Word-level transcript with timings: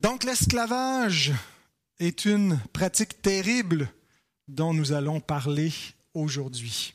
Donc 0.00 0.24
l'esclavage 0.24 1.32
est 1.98 2.24
une 2.24 2.60
pratique 2.72 3.22
terrible 3.22 3.88
dont 4.48 4.74
nous 4.74 4.92
allons 4.92 5.20
parler 5.20 5.72
aujourd'hui. 6.14 6.94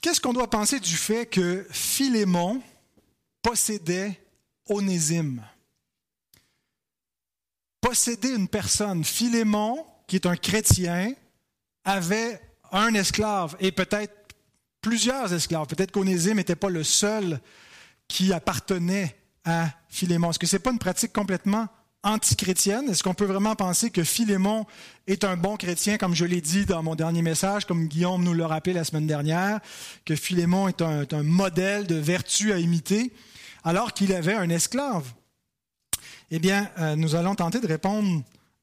Qu'est-ce 0.00 0.20
qu'on 0.20 0.32
doit 0.32 0.50
penser 0.50 0.80
du 0.80 0.96
fait 0.96 1.26
que 1.26 1.66
Philémon 1.70 2.62
possédait 3.42 4.20
Onésime? 4.66 5.44
Posséder 7.80 8.30
une 8.30 8.48
personne, 8.48 9.04
Philémon, 9.04 9.86
qui 10.06 10.16
est 10.16 10.26
un 10.26 10.36
chrétien, 10.36 11.14
avait 11.84 12.40
un 12.72 12.94
esclave 12.94 13.56
et 13.60 13.70
peut-être 13.70 14.34
plusieurs 14.80 15.32
esclaves. 15.32 15.66
Peut-être 15.66 15.92
qu'Onésime 15.92 16.36
n'était 16.36 16.56
pas 16.56 16.70
le 16.70 16.84
seul 16.84 17.40
qui 18.08 18.32
appartenait 18.32 19.16
à 19.44 19.68
Philémon. 19.88 20.30
Est-ce 20.30 20.38
que 20.38 20.46
ce 20.46 20.56
n'est 20.56 20.60
pas 20.60 20.70
une 20.70 20.78
pratique 20.78 21.12
complètement 21.12 21.68
antichrétienne? 22.02 22.88
Est-ce 22.88 23.02
qu'on 23.02 23.14
peut 23.14 23.24
vraiment 23.24 23.54
penser 23.54 23.90
que 23.90 24.04
Philémon 24.04 24.66
est 25.06 25.24
un 25.24 25.36
bon 25.36 25.56
chrétien, 25.56 25.98
comme 25.98 26.14
je 26.14 26.24
l'ai 26.24 26.40
dit 26.40 26.66
dans 26.66 26.82
mon 26.82 26.94
dernier 26.94 27.22
message, 27.22 27.64
comme 27.64 27.86
Guillaume 27.86 28.22
nous 28.22 28.34
l'a 28.34 28.46
rappelé 28.46 28.74
la 28.74 28.84
semaine 28.84 29.06
dernière, 29.06 29.60
que 30.04 30.16
Philémon 30.16 30.68
est 30.68 30.82
un, 30.82 31.22
modèle 31.22 31.86
de 31.86 31.96
vertu 31.96 32.52
à 32.52 32.58
imiter, 32.58 33.12
alors 33.64 33.92
qu'il 33.92 34.12
avait 34.12 34.34
un 34.34 34.50
esclave? 34.50 35.12
Eh 36.30 36.38
bien, 36.38 36.70
euh, 36.78 36.96
nous 36.96 37.14
allons 37.14 37.34
tenter 37.34 37.60
de 37.60 37.66
répondre 37.66 38.22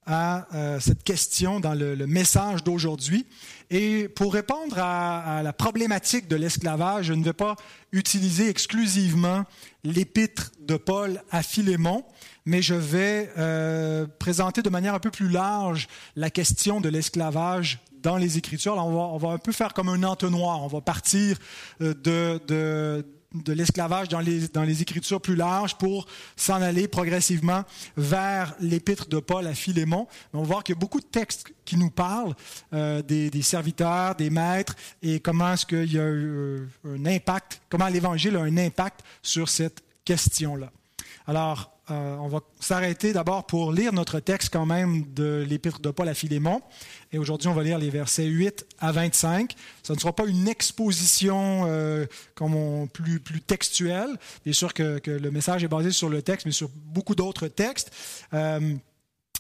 à 0.10 0.48
euh, 0.56 0.80
cette 0.80 1.04
question 1.04 1.60
dans 1.60 1.76
le, 1.76 1.96
message 2.08 2.64
d'aujourd'hui. 2.64 3.28
Et 3.70 4.10
pour 4.10 4.34
répondre 4.34 4.78
à, 4.80 5.42
la 5.44 5.54
problématique 5.54 6.28
de 6.28 6.36
l'esclavage, 6.36 7.06
je 7.06 7.14
ne 7.14 7.24
vais 7.24 7.34
pas 7.34 7.56
utiliser 7.92 8.50
exclusivement 8.50 9.46
l'épître 9.84 10.52
de 10.62 10.76
Paul 10.76 11.22
à 11.30 11.44
Philémon, 11.44 12.04
mais 12.46 12.64
je 12.64 12.74
vais 12.74 13.32
euh, 13.38 14.08
présenter 14.18 14.64
de 14.64 14.70
manière 14.70 14.96
un 14.96 15.00
peu 15.00 15.12
plus 15.12 15.30
large 15.30 15.88
la 16.16 16.32
question 16.32 16.82
de 16.82 16.90
l'esclavage 16.90 17.80
dans 18.02 18.18
les 18.18 18.38
Écritures. 18.38 18.78
on, 18.78 18.92
va, 18.92 19.00
on, 19.00 19.18
va, 19.18 19.30
un 19.30 19.38
peu 19.38 19.52
faire 19.52 19.74
comme 19.74 19.90
un 19.90 20.02
entonnoir. 20.04 20.64
On 20.64 20.68
va 20.68 20.82
partir 20.82 21.38
euh, 21.82 21.94
de, 21.94 22.42
de 22.48 23.06
de 23.34 23.54
l'esclavage 23.54 24.08
dans 24.10 24.20
les, 24.20 24.48
dans 24.48 24.64
les 24.64 24.82
Écritures 24.82 25.22
plus 25.22 25.36
larges 25.36 25.76
pour 25.78 26.08
s'en 26.36 26.62
aller 26.62 26.88
progressivement 26.88 27.64
vers 27.96 28.56
l'épître 28.60 29.08
de 29.08 29.20
Paul 29.20 29.46
à 29.46 29.54
Philémon. 29.54 30.08
On 30.34 30.42
va 30.42 30.48
voir 30.48 30.64
qu'il 30.64 30.74
y 30.74 30.78
a 30.78 30.80
beaucoup 30.80 31.00
de 31.00 31.06
textes 31.06 31.46
qui 31.64 31.78
nous 31.78 31.92
parlent 31.92 32.36
euh, 32.74 33.02
des, 33.04 33.30
des, 33.30 33.42
serviteurs, 33.44 34.16
des 34.16 34.32
maîtres, 34.32 34.76
et 35.04 35.20
comment 35.20 35.54
est-ce 35.54 35.66
qu'il 35.66 35.94
y 35.94 36.00
a 36.00 36.10
eu 36.10 36.68
un 36.86 37.06
impact, 37.06 37.62
comment 37.70 37.88
l'Évangile 37.88 38.36
a 38.36 38.42
un 38.42 38.58
impact 38.58 39.02
sur 39.22 39.48
cette 39.48 39.84
question-là. 40.06 40.72
Alors, 41.28 41.79
euh, 41.92 42.16
on 42.18 42.28
va 42.28 42.42
s'arrêter 42.60 43.14
d'abord 43.14 43.46
pour 43.46 43.72
lire 43.72 43.94
notre 43.94 44.20
texte 44.20 44.52
quand 44.52 44.66
même 44.66 45.06
de 45.14 45.46
l'Épître 45.48 45.80
de 45.80 45.90
Paul 45.90 46.08
à 46.08 46.14
Philémon. 46.14 46.62
Et 47.12 47.18
aujourd'hui, 47.18 47.48
on 47.48 47.54
va 47.54 47.64
lire 47.64 47.80
les 47.80 47.90
versets 47.90 48.26
8 48.26 48.66
à 48.80 48.92
25. 48.92 49.56
Ce 49.82 49.94
ne 49.94 50.00
sera 50.00 50.14
pas 50.14 50.26
une 50.26 50.48
exposition 50.48 51.66
euh, 51.68 52.06
comme 52.36 52.88
plus, 52.90 53.20
plus 53.20 53.42
textuelle. 53.42 54.18
Bien 54.44 54.54
sûr 54.54 54.74
que, 54.74 55.02
le 55.06 55.32
message 55.32 55.64
est 55.64 55.68
basé 55.68 55.92
sur 55.92 56.10
le 56.10 56.22
texte, 56.22 56.46
mais 56.46 56.52
sur 56.52 56.70
beaucoup 56.70 57.16
d'autres 57.16 57.48
textes. 57.48 57.92
Euh, 58.34 58.76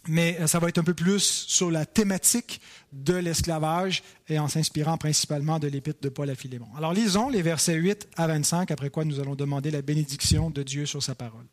mais 0.07 0.47
ça 0.47 0.59
va 0.59 0.69
être 0.69 0.77
un 0.77 0.83
peu 0.83 0.93
plus 0.93 1.19
sur 1.19 1.69
la 1.69 1.85
thématique 1.85 2.61
de 2.93 3.13
l'esclavage 3.13 4.01
et 4.27 4.39
en 4.39 4.47
s'inspirant 4.47 4.97
principalement 4.97 5.59
de 5.59 5.67
l'épître 5.67 5.99
de 6.01 6.09
Paul 6.09 6.29
à 6.29 6.35
Philémon. 6.35 6.67
Alors 6.77 6.93
lisons 6.93 7.29
les 7.29 7.41
versets 7.41 7.75
8 7.75 8.07
à 8.15 8.27
25, 8.27 8.71
après 8.71 8.89
quoi 8.89 9.03
nous 9.03 9.19
allons 9.19 9.35
demander 9.35 9.71
la 9.71 9.81
bénédiction 9.81 10.49
de 10.49 10.63
Dieu 10.63 10.85
sur 10.85 11.03
sa 11.03 11.15
parole. 11.15 11.45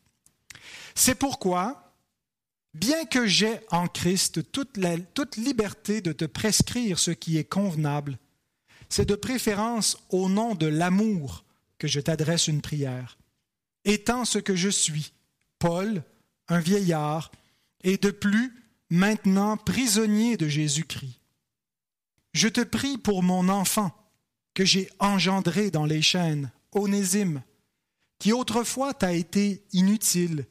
C'est 0.99 1.13
pourquoi, 1.13 1.93
bien 2.73 3.05
que 3.05 3.27
j'ai 3.27 3.59
en 3.69 3.87
Christ 3.87 4.51
toute, 4.51 4.79
toute 5.13 5.35
liberté 5.37 6.01
de 6.01 6.11
te 6.11 6.25
prescrire 6.25 6.97
ce 6.97 7.11
qui 7.11 7.37
est 7.37 7.43
convenable, 7.43 8.17
c'est 8.89 9.05
de 9.05 9.13
préférence 9.13 9.99
au 10.09 10.27
nom 10.27 10.55
de 10.55 10.65
l'amour 10.65 11.45
que 11.77 11.87
je 11.87 11.99
t'adresse 11.99 12.47
une 12.47 12.63
prière. 12.63 13.19
Étant 13.85 14.25
ce 14.25 14.39
que 14.39 14.55
je 14.55 14.69
suis, 14.69 15.13
Paul, 15.59 16.03
un 16.47 16.59
vieillard, 16.59 17.31
et 17.83 17.97
de 17.97 18.09
plus 18.09 18.55
maintenant 18.89 19.55
prisonnier 19.55 20.35
de 20.35 20.47
Jésus-Christ. 20.47 21.21
Je 22.33 22.47
te 22.47 22.61
prie 22.61 22.97
pour 22.97 23.21
mon 23.21 23.49
enfant 23.49 23.91
que 24.55 24.65
j'ai 24.65 24.89
engendré 24.97 25.69
dans 25.69 25.85
les 25.85 26.01
chaînes, 26.01 26.51
Onésime, 26.71 27.43
qui 28.17 28.33
autrefois 28.33 28.95
t'a 28.95 29.13
été 29.13 29.63
inutile, 29.73 30.47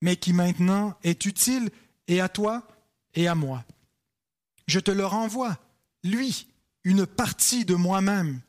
mais 0.00 0.16
qui 0.16 0.32
maintenant 0.32 0.96
est 1.02 1.24
utile 1.24 1.70
et 2.08 2.20
à 2.20 2.28
toi 2.28 2.66
et 3.14 3.28
à 3.28 3.34
moi. 3.34 3.64
Je 4.66 4.80
te 4.80 4.90
le 4.90 5.06
renvoie, 5.06 5.58
lui, 6.02 6.48
une 6.84 7.06
partie 7.06 7.64
de 7.64 7.74
moi-même. 7.74 8.40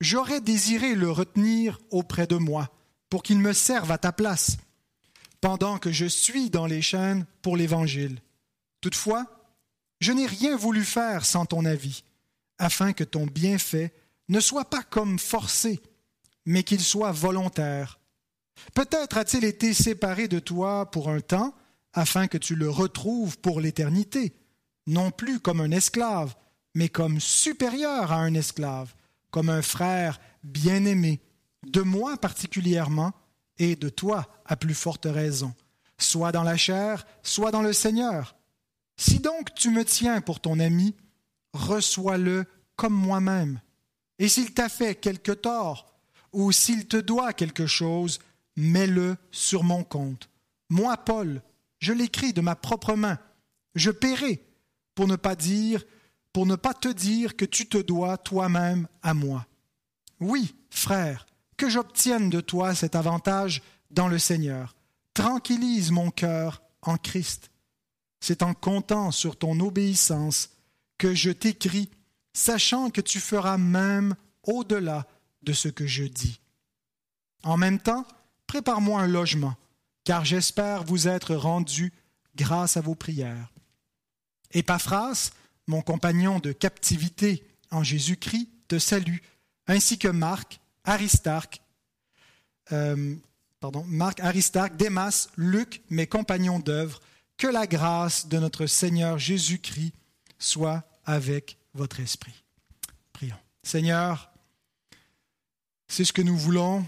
J'aurais 0.00 0.40
désiré 0.40 0.94
le 0.94 1.10
retenir 1.10 1.78
auprès 1.90 2.26
de 2.26 2.36
moi 2.36 2.70
pour 3.08 3.22
qu'il 3.22 3.38
me 3.38 3.52
serve 3.52 3.90
à 3.90 3.98
ta 3.98 4.12
place, 4.12 4.56
pendant 5.40 5.78
que 5.78 5.92
je 5.92 6.06
suis 6.06 6.50
dans 6.50 6.66
les 6.66 6.82
chaînes 6.82 7.26
pour 7.42 7.56
l'Évangile. 7.56 8.20
Toutefois, 8.80 9.26
je 10.00 10.12
n'ai 10.12 10.26
rien 10.26 10.56
voulu 10.56 10.84
faire 10.84 11.24
sans 11.24 11.46
ton 11.46 11.64
avis, 11.64 12.04
afin 12.58 12.92
que 12.92 13.04
ton 13.04 13.26
bienfait 13.26 13.94
ne 14.28 14.40
soit 14.40 14.68
pas 14.68 14.82
comme 14.82 15.18
forcé, 15.18 15.80
mais 16.44 16.62
qu'il 16.62 16.80
soit 16.80 17.12
volontaire 17.12 18.00
Peut-être 18.74 19.16
a-t-il 19.16 19.44
été 19.44 19.74
séparé 19.74 20.28
de 20.28 20.38
toi 20.38 20.90
pour 20.90 21.08
un 21.08 21.20
temps, 21.20 21.54
afin 21.92 22.26
que 22.26 22.38
tu 22.38 22.56
le 22.56 22.68
retrouves 22.68 23.38
pour 23.38 23.60
l'éternité, 23.60 24.34
non 24.86 25.10
plus 25.10 25.40
comme 25.40 25.60
un 25.60 25.70
esclave, 25.70 26.34
mais 26.74 26.88
comme 26.88 27.20
supérieur 27.20 28.12
à 28.12 28.16
un 28.16 28.34
esclave, 28.34 28.94
comme 29.30 29.48
un 29.48 29.62
frère 29.62 30.20
bien-aimé, 30.42 31.20
de 31.66 31.80
moi 31.80 32.16
particulièrement, 32.16 33.12
et 33.58 33.76
de 33.76 33.88
toi 33.88 34.28
à 34.46 34.56
plus 34.56 34.74
forte 34.74 35.06
raison, 35.08 35.54
soit 35.98 36.32
dans 36.32 36.42
la 36.42 36.56
chair, 36.56 37.06
soit 37.22 37.52
dans 37.52 37.62
le 37.62 37.72
Seigneur. 37.72 38.36
Si 38.96 39.20
donc 39.20 39.54
tu 39.54 39.70
me 39.70 39.84
tiens 39.84 40.20
pour 40.20 40.40
ton 40.40 40.58
ami, 40.58 40.94
reçois-le 41.52 42.46
comme 42.76 42.94
moi-même. 42.94 43.60
Et 44.18 44.28
s'il 44.28 44.52
t'a 44.52 44.68
fait 44.68 44.94
quelque 44.96 45.32
tort, 45.32 45.94
ou 46.32 46.50
s'il 46.50 46.86
te 46.86 46.96
doit 46.96 47.32
quelque 47.32 47.66
chose, 47.66 48.18
mets-le 48.56 49.16
sur 49.30 49.64
mon 49.64 49.84
compte. 49.84 50.28
Moi, 50.70 50.96
Paul, 50.96 51.42
je 51.78 51.92
l'écris 51.92 52.32
de 52.32 52.40
ma 52.40 52.56
propre 52.56 52.94
main. 52.94 53.18
Je 53.74 53.90
paierai 53.90 54.44
pour 54.94 55.06
ne 55.06 55.16
pas 55.16 55.36
dire, 55.36 55.84
pour 56.32 56.46
ne 56.46 56.56
pas 56.56 56.74
te 56.74 56.88
dire 56.88 57.36
que 57.36 57.44
tu 57.44 57.68
te 57.68 57.78
dois 57.78 58.16
toi-même 58.16 58.88
à 59.02 59.14
moi. 59.14 59.46
Oui, 60.20 60.54
frère, 60.70 61.26
que 61.56 61.68
j'obtienne 61.68 62.30
de 62.30 62.40
toi 62.40 62.74
cet 62.74 62.94
avantage 62.94 63.62
dans 63.90 64.08
le 64.08 64.18
Seigneur. 64.18 64.74
Tranquillise 65.12 65.90
mon 65.90 66.10
cœur 66.10 66.62
en 66.82 66.96
Christ. 66.96 67.50
C'est 68.20 68.42
en 68.42 68.54
comptant 68.54 69.10
sur 69.10 69.36
ton 69.36 69.58
obéissance 69.60 70.50
que 70.98 71.14
je 71.14 71.30
t'écris, 71.30 71.90
sachant 72.32 72.90
que 72.90 73.00
tu 73.00 73.20
feras 73.20 73.58
même 73.58 74.14
au-delà 74.44 75.06
de 75.42 75.52
ce 75.52 75.68
que 75.68 75.86
je 75.86 76.04
dis. 76.04 76.40
En 77.42 77.56
même 77.56 77.78
temps, 77.78 78.06
Prépare-moi 78.46 79.00
un 79.00 79.06
logement, 79.06 79.54
car 80.04 80.24
j'espère 80.24 80.84
vous 80.84 81.08
être 81.08 81.34
rendu 81.34 81.92
grâce 82.36 82.76
à 82.76 82.80
vos 82.80 82.94
prières. 82.94 83.52
Epaphras, 84.52 85.30
mon 85.66 85.82
compagnon 85.82 86.38
de 86.38 86.52
captivité 86.52 87.44
en 87.70 87.82
Jésus-Christ, 87.82 88.48
te 88.68 88.78
salue, 88.78 89.18
ainsi 89.66 89.98
que 89.98 90.08
Marc, 90.08 90.60
Aristarque, 90.84 91.60
euh, 92.72 93.14
pardon, 93.60 93.84
Marc, 93.86 94.20
Aristarque, 94.20 94.76
Démas, 94.76 95.28
Luc, 95.36 95.82
mes 95.90 96.06
compagnons 96.06 96.60
d'œuvre, 96.60 97.00
que 97.36 97.46
la 97.46 97.66
grâce 97.66 98.28
de 98.28 98.38
notre 98.38 98.66
Seigneur 98.66 99.18
Jésus-Christ 99.18 99.92
soit 100.38 100.84
avec 101.04 101.58
votre 101.74 102.00
esprit. 102.00 102.44
Prions. 103.12 103.36
Seigneur, 103.62 104.30
c'est 105.88 106.04
ce 106.04 106.12
que 106.12 106.22
nous 106.22 106.36
voulons 106.36 106.86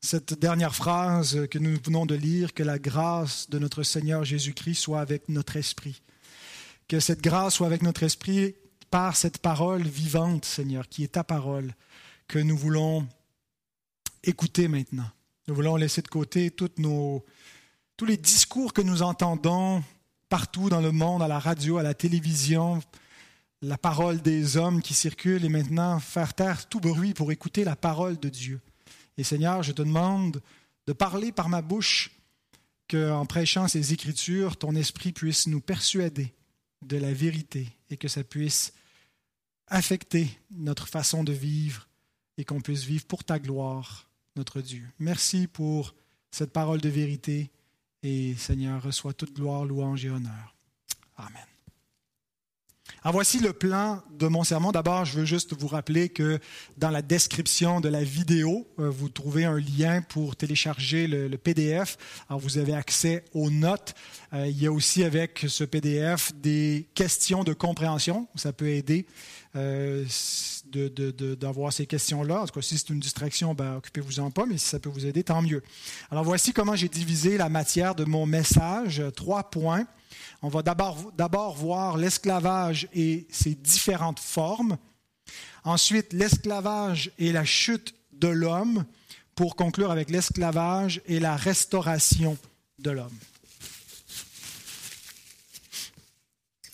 cette 0.00 0.38
dernière 0.38 0.74
phrase 0.74 1.46
que 1.50 1.58
nous 1.58 1.76
venons 1.84 2.06
de 2.06 2.14
lire, 2.14 2.54
que 2.54 2.62
la 2.62 2.78
grâce 2.78 3.50
de 3.50 3.58
notre 3.58 3.82
Seigneur 3.82 4.24
Jésus-Christ 4.24 4.76
soit 4.76 5.00
avec 5.00 5.28
notre 5.28 5.56
esprit. 5.56 6.02
Que 6.88 7.00
cette 7.00 7.20
grâce 7.20 7.54
soit 7.54 7.66
avec 7.66 7.82
notre 7.82 8.02
esprit 8.02 8.54
par 8.90 9.16
cette 9.16 9.38
parole 9.38 9.82
vivante, 9.82 10.44
Seigneur, 10.44 10.88
qui 10.88 11.04
est 11.04 11.12
ta 11.12 11.22
parole, 11.22 11.74
que 12.28 12.38
nous 12.38 12.56
voulons 12.56 13.06
écouter 14.24 14.68
maintenant. 14.68 15.08
Nous 15.46 15.54
voulons 15.54 15.76
laisser 15.76 16.02
de 16.02 16.08
côté 16.08 16.50
toutes 16.50 16.78
nos, 16.78 17.24
tous 17.96 18.06
les 18.06 18.16
discours 18.16 18.72
que 18.72 18.82
nous 18.82 19.02
entendons 19.02 19.82
partout 20.28 20.70
dans 20.70 20.80
le 20.80 20.92
monde, 20.92 21.22
à 21.22 21.28
la 21.28 21.38
radio, 21.38 21.78
à 21.78 21.82
la 21.82 21.94
télévision, 21.94 22.80
la 23.62 23.76
parole 23.76 24.22
des 24.22 24.56
hommes 24.56 24.80
qui 24.80 24.94
circulent 24.94 25.44
et 25.44 25.48
maintenant 25.50 26.00
faire 26.00 26.32
taire 26.34 26.68
tout 26.68 26.80
bruit 26.80 27.12
pour 27.12 27.30
écouter 27.32 27.64
la 27.64 27.76
parole 27.76 28.18
de 28.18 28.28
Dieu. 28.28 28.60
Et 29.16 29.24
Seigneur, 29.24 29.62
je 29.62 29.72
te 29.72 29.82
demande 29.82 30.40
de 30.86 30.92
parler 30.92 31.32
par 31.32 31.48
ma 31.48 31.62
bouche, 31.62 32.10
qu'en 32.88 33.26
prêchant 33.26 33.68
ces 33.68 33.92
Écritures, 33.92 34.56
ton 34.56 34.74
esprit 34.74 35.12
puisse 35.12 35.46
nous 35.46 35.60
persuader 35.60 36.34
de 36.82 36.96
la 36.96 37.12
vérité 37.12 37.68
et 37.88 37.96
que 37.96 38.08
ça 38.08 38.24
puisse 38.24 38.72
affecter 39.68 40.28
notre 40.50 40.88
façon 40.88 41.22
de 41.22 41.32
vivre 41.32 41.88
et 42.36 42.44
qu'on 42.44 42.60
puisse 42.60 42.84
vivre 42.84 43.06
pour 43.06 43.22
ta 43.22 43.38
gloire, 43.38 44.08
notre 44.34 44.60
Dieu. 44.60 44.88
Merci 44.98 45.46
pour 45.46 45.94
cette 46.30 46.52
parole 46.52 46.80
de 46.80 46.88
vérité 46.88 47.50
et 48.02 48.34
Seigneur, 48.36 48.82
reçois 48.82 49.12
toute 49.12 49.34
gloire, 49.34 49.64
louange 49.64 50.04
et 50.04 50.10
honneur. 50.10 50.56
Amen. 51.16 51.49
Alors 53.02 53.14
voici 53.14 53.38
le 53.38 53.54
plan 53.54 54.02
de 54.18 54.26
mon 54.26 54.44
sermon. 54.44 54.72
D'abord, 54.72 55.06
je 55.06 55.20
veux 55.20 55.24
juste 55.24 55.58
vous 55.58 55.68
rappeler 55.68 56.10
que 56.10 56.38
dans 56.76 56.90
la 56.90 57.00
description 57.00 57.80
de 57.80 57.88
la 57.88 58.04
vidéo, 58.04 58.68
euh, 58.78 58.90
vous 58.90 59.08
trouvez 59.08 59.46
un 59.46 59.58
lien 59.58 60.02
pour 60.02 60.36
télécharger 60.36 61.06
le, 61.06 61.38
PDF. 61.38 61.96
Alors 62.28 62.40
vous 62.40 62.58
avez 62.58 62.74
accès 62.74 63.24
aux 63.32 63.48
notes. 63.48 63.94
Euh, 64.34 64.46
il 64.48 64.62
y 64.62 64.66
a 64.66 64.72
aussi 64.72 65.02
avec 65.02 65.46
ce 65.48 65.64
PDF 65.64 66.34
des 66.34 66.90
questions 66.94 67.42
de 67.42 67.54
compréhension. 67.54 68.28
Ça 68.34 68.52
peut 68.52 68.68
aider 68.68 69.06
euh, 69.56 70.04
d'avoir 71.40 71.72
ces 71.72 71.86
questions-là. 71.86 72.42
En 72.42 72.46
tout 72.46 72.52
cas, 72.52 72.60
si 72.60 72.76
c'est 72.76 72.90
une 72.90 73.00
distraction, 73.00 73.54
ben, 73.54 73.76
occupez-vous-en 73.76 74.30
pas, 74.30 74.44
mais 74.44 74.58
si 74.58 74.66
ça 74.66 74.78
peut 74.78 74.90
vous 74.90 75.06
aider, 75.06 75.24
tant 75.24 75.40
mieux. 75.40 75.62
Alors 76.10 76.24
voici 76.24 76.52
comment 76.52 76.76
j'ai 76.76 76.90
divisé 76.90 77.38
la 77.38 77.48
matière 77.48 77.94
de 77.94 78.04
mon 78.04 78.26
message. 78.26 79.02
Trois 79.16 79.44
points. 79.44 79.86
On 80.42 80.48
va 80.48 80.62
d'abord 80.62 81.54
voir 81.54 81.96
l'esclavage 81.96 82.88
et 82.92 83.26
ses 83.30 83.54
différentes 83.54 84.20
formes. 84.20 84.78
Ensuite, 85.64 86.12
l'esclavage 86.12 87.10
et 87.18 87.32
la 87.32 87.44
chute 87.44 87.94
de 88.12 88.28
l'homme, 88.28 88.84
pour 89.34 89.56
conclure 89.56 89.90
avec 89.90 90.10
l'esclavage 90.10 91.00
et 91.06 91.20
la 91.20 91.36
restauration 91.36 92.36
de 92.78 92.90
l'homme. 92.90 93.18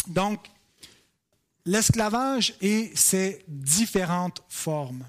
Donc, 0.09 0.49
l'esclavage 1.65 2.55
et 2.61 2.93
ses 2.95 3.45
différentes 3.49 4.43
formes. 4.49 5.05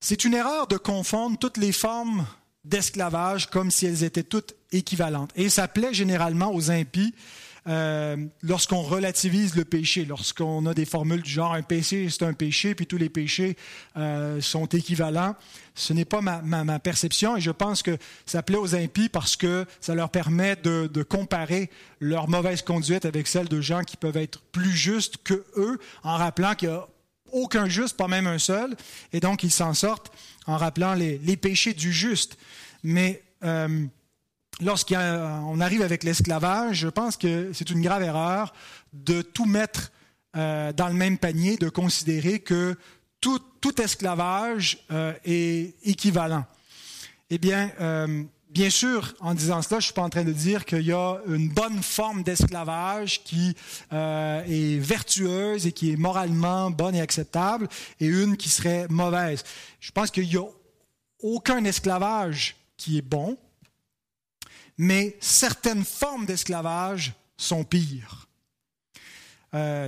C'est 0.00 0.24
une 0.24 0.34
erreur 0.34 0.66
de 0.66 0.76
confondre 0.76 1.38
toutes 1.38 1.56
les 1.56 1.72
formes 1.72 2.26
d'esclavage 2.64 3.50
comme 3.50 3.70
si 3.70 3.86
elles 3.86 4.04
étaient 4.04 4.22
toutes 4.22 4.54
équivalentes. 4.72 5.30
Et 5.36 5.48
ça 5.48 5.68
plaît 5.68 5.94
généralement 5.94 6.52
aux 6.54 6.70
impies 6.70 7.14
euh, 7.66 8.16
lorsqu'on 8.42 8.82
relativise 8.82 9.54
le 9.56 9.64
péché, 9.64 10.04
lorsqu'on 10.04 10.66
a 10.66 10.74
des 10.74 10.84
formules 10.84 11.22
du 11.22 11.30
genre 11.30 11.54
un 11.54 11.62
péché, 11.62 12.08
c'est 12.10 12.24
un 12.24 12.34
péché, 12.34 12.74
puis 12.74 12.86
tous 12.86 12.98
les 12.98 13.08
péchés 13.08 13.56
euh, 13.96 14.40
sont 14.42 14.66
équivalents. 14.66 15.34
Ce 15.74 15.94
n'est 15.94 16.04
pas 16.04 16.20
ma, 16.20 16.78
perception 16.78 17.36
et 17.36 17.40
je 17.40 17.50
pense 17.50 17.82
que 17.82 17.96
ça 18.26 18.42
plaît 18.42 18.58
aux 18.58 18.74
impies 18.74 19.08
parce 19.08 19.36
que 19.36 19.64
ça 19.80 19.94
leur 19.94 20.10
permet 20.10 20.56
de, 20.56 21.02
comparer 21.02 21.70
leur 22.00 22.28
mauvaise 22.28 22.62
conduite 22.62 23.06
avec 23.06 23.26
celle 23.26 23.48
de 23.48 23.60
gens 23.60 23.82
qui 23.82 23.96
peuvent 23.96 24.16
être 24.16 24.42
plus 24.52 24.72
justes 24.72 25.16
que 25.24 25.44
eux, 25.56 25.78
en 26.02 26.16
rappelant 26.16 26.54
qu'il 26.54 26.68
n'y 26.68 26.74
a 26.74 26.86
aucun 27.34 27.68
juste, 27.68 27.96
pas 27.96 28.08
même 28.08 28.26
un 28.26 28.38
seul, 28.38 28.76
et 29.12 29.20
donc 29.20 29.42
ils 29.42 29.50
s'en 29.50 29.74
sortent 29.74 30.10
en 30.46 30.56
rappelant 30.56 30.94
les, 30.94 31.36
péchés 31.36 31.74
du 31.74 31.92
juste. 31.92 32.38
Mais 32.82 33.22
euh, 33.44 33.86
lorsqu'on 34.60 35.60
arrive 35.60 35.82
avec 35.82 36.04
l'esclavage, 36.04 36.78
je 36.78 36.88
pense 36.88 37.16
que 37.16 37.50
c'est 37.52 37.70
une 37.70 37.82
grave 37.82 38.02
erreur 38.02 38.54
de 38.92 39.20
tout 39.20 39.46
mettre 39.46 39.90
euh, 40.36 40.72
dans 40.72 40.88
le 40.88 40.94
même 40.94 41.18
panier, 41.18 41.56
de 41.56 41.68
considérer 41.68 42.38
que 42.40 42.76
tout, 43.20 43.40
esclavage 43.80 44.84
euh, 44.90 45.14
est 45.24 45.74
équivalent. 45.84 46.44
Eh 47.30 47.38
bien, 47.38 47.70
bien 48.54 48.70
sûr, 48.70 49.14
en 49.20 49.34
disant 49.34 49.60
cela, 49.60 49.80
je 49.80 49.86
suis 49.86 49.92
pas 49.92 50.02
en 50.02 50.08
train 50.08 50.24
de 50.24 50.32
dire 50.32 50.64
qu'il 50.64 50.82
y 50.82 50.92
a 50.92 51.18
une 51.26 51.48
bonne 51.48 51.82
forme 51.82 52.22
d'esclavage 52.22 53.22
qui 53.24 53.54
est 53.90 54.78
vertueuse 54.78 55.66
et 55.66 55.72
qui 55.72 55.92
est 55.92 55.96
moralement 55.96 56.70
bonne 56.70 56.94
et 56.94 57.00
acceptable, 57.00 57.68
et 58.00 58.06
une 58.06 58.36
qui 58.36 58.48
serait 58.48 58.86
mauvaise. 58.88 59.44
Je 59.80 59.90
pense 59.90 60.10
qu'il 60.10 60.28
n'y 60.28 60.36
a 60.36 60.48
aucun 61.20 61.64
esclavage 61.64 62.56
qui 62.76 62.98
est 62.98 63.02
bon, 63.02 63.36
mais 64.78 65.16
certaines 65.20 65.84
formes 65.84 66.26
d'esclavage 66.26 67.12
sont 67.36 67.64
pires. 67.64 68.28
Euh, 69.54 69.86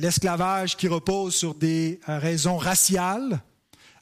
l'esclavage 0.00 0.76
qui 0.76 0.88
repose 0.88 1.36
sur 1.36 1.54
des 1.54 2.00
euh, 2.08 2.18
raisons 2.18 2.56
raciales, 2.56 3.42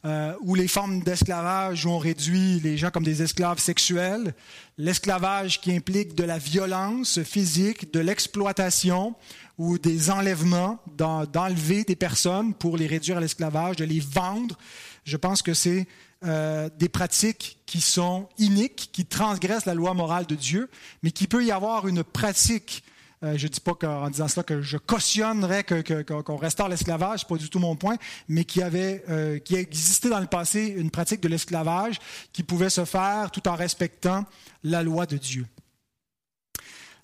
euh, 0.07 0.35
les 0.55 0.69
formes 0.69 1.01
d'esclavage 1.01 1.85
où 1.85 1.91
on 1.91 1.99
réduit 1.99 2.61
les 2.61 2.79
gens 2.79 2.91
comme 2.91 3.05
des 3.05 3.23
esclaves 3.23 3.59
sexuels, 3.59 4.35
l'esclavage 4.79 5.61
qui 5.61 5.75
implique 5.75 6.15
de 6.15 6.25
la 6.25 6.39
violence 6.39 7.23
physique, 7.23 7.93
de 7.93 8.01
l'exploitation 8.01 9.15
ou 9.59 9.79
des 9.79 10.11
enlèvements, 10.11 10.79
d'enlever 10.97 11.85
des 11.85 11.97
personnes 11.97 12.55
pour 12.55 12.79
les 12.79 12.87
réduire 12.87 13.19
à 13.19 13.21
l'esclavage, 13.21 13.77
de 13.77 13.85
les 13.85 14.01
vendre. 14.01 14.57
Je 15.05 15.19
pense 15.19 15.43
que 15.43 15.53
c'est 15.53 15.87
euh, 16.25 16.71
des 16.79 16.89
pratiques 16.89 17.59
qui 17.67 17.81
sont 17.81 18.29
iniques, 18.39 18.91
qui 18.93 19.05
transgressent 19.05 19.67
la 19.67 19.75
loi 19.75 19.93
morale 19.93 20.27
de 20.27 20.35
Dieu, 20.35 20.71
mais 21.03 21.11
qu'il 21.11 21.29
peut 21.29 21.45
y 21.45 21.51
avoir 21.51 21.89
une 21.89 22.05
pratique. 22.05 22.85
Euh, 23.23 23.37
je 23.37 23.47
ne 23.47 23.53
dis 23.53 23.61
pas 23.61 23.75
qu'en 23.75 24.09
disant 24.09 24.29
cela 24.29 24.43
que 24.43 24.63
je 24.63 24.79
cautionnerais 24.79 25.65
qu'on 25.65 26.37
restaure 26.37 26.69
l'esclavage, 26.69 27.21
ce 27.21 27.25
n'est 27.25 27.29
pas 27.29 27.37
du 27.37 27.51
tout 27.51 27.59
mon 27.59 27.77
point, 27.77 27.97
mais 28.29 28.45
qui 28.45 28.63
avait, 28.63 29.05
euh, 29.11 29.39
qui 29.39 29.57
existait 29.57 30.09
dans 30.09 30.21
le 30.21 30.27
passé 30.27 30.75
une 30.77 30.91
pratique 30.91 31.21
de 31.21 31.29
l'esclavage 31.29 31.99
qui 32.33 32.43
pouvait 32.43 32.71
se 32.71 32.85
faire 32.85 33.31
tout 33.31 33.47
en 33.47 33.57
respectant 33.57 34.25
la 34.65 34.83
loi 34.83 35.07
de 35.07 35.19
Dieu. 35.19 35.47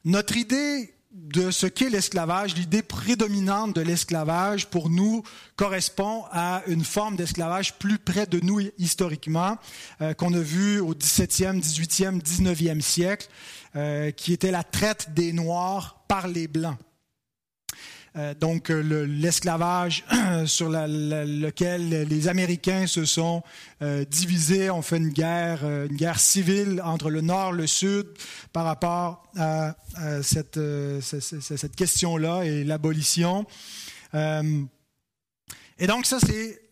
Notre 0.05 0.37
idée 0.37 0.95
de 1.17 1.51
ce 1.51 1.67
qu'est 1.67 1.89
l'esclavage, 1.89 2.55
l'idée 2.55 2.83
prédominante 2.83 3.75
de 3.75 3.81
l'esclavage 3.81 4.67
pour 4.67 4.91
nous 4.91 5.23
correspond 5.57 6.25
à 6.31 6.63
une 6.67 6.85
forme 6.85 7.17
d'esclavage 7.17 7.79
plus 7.79 7.99
près 7.99 8.27
de 8.27 8.39
nous 8.41 8.61
historiquement, 8.79 9.57
euh, 10.03 10.13
qu'on 10.13 10.35
a 10.35 10.39
vu 10.39 10.79
au 10.79 10.95
XVIIe, 10.95 11.59
XVIIIe, 11.59 12.19
XIXe 12.19 12.85
siècle, 12.85 13.29
euh, 13.77 14.11
qui 14.11 14.35
était 14.35 14.51
la 14.51 14.63
traite 14.63 15.15
des 15.15 15.33
Noirs 15.33 15.96
par 16.09 16.29
les 16.29 16.49
Blancs. 16.49 16.79
Euh, 18.17 18.33
donc 18.35 18.71
euh, 18.71 19.05
l'esclavage 19.05 20.05
sur 20.47 20.71
lequel 20.71 22.05
les 22.09 22.29
Américains 22.29 22.87
se 22.87 23.05
sont 23.05 23.43
euh, 23.83 24.05
divisés, 24.07 24.71
ont 24.71 24.83
fait 24.83 24.97
une 24.97 25.11
guerre, 25.11 25.61
civile 26.17 26.81
entre 26.83 27.11
le 27.11 27.21
Nord 27.21 27.53
et 27.53 27.59
le 27.59 27.67
Sud 27.67 28.07
par 28.53 28.65
rapport 28.65 29.31
à, 29.37 29.75
cette, 30.23 30.59
cette 31.01 31.77
question-là 31.77 32.43
et 32.43 32.65
l'abolition. 32.65 33.47
et 34.15 35.87
donc 35.87 36.07
ça, 36.07 36.19
c'est 36.21 36.66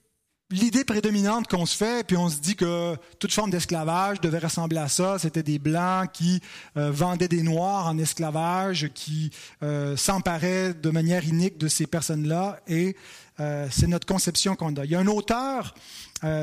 l'idée 0.54 0.84
prédominante 0.84 1.49
qu'on 1.49 1.66
se 1.66 1.76
fait, 1.76 2.06
puis 2.06 2.16
on 2.16 2.28
se 2.28 2.38
dit 2.38 2.54
que 2.54 2.96
toute 3.18 3.32
forme 3.32 3.50
d'esclavage 3.50 4.20
devait 4.20 4.38
ressembler 4.38 4.78
à 4.78 4.88
ça. 4.88 5.18
C'était 5.18 5.42
des 5.42 5.58
Blancs 5.58 6.11
qui 6.12 6.40
euh, 6.76 6.90
vendaient 6.90 7.28
des 7.28 7.42
Noirs 7.42 7.87
en 7.88 7.99
esclavage, 7.99 8.90
qui 8.94 9.30
euh, 9.62 9.96
s'emparaient 9.96 10.73
de 10.73 10.90
manière 10.90 11.25
inique 11.25 11.58
de 11.58 11.66
ces 11.66 11.87
personnes-là, 11.87 12.61
et 12.68 12.96
euh, 13.40 13.66
c'est 13.70 13.88
notre 13.88 14.06
conception 14.06 14.54
qu'on 14.54 14.75
a. 14.76 14.84
Il 14.84 14.92
y 14.92 14.94
a 14.94 15.00
un 15.00 15.06
auteur 15.06 15.75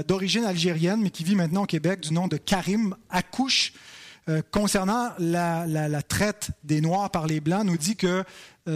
d'origine 0.07 0.45
algérienne, 0.45 1.01
mais 1.01 1.09
qui 1.09 1.23
vit 1.23 1.33
maintenant 1.33 1.63
au 1.63 1.65
Québec, 1.65 2.01
du 2.01 2.13
nom 2.13 2.27
de 2.27 2.37
Karim 2.37 2.95
Akouche, 3.09 3.73
concernant 4.51 5.09
la, 5.17 6.03
traite 6.03 6.51
des 6.63 6.81
Noirs 6.81 7.09
par 7.09 7.25
les 7.25 7.39
Blancs, 7.39 7.65
nous 7.65 7.77
dit 7.77 7.95
que 7.95 8.23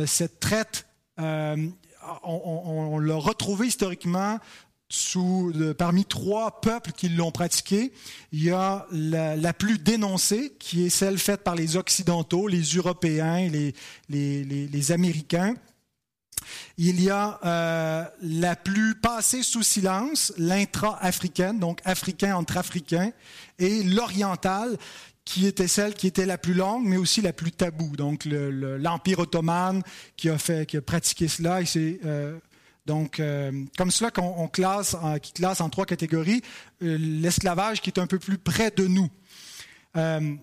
cette 0.07 0.39
traite 0.39 0.87
on, 2.23 2.91
on 2.93 2.97
l'a 2.97 3.17
retrouvée 3.17 3.67
historiquement 3.67 4.39
sous, 4.95 5.53
parmi 5.77 6.05
trois 6.05 6.61
peuples 6.61 6.91
qui 6.93 7.09
l'ont 7.09 7.31
pratiqué, 7.31 7.91
il 8.31 8.43
y 8.43 8.51
a 8.51 8.87
la, 8.91 9.53
plus 9.53 9.77
dénoncée, 9.77 10.53
qui 10.57 10.85
est 10.85 10.89
celle 10.89 11.17
faite 11.17 11.43
par 11.43 11.55
les 11.55 11.75
Occidentaux, 11.75 12.47
les 12.47 12.63
Européens, 12.63 13.49
les, 13.49 13.73
les, 14.09 14.91
Américains. 14.91 15.55
Il 16.77 17.01
y 17.01 17.09
a 17.09 17.39
euh, 17.43 18.05
la 18.21 18.55
plus 18.55 18.95
passée 18.95 19.43
sous 19.43 19.63
silence, 19.63 20.31
l'intra-africaine, 20.37 21.59
donc 21.59 21.81
africain 21.83 22.35
entre 22.35 22.57
africains, 22.57 23.11
et 23.59 23.83
l'orientale, 23.83 24.77
qui 25.25 25.47
était 25.47 25.67
celle 25.67 25.95
qui 25.95 26.07
était 26.07 26.27
la 26.27 26.37
plus 26.37 26.53
longue, 26.53 26.85
mais 26.85 26.97
aussi 26.97 27.21
la 27.21 27.33
plus 27.33 27.51
taboue. 27.51 27.95
Donc 27.97 28.25
l'Empire 28.25 29.19
ottoman 29.19 29.81
qui 30.15 30.29
a, 30.29 30.37
fait, 30.37 30.73
a 30.75 30.81
pratiqué 30.81 31.27
cela, 31.27 31.61
euh, 31.75 32.39
donc, 32.85 33.19
euh, 33.19 33.51
comme 33.77 33.89
cela 33.89 34.11
qu'on 34.11 34.47
classe, 34.47 34.95
qui 35.21 35.33
classe 35.33 35.59
en 35.61 35.69
trois 35.69 35.85
catégories, 35.85 36.41
euh, 36.83 36.97
l'esclavage 36.99 37.81
qui 37.81 37.89
est 37.89 37.99
un 37.99 38.07
peu 38.07 38.19
plus 38.19 38.37
près 38.37 38.69
de 38.71 38.85
nous. 38.85 39.09
Euh, 39.97 40.35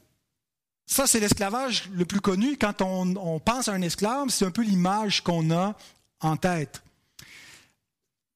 ça, 0.87 1.07
c'est 1.07 1.21
l'esclavage 1.21 1.89
le 1.95 2.05
plus 2.05 2.21
connu. 2.21 2.57
Quand 2.57 2.83
on, 2.83 3.39
pense 3.39 3.69
à 3.69 3.73
un 3.73 3.83
esclave, 3.83 4.29
c'est 4.31 4.45
un 4.45 4.51
peu 4.51 4.63
l'image 4.63 5.23
qu'on 5.23 5.51
a 5.53 5.77
en 6.21 6.37
tête. 6.37 6.83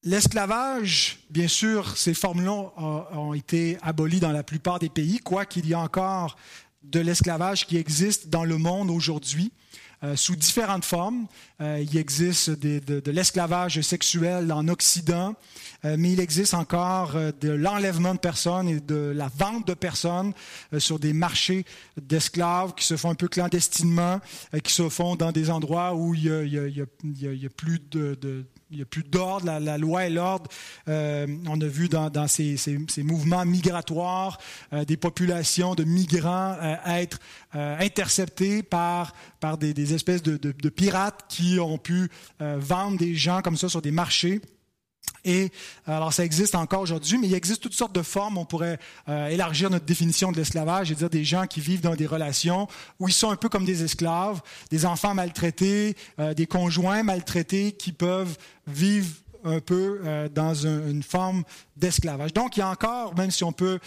L'esclavage, 0.03 1.19
bien 1.29 1.49
sûr, 1.49 1.97
ces 1.97 2.13
formes-là 2.13 2.71
ont 3.11 3.33
été 3.33 3.77
abolies 3.81 4.21
dans 4.21 4.31
la 4.31 4.43
plupart 4.43 4.79
des 4.79 4.89
pays, 4.89 5.19
quoiqu'il 5.19 5.67
y 5.67 5.73
a 5.73 5.79
encore 5.79 6.37
de 6.81 7.01
l'esclavage 7.01 7.67
qui 7.67 7.75
existe 7.75 8.29
dans 8.29 8.45
le 8.45 8.57
monde 8.57 8.89
aujourd'hui. 8.89 9.51
Euh, 10.03 10.15
sous 10.15 10.35
différentes 10.35 10.85
formes. 10.85 11.25
Euh, 11.59 11.83
il 11.83 11.97
existe 11.97 12.51
de, 12.51 13.09
l'esclavage 13.09 13.81
sexuel 13.81 14.51
en 14.51 14.67
Occident, 14.67 15.33
euh, 15.85 15.95
mais 15.97 16.11
il 16.11 16.19
existe 16.19 16.53
encore 16.53 17.13
de 17.13 17.49
l'enlèvement 17.49 18.13
de 18.13 18.19
personnes 18.19 18.69
et 18.69 18.79
de 18.79 19.11
la 19.15 19.27
vente 19.27 19.65
de 19.65 19.73
personnes 19.73 20.33
sur 20.77 20.99
des 20.99 21.13
marchés 21.13 21.65
d'esclaves 21.99 22.75
qui 22.75 22.85
se 22.85 22.95
font 22.95 23.09
un 23.09 23.15
peu 23.15 23.27
clandestinement, 23.27 24.21
qui 24.63 24.71
se 24.71 24.87
font 24.87 25.15
dans 25.15 25.31
des 25.31 25.49
endroits 25.49 25.95
où 25.95 26.13
il 26.13 26.43
n'y 26.43 27.45
a, 27.45 27.49
plus 27.49 27.79
de 27.89 28.45
il 28.69 28.77
n'y 28.77 28.83
a 28.83 28.85
plus 28.85 29.03
d'ordre, 29.03 29.45
la, 29.59 29.77
loi 29.77 30.07
et 30.07 30.09
l'ordre. 30.09 30.49
Euh, 30.87 31.25
on 31.47 31.59
a 31.61 31.65
vu 31.67 31.87
dans, 31.87 32.27
ces, 32.27 32.57
mouvements 32.97 33.45
migratoires 33.45 34.37
euh, 34.73 34.83
des 34.83 34.97
populations 34.97 35.73
de 35.75 35.83
migrants 35.83 36.57
euh, 36.61 36.75
être 36.85 37.19
interceptés 37.53 38.61
par, 38.61 39.13
par 39.39 39.57
des, 39.57 39.93
espèces 39.93 40.21
de, 40.21 40.69
pirates 40.69 41.25
qui 41.29 41.59
ont 41.59 41.77
pu 41.77 42.09
vendre 42.39 42.97
des 42.97 43.15
gens 43.15 43.41
comme 43.41 43.57
ça 43.57 43.69
sur 43.69 43.81
des 43.81 43.91
marchés. 43.91 44.41
Et 45.25 45.51
alors, 45.85 46.13
ça 46.13 46.23
existe 46.23 46.55
encore 46.55 46.81
aujourd'hui, 46.81 47.17
mais 47.17 47.27
il 47.27 47.33
existe 47.33 47.61
toutes 47.61 47.73
sortes 47.73 47.93
de 47.93 48.01
formes. 48.01 48.37
On 48.37 48.45
pourrait 48.45 48.79
euh, 49.09 49.27
élargir 49.27 49.69
notre 49.69 49.85
définition 49.85 50.31
de 50.31 50.37
l'esclavage 50.37 50.91
et 50.91 50.95
dire 50.95 51.09
des 51.09 51.23
gens 51.23 51.47
qui 51.47 51.59
vivent 51.59 51.81
dans 51.81 51.95
des 51.95 52.05
relations 52.05 52.67
où 52.99 53.07
ils 53.07 53.13
sont 53.13 53.29
un 53.29 53.35
peu 53.35 53.49
comme 53.49 53.65
des 53.65 53.83
esclaves, 53.83 54.41
des 54.69 54.85
enfants 54.85 55.13
maltraités, 55.13 55.95
euh, 56.19 56.33
des 56.33 56.45
conjoints 56.45 57.03
maltraités 57.03 57.73
qui 57.73 57.91
peuvent 57.91 58.37
vivre 58.67 59.09
un 59.43 59.59
peu 59.59 60.01
euh, 60.03 60.27
dans 60.29 60.53
une 60.65 61.03
forme 61.03 61.43
d'esclavage. 61.77 62.33
Donc, 62.33 62.57
il 62.57 62.61
y 62.61 62.63
a 62.63 62.69
encore, 62.69 63.15
même 63.15 63.31
si 63.31 63.43
on 63.43 63.51
peut 63.51 63.79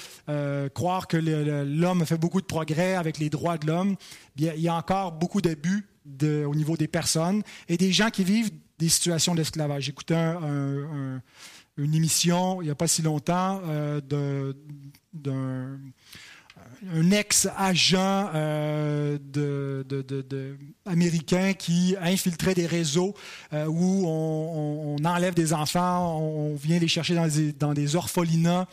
croire 0.74 1.06
que 1.08 1.16
l'homme 1.16 2.02
a 2.02 2.06
fait 2.06 2.18
beaucoup 2.18 2.40
de 2.40 2.46
progrès 2.46 2.94
avec 2.94 3.18
les 3.18 3.30
droits 3.30 3.58
de 3.58 3.66
l'homme, 3.66 3.96
il 4.36 4.60
y 4.60 4.68
a 4.68 4.74
encore 4.74 5.12
beaucoup 5.12 5.40
d'abus 5.40 5.89
au 6.06 6.54
niveau 6.54 6.76
des 6.76 6.88
personnes 6.88 7.42
et 7.68 7.76
des 7.76 7.92
gens 7.92 8.10
qui 8.10 8.24
vivent 8.24 8.50
des 8.78 8.88
situations 8.88 9.34
d'esclavage. 9.34 9.84
J'écoutais 9.84 10.34
une 11.76 11.94
émission 11.94 12.60
il 12.60 12.66
n'y 12.66 12.70
a 12.70 12.74
pas 12.74 12.88
si 12.88 13.02
longtemps 13.02 13.60
euh, 13.64 14.00
d'un 15.12 15.78
un 16.94 17.10
ex-agent 17.10 18.30
euh, 18.34 19.18
américain 20.86 21.52
qui 21.52 21.94
infiltrait 22.00 22.54
des 22.54 22.66
réseaux 22.66 23.14
euh, 23.52 23.66
où 23.66 24.06
on, 24.06 24.96
enlève 25.04 25.34
des 25.34 25.52
enfants, 25.52 26.18
on 26.18 26.54
vient 26.54 26.78
les 26.78 26.88
chercher 26.88 27.14
dans 27.58 27.74
des 27.74 27.96
orphelinats 27.96 28.66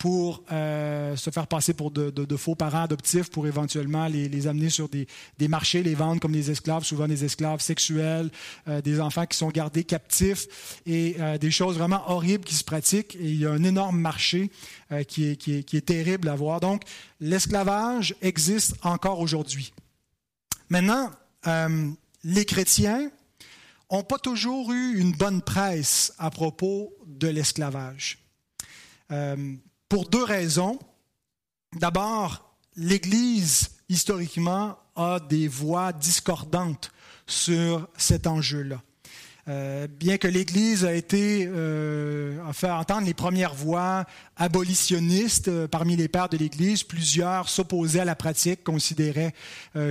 pour 0.00 0.42
euh, 0.50 1.14
se 1.14 1.28
faire 1.28 1.46
passer 1.46 1.74
pour 1.74 1.90
de, 1.90 2.36
faux 2.38 2.54
parents 2.54 2.84
adoptifs 2.84 3.28
pour 3.28 3.46
éventuellement 3.46 4.06
les, 4.06 4.46
amener 4.46 4.70
sur 4.70 4.88
des, 4.88 5.06
marchés, 5.46 5.82
les 5.82 5.94
vendre 5.94 6.22
comme 6.22 6.32
des 6.32 6.50
esclaves, 6.50 6.84
souvent 6.84 7.06
des 7.06 7.22
esclaves 7.22 7.60
sexuels, 7.60 8.30
euh, 8.66 8.80
des 8.80 8.98
enfants 8.98 9.26
qui 9.26 9.36
sont 9.36 9.50
gardés 9.50 9.84
captifs 9.84 10.80
et 10.86 11.16
euh, 11.20 11.36
des 11.36 11.50
choses 11.50 11.76
vraiment 11.76 12.10
horribles 12.10 12.44
qui 12.44 12.54
se 12.54 12.64
pratiquent. 12.64 13.14
Et 13.16 13.24
il 13.24 13.36
y 13.36 13.44
a 13.44 13.50
un 13.50 13.62
énorme 13.62 14.00
marché 14.00 14.50
qui 15.06 15.28
est, 15.28 15.36
qui, 15.36 15.64
qui, 15.64 15.76
est, 15.76 15.86
terrible 15.86 16.30
à 16.30 16.34
voir. 16.34 16.60
Donc, 16.60 16.82
l'esclavage 17.20 18.14
existe 18.22 18.74
encore 18.82 19.20
aujourd'hui. 19.20 19.74
Maintenant, 20.70 21.10
les 22.24 22.44
chrétiens 22.46 23.10
n'ont 23.92 24.02
pas 24.02 24.18
toujours 24.18 24.72
eu 24.72 24.98
une 24.98 25.12
bonne 25.12 25.42
presse 25.42 26.14
à 26.18 26.30
propos 26.30 26.90
de 27.06 27.28
l'esclavage 27.28 28.18
pour 29.90 30.08
deux 30.08 30.24
raisons. 30.24 30.78
D'abord, 31.76 32.56
l'Église, 32.76 33.72
historiquement, 33.90 34.78
a 34.96 35.20
des 35.20 35.48
voix 35.48 35.92
discordantes 35.92 36.92
sur 37.26 37.86
cet 37.96 38.26
enjeu-là. 38.26 38.80
Euh, 39.48 39.88
bien 39.88 40.16
que 40.16 40.28
l'Église 40.28 40.84
a 40.84 40.92
été 40.92 41.46
euh, 41.46 42.52
fait 42.52 42.70
entendre 42.70 43.06
les 43.06 43.14
premières 43.14 43.54
voix 43.54 44.04
abolitionnistes 44.36 45.48
euh, 45.48 45.66
parmi 45.66 45.96
les 45.96 46.08
pères 46.08 46.28
de 46.28 46.36
l'Église, 46.36 46.84
plusieurs 46.84 47.48
s'opposaient 47.48 48.00
à 48.00 48.04
la 48.04 48.14
pratique, 48.14 48.62
considéraient 48.62 49.34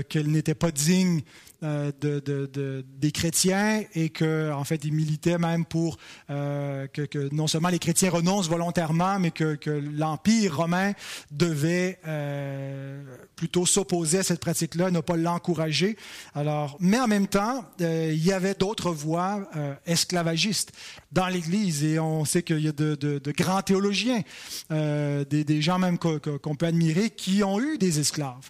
qu'elle 0.07 0.31
n'était 0.31 0.55
pas 0.55 0.71
digne 0.71 1.21
euh, 1.61 1.91
de, 1.99 2.85
des 2.99 3.11
chrétiens 3.11 3.83
et 3.93 4.09
que 4.09 4.49
en 4.53 4.63
fait 4.63 4.85
ils 4.85 4.93
militaient 4.93 5.37
même 5.37 5.65
pour 5.65 5.97
euh, 6.29 6.87
que, 6.87 7.33
non 7.33 7.47
seulement 7.47 7.67
les 7.67 7.79
chrétiens 7.79 8.11
renoncent 8.11 8.47
volontairement, 8.47 9.19
mais 9.19 9.31
que, 9.31 9.57
l'empire 9.67 10.55
romain 10.55 10.93
devait 11.31 11.99
euh, 12.07 13.03
plutôt 13.35 13.65
s'opposer 13.65 14.19
à 14.19 14.23
cette 14.23 14.39
pratique-là, 14.39 14.89
ne 14.89 15.01
pas 15.01 15.17
l'encourager. 15.17 15.97
Alors, 16.33 16.77
mais 16.79 16.99
en 16.99 17.07
même 17.07 17.27
temps, 17.27 17.65
il 17.79 18.23
y 18.23 18.31
avait 18.31 18.53
d'autres 18.53 18.91
voies 18.91 19.49
esclavagistes 19.85 20.71
dans 21.11 21.27
l'Église 21.27 21.83
et 21.83 21.99
on 21.99 22.25
sait 22.25 22.43
qu'il 22.43 22.59
y 22.59 22.67
a 22.67 22.71
de, 22.71 23.31
grands 23.37 23.61
théologiens, 23.61 24.21
des, 24.69 25.43
des, 25.43 25.61
gens 25.61 25.79
même 25.79 25.97
qu'on 25.97 26.55
peut 26.55 26.65
admirer, 26.65 27.09
qui 27.09 27.43
ont 27.43 27.59
eu 27.59 27.77
des 27.77 27.99
esclaves. 27.99 28.49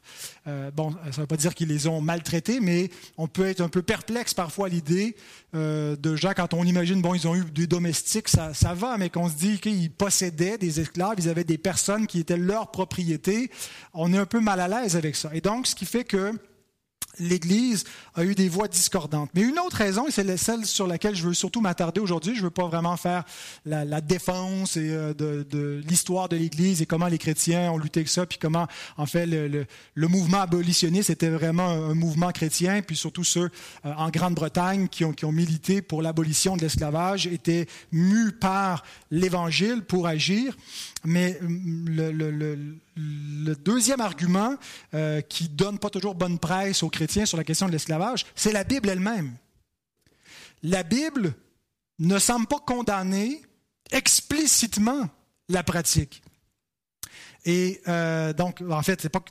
bon, 0.76 0.92
ça 0.92 1.08
ne 1.08 1.22
veut 1.22 1.28
pas 1.28 1.38
dire 1.38 1.56
qu'ils 1.56 1.70
les 1.70 1.88
ont 1.88 2.02
maltraités, 2.02 2.60
mais 2.60 2.90
on 3.18 3.28
peut 3.28 3.46
être 3.46 3.62
un 3.62 3.70
peu 3.70 3.82
perplexe 3.82 4.34
parfois 4.34 4.68
à 4.68 4.70
l'idée 4.70 5.16
euh, 5.56 5.96
de 5.96 6.16
gens, 6.16 6.34
quand 6.36 6.54
on 6.54 6.64
imagine, 6.64 7.02
bon, 7.02 7.16
ils 7.16 7.28
ont 7.28 7.36
eu 7.36 7.44
des 7.44 7.66
domestiques, 7.66 8.30
ça 8.30 8.74
va, 8.74 8.98
mais 8.98 9.10
qu'on 9.10 9.30
se 9.30 9.36
dit 9.36 9.60
qu'ils 9.60 9.92
possédaient 9.92 10.58
des 10.58 10.80
esclaves, 10.80 11.16
ils 11.18 11.30
avaient 11.30 11.44
des 11.44 11.58
personnes 11.58 12.08
qui 12.08 12.20
étaient 12.20 12.38
leur 12.38 12.72
propriété, 12.72 13.50
on 13.94 14.14
est 14.14 14.18
un 14.18 14.26
peu 14.26 14.40
mal 14.40 14.60
à 14.60 14.68
l'aise 14.68 14.96
avec 14.96 15.16
ça. 15.16 15.32
Et 15.34 15.42
donc, 15.42 15.68
ce 15.68 15.76
qui 15.76 15.86
fait 15.86 16.04
que 16.04 16.34
l'Église 17.18 17.84
a 18.16 18.24
eu 18.24 18.36
des 18.36 18.50
voix 18.50 18.68
discordantes. 18.68 19.30
Mais 19.34 19.42
une 19.42 19.60
autre 19.60 19.78
raison, 19.78 20.08
et 20.08 20.12
c'est 20.12 20.38
celle 20.38 20.66
sur 20.66 20.88
laquelle 20.88 21.16
je 21.16 21.28
veux 21.28 21.34
surtout 21.34 21.62
m'attarder 21.62 22.00
aujourd'hui, 22.00 22.34
je 22.36 22.40
ne 22.40 22.46
veux 22.46 22.52
pas 22.52 22.68
vraiment 22.68 22.98
faire 22.98 23.24
la, 23.66 24.02
défense 24.02 24.76
euh, 24.78 25.14
de, 25.14 25.82
l'histoire 25.88 26.30
de 26.30 26.36
l'Église 26.36 26.82
et 26.82 26.86
comment 26.86 27.08
les 27.08 27.18
chrétiens 27.18 27.72
ont 27.72 27.78
lutté 27.78 28.02
avec 28.02 28.10
ça, 28.10 28.26
puis 28.26 28.38
comment, 28.38 28.68
en 28.98 29.06
fait, 29.06 29.26
le, 29.26 30.08
mouvement 30.08 30.42
abolitionniste 30.42 31.10
était 31.10 31.30
vraiment 31.30 31.68
un, 31.70 31.94
mouvement 31.94 32.32
chrétien, 32.32 32.82
puis 32.82 32.96
surtout 32.96 33.24
ceux 33.24 33.50
euh, 33.86 33.94
en 33.98 34.10
Grande-Bretagne 34.10 34.88
qui 34.88 35.06
ont, 35.06 35.14
milité 35.30 35.84
pour 35.84 36.02
l'abolition 36.02 36.58
de 36.58 36.62
l'esclavage 36.62 37.28
étaient 37.28 37.68
mus 37.92 38.32
par 38.32 38.84
l'Évangile 39.12 39.84
pour 39.84 40.08
agir. 40.08 40.58
Mais 41.06 41.40
le, 41.42 42.12
le 42.96 43.56
deuxième 43.56 44.02
argument 44.02 44.56
euh, 44.94 45.22
qui 45.22 45.50
donne 45.50 45.80
pas 45.80 45.90
toujours 45.90 46.16
bonne 46.16 46.40
presse 46.40 46.84
aux 46.84 46.90
chrétiens 46.90 47.26
sur 47.26 47.38
la 47.38 47.44
question 47.44 47.68
de 47.68 47.72
l'esclavage, 47.72 48.26
c'est 48.36 48.52
la 48.52 48.64
Bible 48.64 48.90
elle-même. 48.90 49.34
La 50.64 50.84
Bible 50.84 51.34
ne 52.00 52.20
semble 52.20 52.48
pas 52.48 52.60
condamner 52.60 53.42
explicitement 53.92 55.10
la 55.48 55.64
pratique. 55.64 56.22
Et 57.46 57.82
euh, 57.88 58.34
donc, 58.34 58.62
en 58.70 58.82
fait, 58.82 59.02
c'est 59.02 59.10
pas, 59.10 59.22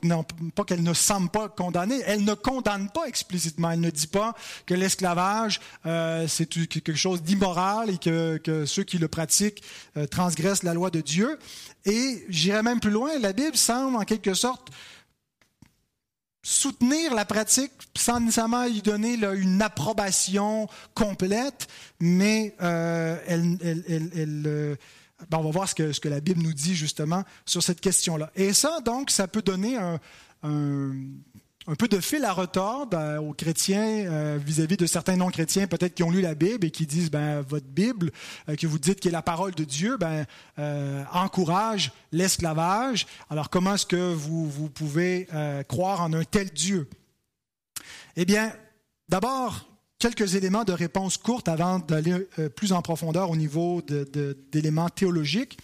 qu'elle 0.65 0.83
ne 0.83 0.93
semble 0.93 1.29
pas 1.29 1.47
condamner, 1.47 2.01
elle 2.05 2.23
ne 2.23 2.33
condamne 2.33 2.89
pas 2.89 3.05
explicitement. 3.05 3.71
Elle 3.71 3.81
ne 3.81 3.91
dit 3.91 4.07
pas 4.07 4.33
que 4.65 4.73
l'esclavage 4.73 5.59
euh, 5.85 6.27
c'est 6.27 6.47
quelque 6.47 6.95
chose 6.95 7.21
d'immoral 7.21 7.89
et 7.89 7.97
que, 7.97 8.65
ceux 8.65 8.83
qui 8.83 8.97
le 8.97 9.07
pratiquent 9.07 9.63
euh, 9.97 10.07
transgressent 10.07 10.63
la 10.63 10.73
loi 10.73 10.89
de 10.89 11.01
Dieu. 11.01 11.37
Et 11.85 12.25
j'irais 12.29 12.63
même 12.63 12.79
plus 12.79 12.91
loin, 12.91 13.17
la 13.19 13.33
Bible 13.33 13.55
semble 13.55 13.95
en 13.95 14.03
quelque 14.03 14.33
sorte 14.33 14.69
soutenir 16.41 17.13
la 17.13 17.25
pratique 17.25 17.71
sans 17.95 18.19
nécessairement 18.21 18.63
y 18.63 18.81
donner 18.81 19.13
une 19.13 19.61
approbation 19.61 20.67
complète, 20.95 21.67
mais 21.99 22.55
elle 22.59 23.57
ben, 25.29 25.37
on 25.37 25.43
va 25.43 25.51
voir 25.51 25.69
ce 25.69 25.75
que, 25.75 25.91
ce 25.91 25.99
que, 25.99 26.09
la 26.09 26.21
Bible 26.21 26.41
nous 26.41 26.53
dit 26.53 26.75
justement 26.75 27.23
sur 27.45 27.61
cette 27.61 27.81
question-là. 27.81 28.31
Et 28.35 28.53
ça, 28.53 28.79
donc, 28.81 29.11
ça 29.11 29.27
peut 29.27 29.41
donner 29.41 29.77
un, 29.77 29.99
un, 30.43 31.75
peu 31.77 31.87
de 31.87 31.99
fil 31.99 32.23
à 32.25 32.31
retordre 32.31 32.97
euh, 32.97 33.19
aux 33.19 33.33
chrétiens 33.33 33.81
euh, 33.81 34.39
vis-à-vis 34.43 34.77
de 34.77 34.85
certains 34.85 35.17
non-chrétiens, 35.17 35.67
peut-être 35.67 35.93
qui 35.93 36.03
ont 36.03 36.11
lu 36.11 36.21
la 36.21 36.35
Bible 36.35 36.65
et 36.65 36.71
qui 36.71 36.85
disent, 36.85 37.11
ben, 37.11 37.41
votre 37.41 37.67
Bible, 37.67 38.11
euh, 38.47 38.55
que 38.55 38.65
vous 38.65 38.79
dites 38.79 38.99
qui 38.99 39.09
est 39.09 39.11
la 39.11 39.21
parole 39.21 39.53
de 39.53 39.63
Dieu, 39.63 39.97
ben, 39.97 40.25
encourage 41.11 41.91
l'esclavage. 42.11 43.07
Alors, 43.29 43.49
comment 43.49 43.75
est-ce 43.75 43.85
que 43.85 44.13
vous, 44.13 44.49
vous 44.49 44.69
pouvez 44.69 45.27
croire 45.67 46.01
en 46.01 46.13
un 46.13 46.23
tel 46.23 46.49
Dieu? 46.49 46.89
Eh 48.15 48.25
bien, 48.25 48.51
d'abord, 49.07 49.68
quelques 49.99 50.35
éléments 50.35 50.63
de 50.63 50.71
réponse 50.71 51.17
courte 51.17 51.49
avant 51.49 51.79
d'aller 51.79 52.27
euh, 52.39 52.49
plus 52.49 52.71
en 52.71 52.81
profondeur 52.81 53.29
au 53.29 53.35
niveau 53.35 53.81
d'éléments 54.51 54.89
théologiques. 54.89 55.59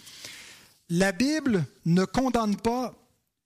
La 0.90 1.12
Bible 1.14 1.66
ne 1.86 2.06
condamne 2.06 2.58
pas 2.58 2.94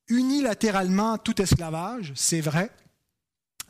unilatéralement 0.09 1.17
tout 1.17 1.39
esclavage, 1.41 2.11
c'est 2.15 2.41
vrai, 2.41 2.71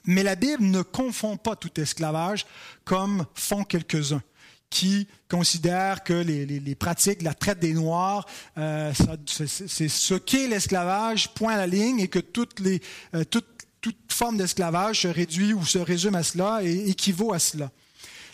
mais 0.05 0.23
la 0.23 0.35
Bible 0.35 0.63
ne 0.63 0.81
confond 0.81 1.37
pas 1.37 1.55
tout 1.55 1.79
esclavage 1.79 2.47
comme 2.85 3.25
font 3.35 3.63
quelques-uns 3.65 4.23
qui 4.69 5.07
considèrent 5.29 6.03
que 6.03 6.13
les, 6.13 6.75
pratiques 6.75 7.23
la 7.23 7.33
traite 7.33 7.59
des 7.59 7.73
Noirs, 7.73 8.25
euh, 8.57 8.93
c'est 9.25 9.87
ce 9.87 10.13
qu'est 10.13 10.47
l'esclavage, 10.47 11.33
point 11.33 11.53
à 11.53 11.57
la 11.57 11.67
ligne, 11.67 11.99
et 11.99 12.07
que 12.07 12.19
toutes 12.19 12.59
les, 12.59 12.79
euh, 13.15 13.23
toute, 13.23 13.47
toute 13.81 13.97
forme 14.11 14.37
d'esclavage 14.37 15.01
se 15.01 15.07
réduit 15.07 15.53
ou 15.53 15.65
se 15.65 15.79
résume 15.79 16.15
à 16.15 16.23
cela 16.23 16.59
et 16.63 16.89
équivaut 16.89 17.33
à 17.33 17.39
cela. 17.39 17.71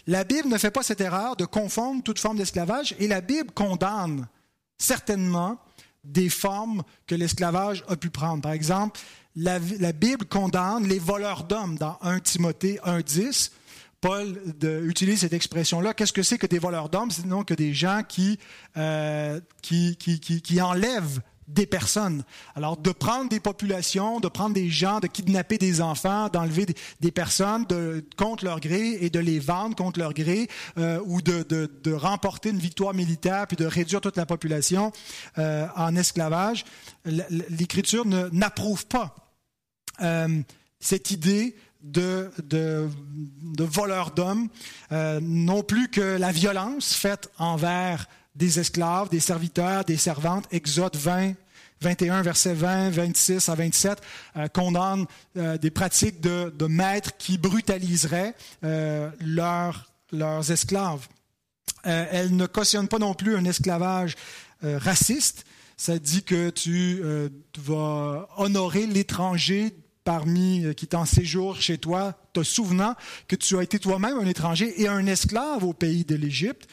La 0.07 0.23
Bible 0.23 0.49
ne 0.49 0.57
fait 0.57 0.71
pas 0.71 0.83
cette 0.83 1.01
erreur 1.01 1.35
de 1.35 1.45
confondre 1.45 2.03
toute 2.03 2.19
forme 2.19 2.37
d'esclavage 2.37 2.95
et 2.99 3.07
la 3.07 3.21
Bible 3.21 3.51
condamne 3.51 4.27
certainement 4.77 5.59
des 6.03 6.29
formes 6.29 6.83
que 7.07 7.15
l'esclavage 7.15 7.83
a 7.87 7.95
pu 7.95 8.09
prendre. 8.09 8.41
Par 8.41 8.51
exemple, 8.51 8.99
la, 9.35 9.59
Bible 9.59 10.25
condamne 10.25 10.87
les 10.87 10.99
voleurs 10.99 11.43
d'hommes 11.43 11.77
dans 11.77 11.97
1 12.01 12.19
Timothée 12.19 12.79
1.10. 12.85 13.51
Paul 13.99 14.39
utilise 14.83 15.21
cette 15.21 15.33
expression-là. 15.33 15.95
Qu'est-ce 15.95 16.13
que 16.13 16.21
c'est 16.21 16.37
que 16.37 16.45
des 16.45 16.59
voleurs 16.59 16.89
d'hommes? 16.89 17.09
Sinon 17.09 17.43
que 17.43 17.55
des 17.55 17.73
gens 17.73 18.03
qui, 18.07 18.37
euh, 18.77 19.41
qui, 19.63 19.97
qui, 19.97 20.19
qui 20.19 20.61
enlèvent 20.61 21.21
des 21.47 21.65
personnes. 21.65 22.23
Alors, 22.55 22.77
de 22.77 22.91
prendre 22.91 23.29
des 23.29 23.39
populations, 23.39 24.19
de 24.19 24.27
prendre 24.27 24.55
des 24.55 24.69
gens, 24.69 24.99
de 24.99 25.07
kidnapper 25.07 25.57
des 25.57 25.81
enfants, 25.81 26.27
d'enlever 26.29 26.65
des, 26.99 27.11
personnes 27.11 27.65
de, 27.65 28.03
contre 28.17 28.45
leur 28.45 28.59
gré 28.59 28.97
et 29.01 29.09
de 29.09 29.19
les 29.19 29.39
vendre 29.39 29.75
contre 29.75 29.99
leur 29.99 30.13
gré, 30.13 30.47
euh, 30.77 30.99
ou 31.05 31.21
de, 31.21 31.43
de, 31.43 31.71
de, 31.83 31.93
remporter 31.93 32.49
une 32.49 32.57
victoire 32.57 32.93
militaire 32.93 33.47
puis 33.47 33.57
de 33.57 33.65
réduire 33.65 34.01
toute 34.01 34.17
la 34.17 34.25
population 34.25 34.91
euh, 35.37 35.67
en 35.75 35.95
esclavage, 35.95 36.65
l'Écriture 37.05 38.05
n'approuve 38.05 38.87
pas 38.87 39.15
euh, 40.01 40.41
cette 40.79 41.11
idée 41.11 41.55
de, 41.83 42.31
de, 42.43 42.89
de 43.43 43.63
voleurs 43.63 44.09
d'hommes, 44.11 44.49
non 44.91 45.61
plus 45.61 45.87
que 45.89 46.17
la 46.17 46.31
violence 46.31 46.93
faite 46.95 47.29
envers 47.37 48.07
des 48.35 48.59
esclaves, 48.59 49.09
des 49.09 49.19
serviteurs, 49.19 49.85
des 49.85 49.97
servantes. 49.97 50.45
Exode 50.51 50.95
20, 50.95 51.33
21, 51.81 52.21
versets 52.21 52.53
20, 52.53 52.89
26 52.89 53.49
à 53.49 53.55
27, 53.55 54.01
euh, 54.37 54.47
condamne 54.47 55.05
euh, 55.37 55.57
des 55.57 55.71
pratiques 55.71 56.21
de, 56.21 56.67
maîtres 56.67 57.15
qui 57.17 57.37
brutaliseraient 57.37 58.35
euh, 58.63 59.09
leurs, 59.21 60.51
esclaves. 60.51 61.07
Euh, 61.85 62.05
elle 62.11 62.35
ne 62.35 62.45
cautionne 62.45 62.87
pas 62.87 62.99
non 62.99 63.13
plus 63.13 63.35
un 63.35 63.45
esclavage 63.45 64.15
raciste. 64.61 65.45
Ça 65.77 65.99
dit 65.99 66.23
que 66.23 66.49
tu 66.49 67.03
vas 67.57 68.27
honorer 68.37 68.87
l'étranger 68.87 69.75
parmi 70.03 70.73
qui 70.75 70.85
est 70.85 70.95
en 70.95 71.05
séjour 71.05 71.59
chez 71.59 71.77
toi, 71.77 72.13
te 72.33 72.41
souvenant 72.41 72.95
que 73.27 73.35
tu 73.35 73.57
as 73.57 73.63
été 73.63 73.77
toi-même 73.77 74.17
un 74.17 74.25
étranger 74.25 74.81
et 74.81 74.87
un 74.87 75.05
esclave 75.05 75.63
au 75.63 75.73
pays 75.73 76.05
de 76.05 76.15
l'Égypte. 76.15 76.67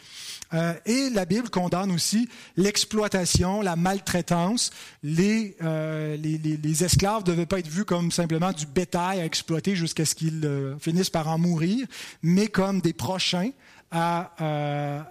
Euh, 0.54 0.75
et 0.85 1.11
la 1.11 1.25
Bible 1.25 1.49
condamne 1.49 1.90
aussi 1.92 2.28
l'exploitation, 2.56 3.62
la 3.62 3.76
maltraitance. 3.76 4.71
Les, 5.02 5.56
euh, 5.62 6.16
les, 6.16 6.85
esclaves 6.85 7.23
ne 7.23 7.26
devaient 7.26 7.47
pas 7.47 7.59
être 7.59 7.68
vus 7.68 7.85
comme 7.85 8.11
simplement 8.11 8.52
du 8.52 8.66
bétail 8.66 9.21
à 9.21 9.25
exploiter 9.25 9.76
jusqu'à 9.76 10.04
ce 10.04 10.14
qu'ils 10.14 10.44
euh, 10.44 10.78
finissent 10.78 11.11
par 11.11 11.28
en 11.28 11.38
mourir, 11.38 11.87
mais 12.23 12.49
comme 12.49 12.80
des 12.80 12.92
prochains 12.92 13.50
à, 13.90 14.32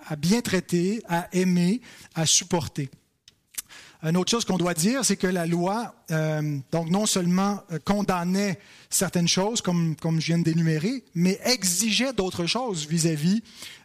à 0.08 0.16
bien 0.16 0.42
traiter, 0.42 1.04
à 1.08 1.28
aimer, 1.34 1.82
à 2.16 2.26
supporter. 2.26 2.90
Une 4.02 4.18
autre 4.18 4.32
chose 4.32 4.44
qu'on 4.44 4.58
doit 4.58 4.74
dire, 4.74 5.06
c'est 5.06 5.18
que 5.18 5.28
la 5.28 5.46
loi, 5.46 5.94
donc 6.72 6.90
non 6.90 7.06
seulement 7.06 7.62
condamnait 7.86 8.58
certaines 8.92 9.28
choses, 9.28 9.62
comme, 9.62 9.96
comme 9.96 10.20
je 10.20 10.28
viens 10.28 10.38
d'énumérer, 10.38 11.04
mais 11.16 11.40
exigeait 11.46 12.14
d'autres 12.14 12.46
choses 12.46 12.88
vis-à-vis 12.88 13.42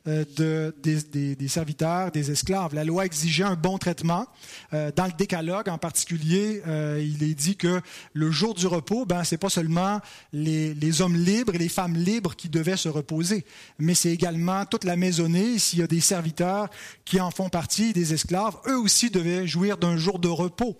euh, 0.08 0.24
de, 0.36 0.74
des, 0.82 1.34
des, 1.34 1.48
serviteurs, 1.48 2.12
des 2.12 2.30
esclaves. 2.30 2.74
La 2.74 2.84
loi 2.84 3.06
exigeait 3.06 3.44
un 3.44 3.56
bon 3.56 3.78
traitement. 3.78 4.26
Euh, 4.72 4.92
dans 4.94 5.06
le 5.06 5.12
décalogue 5.12 5.68
en 5.68 5.78
particulier, 5.78 6.62
euh, 6.66 7.02
il 7.02 7.22
est 7.28 7.34
dit 7.34 7.56
que 7.56 7.80
le 8.12 8.30
jour 8.30 8.54
du 8.54 8.66
repos, 8.66 9.04
ben, 9.04 9.24
c'est 9.24 9.36
pas 9.36 9.48
seulement 9.48 10.00
les, 10.32 10.74
les, 10.74 11.02
hommes 11.02 11.16
libres 11.16 11.54
et 11.54 11.58
les 11.58 11.68
femmes 11.68 11.96
libres 11.96 12.36
qui 12.36 12.48
devaient 12.48 12.76
se 12.76 12.88
reposer, 12.88 13.44
mais 13.78 13.94
c'est 13.94 14.10
également 14.10 14.64
toute 14.64 14.84
la 14.84 14.96
maisonnée. 14.96 15.58
S'il 15.58 15.80
y 15.80 15.82
a 15.82 15.88
des 15.88 16.00
serviteurs 16.00 16.68
qui 17.04 17.20
en 17.20 17.30
font 17.30 17.48
partie, 17.48 17.92
des 17.92 18.14
esclaves, 18.14 18.56
eux 18.68 18.78
aussi 18.78 19.10
devaient 19.10 19.46
jouir 19.46 19.76
d'un 19.76 19.96
jour 19.96 20.18
de 20.18 20.28
repos. 20.28 20.78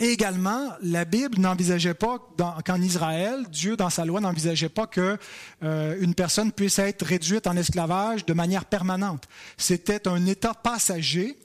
Et 0.00 0.10
également, 0.10 0.72
la 0.80 1.04
Bible 1.04 1.40
n'envisageait 1.40 1.94
pas 1.94 2.18
qu'en 2.64 2.80
Israël, 2.80 3.44
Dieu, 3.50 3.76
dans 3.76 3.90
sa 3.90 4.04
loi, 4.04 4.20
n'envisageait 4.20 4.68
pas 4.68 4.86
que 4.86 5.18
euh, 5.64 5.96
une 6.00 6.14
personne 6.14 6.52
puisse 6.52 6.78
être 6.78 7.04
réduite 7.04 7.48
en 7.48 7.56
esclavage 7.56 8.24
de 8.24 8.32
manière 8.32 8.64
permanente. 8.64 9.24
C'était 9.56 10.06
un 10.06 10.24
état 10.26 10.54
passager 10.54 11.36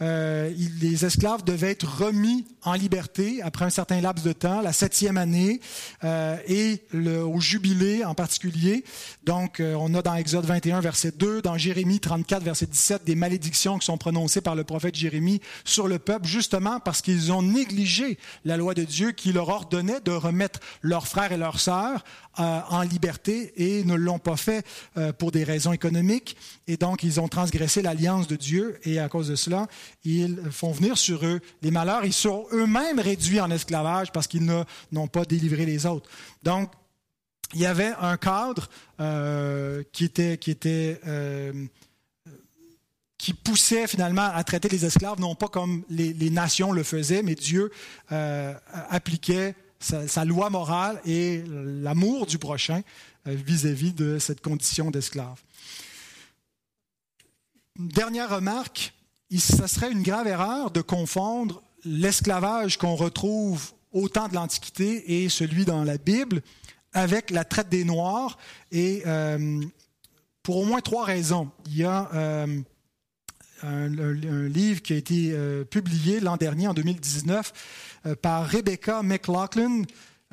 euh, 0.00 0.52
les 0.80 1.04
esclaves 1.04 1.44
devaient 1.44 1.70
être 1.70 2.02
remis 2.02 2.46
en 2.62 2.74
liberté 2.74 3.40
après 3.42 3.64
un 3.64 3.70
certain 3.70 4.00
laps 4.00 4.24
de 4.24 4.32
temps, 4.32 4.60
la 4.60 4.72
septième 4.72 5.16
année, 5.16 5.60
euh, 6.04 6.36
et 6.46 6.82
le, 6.92 7.24
au 7.24 7.40
jubilé 7.40 8.04
en 8.04 8.14
particulier. 8.14 8.84
Donc, 9.24 9.60
euh, 9.60 9.74
on 9.78 9.94
a 9.94 10.02
dans 10.02 10.14
Exode 10.14 10.44
21, 10.44 10.80
verset 10.80 11.12
2, 11.12 11.42
dans 11.42 11.58
Jérémie 11.58 11.98
34, 11.98 12.42
verset 12.42 12.66
17, 12.66 13.04
des 13.04 13.14
malédictions 13.14 13.78
qui 13.78 13.86
sont 13.86 13.98
prononcées 13.98 14.40
par 14.40 14.54
le 14.54 14.64
prophète 14.64 14.94
Jérémie 14.94 15.40
sur 15.64 15.88
le 15.88 15.98
peuple, 15.98 16.26
justement 16.26 16.78
parce 16.80 17.02
qu'ils 17.02 17.32
ont 17.32 17.42
négligé 17.42 18.18
la 18.44 18.56
loi 18.56 18.74
de 18.74 18.84
Dieu 18.84 19.12
qui 19.12 19.32
leur 19.32 19.48
ordonnait 19.48 20.00
de 20.00 20.12
remettre 20.12 20.60
leurs 20.82 21.08
frères 21.08 21.32
et 21.32 21.36
leurs 21.36 21.60
sœurs 21.60 22.04
en 22.38 22.82
liberté 22.82 23.52
et 23.56 23.84
ne 23.84 23.94
l'ont 23.94 24.18
pas 24.18 24.36
fait 24.36 24.64
euh, 24.96 25.12
pour 25.12 25.32
des 25.32 25.44
raisons 25.44 25.72
économiques. 25.72 26.36
Et 26.66 26.76
donc, 26.76 27.02
ils 27.02 27.20
ont 27.20 27.28
transgressé 27.28 27.82
l'alliance 27.82 28.26
de 28.26 28.36
Dieu 28.36 28.78
et 28.84 28.98
à 28.98 29.08
cause 29.08 29.28
de 29.28 29.36
cela, 29.36 29.66
ils 30.04 30.38
font 30.50 30.72
venir 30.72 30.96
sur 30.96 31.24
eux 31.24 31.40
les 31.62 31.70
malheurs. 31.70 32.04
Ils 32.04 32.12
sont 32.12 32.46
eux-mêmes 32.52 33.00
réduits 33.00 33.40
en 33.40 33.50
esclavage 33.50 34.12
parce 34.12 34.26
qu'ils 34.26 34.44
n'ont 34.92 35.08
pas 35.08 35.24
délivré 35.24 35.66
les 35.66 35.86
autres. 35.86 36.08
Donc, 36.42 36.70
il 37.54 37.60
y 37.60 37.66
avait 37.66 37.94
un 38.00 38.16
cadre 38.16 38.68
euh, 39.00 39.82
qui 39.92 40.04
était, 40.04 40.38
qui 40.38 40.50
était 40.50 41.00
qui 43.16 43.34
poussait 43.34 43.88
finalement 43.88 44.30
à 44.32 44.44
traiter 44.44 44.68
les 44.68 44.84
esclaves, 44.84 45.18
non 45.18 45.34
pas 45.34 45.48
comme 45.48 45.82
les 45.90 46.30
nations 46.30 46.70
le 46.70 46.84
faisaient, 46.84 47.24
mais 47.24 47.34
Dieu 47.34 47.72
appliquait 48.08 49.56
sa, 49.80 50.24
loi 50.24 50.50
morale 50.50 51.00
et 51.04 51.42
l'amour 51.46 52.26
du 52.26 52.38
prochain 52.38 52.82
euh, 53.26 53.34
vis-à-vis 53.34 53.92
de 53.92 54.18
cette 54.18 54.40
condition 54.40 54.90
d'esclave. 54.90 55.40
Dernière 57.76 58.34
remarque, 58.34 58.92
ce 59.30 59.66
serait 59.66 59.92
une 59.92 60.02
grave 60.02 60.26
erreur 60.26 60.70
de 60.70 60.80
confondre 60.80 61.62
l'esclavage 61.84 62.76
qu'on 62.76 62.96
retrouve 62.96 63.72
au 63.92 64.08
temps 64.08 64.28
de 64.28 64.34
l'Antiquité 64.34 65.22
et 65.22 65.28
celui 65.28 65.64
dans 65.64 65.84
la 65.84 65.96
Bible 65.96 66.42
avec 66.92 67.30
la 67.30 67.44
traite 67.44 67.68
des 67.68 67.84
Noirs, 67.84 68.38
et 68.72 69.02
euh, 69.06 69.62
pour 70.42 70.56
au 70.56 70.64
moins 70.64 70.80
trois 70.80 71.04
raisons. 71.04 71.50
Il 71.66 71.76
y 71.76 71.84
a 71.84 72.10
euh, 72.14 72.60
un, 73.62 74.48
livre 74.48 74.82
qui 74.82 74.92
a 74.92 74.96
été 74.96 75.34
publié 75.70 76.20
l'an 76.20 76.36
dernier, 76.36 76.68
en 76.68 76.74
2019, 76.74 77.52
euh, 78.06 78.14
par 78.14 78.46
Rebecca 78.46 79.02
McLaughlin. 79.02 79.82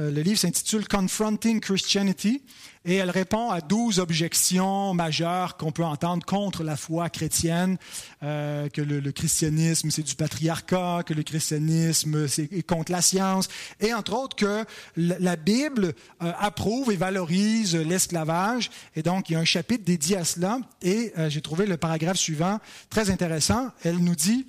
Euh, 0.01 0.11
le 0.11 0.21
livre 0.21 0.37
s'intitule 0.37 0.89
Confronting 0.89 1.61
Christianity 1.61 2.43
et 2.83 2.95
elle 2.95 3.09
répond 3.09 3.49
à 3.49 3.61
douze 3.61 3.99
objections 3.99 4.93
majeures 4.93 5.55
qu'on 5.55 5.71
peut 5.71 5.85
entendre 5.85 6.25
contre 6.25 6.63
la 6.63 6.75
foi 6.75 7.09
chrétienne, 7.09 7.77
euh, 8.21 8.67
que 8.67 8.81
le, 8.81 8.99
christianisme 9.13 9.89
c'est 9.91 10.03
du 10.03 10.15
patriarcat, 10.15 11.03
que 11.05 11.13
le 11.13 11.23
christianisme 11.23 12.27
c'est 12.27 12.61
contre 12.63 12.91
la 12.91 13.01
science, 13.01 13.47
et 13.79 13.93
entre 13.93 14.13
autres 14.13 14.35
que 14.35 14.65
la 14.97 15.35
Bible 15.37 15.93
approuve 16.19 16.91
et 16.91 16.97
valorise 16.97 17.75
l'esclavage. 17.75 18.71
Et 18.97 19.01
donc 19.01 19.29
il 19.29 19.33
y 19.33 19.35
a 19.37 19.39
un 19.39 19.45
chapitre 19.45 19.85
dédié 19.85 20.17
à 20.17 20.25
cela. 20.25 20.59
Et 20.81 21.13
j'ai 21.29 21.41
trouvé 21.41 21.65
le 21.65 21.77
paragraphe 21.77 22.17
suivant 22.17 22.59
très 22.89 23.09
intéressant. 23.09 23.69
Elle 23.83 23.97
nous 23.97 24.15
dit 24.15 24.45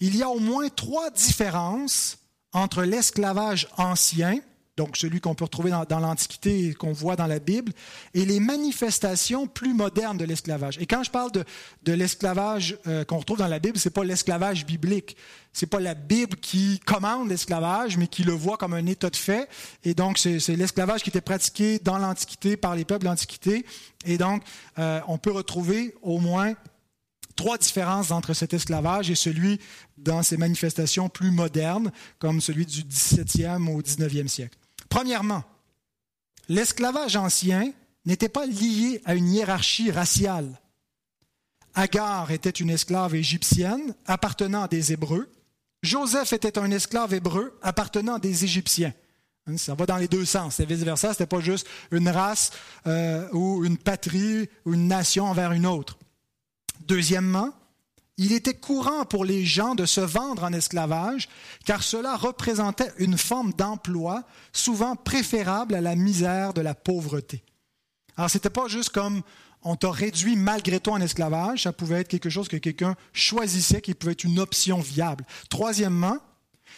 il 0.00 0.16
y 0.16 0.22
a 0.22 0.28
au 0.28 0.38
moins 0.38 0.68
trois 0.68 1.10
différences 1.10 2.18
entre 2.52 2.82
l'esclavage 2.82 3.68
ancien, 3.76 4.40
donc 4.80 4.96
celui 4.96 5.20
qu'on 5.20 5.34
peut 5.34 5.44
retrouver 5.44 5.70
dans, 5.70 6.00
l'Antiquité 6.00 6.68
et 6.68 6.74
qu'on 6.74 6.94
voit 6.94 7.14
dans 7.14 7.26
la 7.26 7.38
Bible, 7.38 7.70
et 8.14 8.24
les 8.24 8.40
manifestations 8.40 9.46
plus 9.46 9.74
modernes 9.74 10.16
de 10.16 10.24
l'esclavage. 10.24 10.78
Et 10.78 10.86
quand 10.86 11.02
je 11.02 11.10
parle 11.10 11.30
de, 11.32 11.92
l'esclavage 11.92 12.78
euh, 12.86 13.04
qu'on 13.04 13.18
retrouve 13.18 13.36
dans 13.36 13.46
la 13.46 13.58
Bible, 13.58 13.76
c'est 13.76 13.90
pas 13.90 14.04
l'esclavage 14.04 14.64
biblique. 14.64 15.18
C'est 15.52 15.66
pas 15.66 15.80
la 15.80 15.92
Bible 15.92 16.36
qui 16.36 16.80
commande 16.86 17.28
l'esclavage, 17.28 17.98
mais 17.98 18.06
qui 18.06 18.22
le 18.22 18.32
voit 18.32 18.56
comme 18.56 18.72
un 18.72 18.86
état 18.86 19.10
de 19.10 19.16
fait. 19.16 19.50
Et 19.84 19.92
donc, 19.92 20.16
c'est 20.16 20.56
l'esclavage 20.56 21.02
qui 21.02 21.10
était 21.10 21.20
pratiqué 21.20 21.78
dans 21.78 21.98
l'Antiquité 21.98 22.56
par 22.56 22.74
les 22.74 22.86
peuples 22.86 23.04
de 23.04 23.10
l'Antiquité. 23.10 23.66
Et 24.06 24.16
donc, 24.16 24.42
euh, 24.78 25.00
on 25.08 25.18
peut 25.18 25.32
retrouver 25.32 25.94
au 26.00 26.20
moins 26.20 26.54
trois 27.36 27.58
différences 27.58 28.12
entre 28.12 28.32
cet 28.32 28.54
esclavage 28.54 29.10
et 29.10 29.14
celui 29.14 29.60
dans 29.98 30.22
ses 30.22 30.38
manifestations 30.38 31.10
plus 31.10 31.30
modernes, 31.30 31.92
comme 32.18 32.40
celui 32.40 32.64
du 32.64 32.82
17e 32.82 33.68
au 33.68 33.82
19e 33.82 34.28
siècle. 34.28 34.56
Premièrement, 34.90 35.44
l'esclavage 36.48 37.16
ancien 37.16 37.72
n'était 38.04 38.28
pas 38.28 38.44
lié 38.44 39.00
à 39.06 39.14
une 39.14 39.32
hiérarchie 39.32 39.90
raciale. 39.90 40.60
Agar 41.74 42.30
était 42.32 42.50
une 42.50 42.70
esclave 42.70 43.14
égyptienne 43.14 43.94
appartenant 44.04 44.64
à 44.64 44.68
des 44.68 44.92
Hébreux. 44.92 45.30
Joseph 45.82 46.32
était 46.32 46.58
un 46.58 46.70
esclave 46.70 47.14
hébreu 47.14 47.58
appartenant 47.62 48.14
à 48.14 48.18
des 48.18 48.44
Égyptiens. 48.44 48.92
Hein, 49.46 49.56
ça 49.56 49.74
va 49.74 49.86
dans 49.86 49.96
les 49.96 50.08
deux 50.08 50.24
sens. 50.24 50.56
C'est 50.56 50.66
vice-versa. 50.66 51.08
Ce 51.08 51.12
n'était 51.12 51.26
pas 51.26 51.40
juste 51.40 51.66
une 51.90 52.08
race 52.08 52.50
euh, 52.86 53.26
ou 53.32 53.64
une 53.64 53.78
patrie 53.78 54.48
ou 54.66 54.74
une 54.74 54.88
nation 54.88 55.24
envers 55.26 55.52
une 55.52 55.64
autre. 55.64 55.96
Deuxièmement, 56.86 57.54
il 58.22 58.32
était 58.32 58.52
courant 58.52 59.06
pour 59.06 59.24
les 59.24 59.46
gens 59.46 59.74
de 59.74 59.86
se 59.86 60.02
vendre 60.02 60.44
en 60.44 60.52
esclavage, 60.52 61.26
car 61.64 61.82
cela 61.82 62.16
représentait 62.16 62.92
une 62.98 63.16
forme 63.16 63.54
d'emploi 63.54 64.24
souvent 64.52 64.94
préférable 64.94 65.74
à 65.74 65.80
la 65.80 65.96
misère 65.96 66.52
de 66.52 66.60
la 66.60 66.74
pauvreté. 66.74 67.42
Alors, 68.18 68.28
ce 68.28 68.36
n'était 68.36 68.50
pas 68.50 68.68
juste 68.68 68.90
comme 68.90 69.22
on 69.62 69.74
t'a 69.74 69.90
réduit 69.90 70.36
malgré 70.36 70.80
toi 70.80 70.94
en 70.94 71.00
esclavage, 71.00 71.62
ça 71.62 71.72
pouvait 71.72 72.00
être 72.00 72.08
quelque 72.08 72.28
chose 72.28 72.48
que 72.48 72.58
quelqu'un 72.58 72.94
choisissait, 73.14 73.80
qui 73.80 73.94
pouvait 73.94 74.12
être 74.12 74.24
une 74.24 74.38
option 74.38 74.80
viable. 74.80 75.24
Troisièmement, 75.48 76.18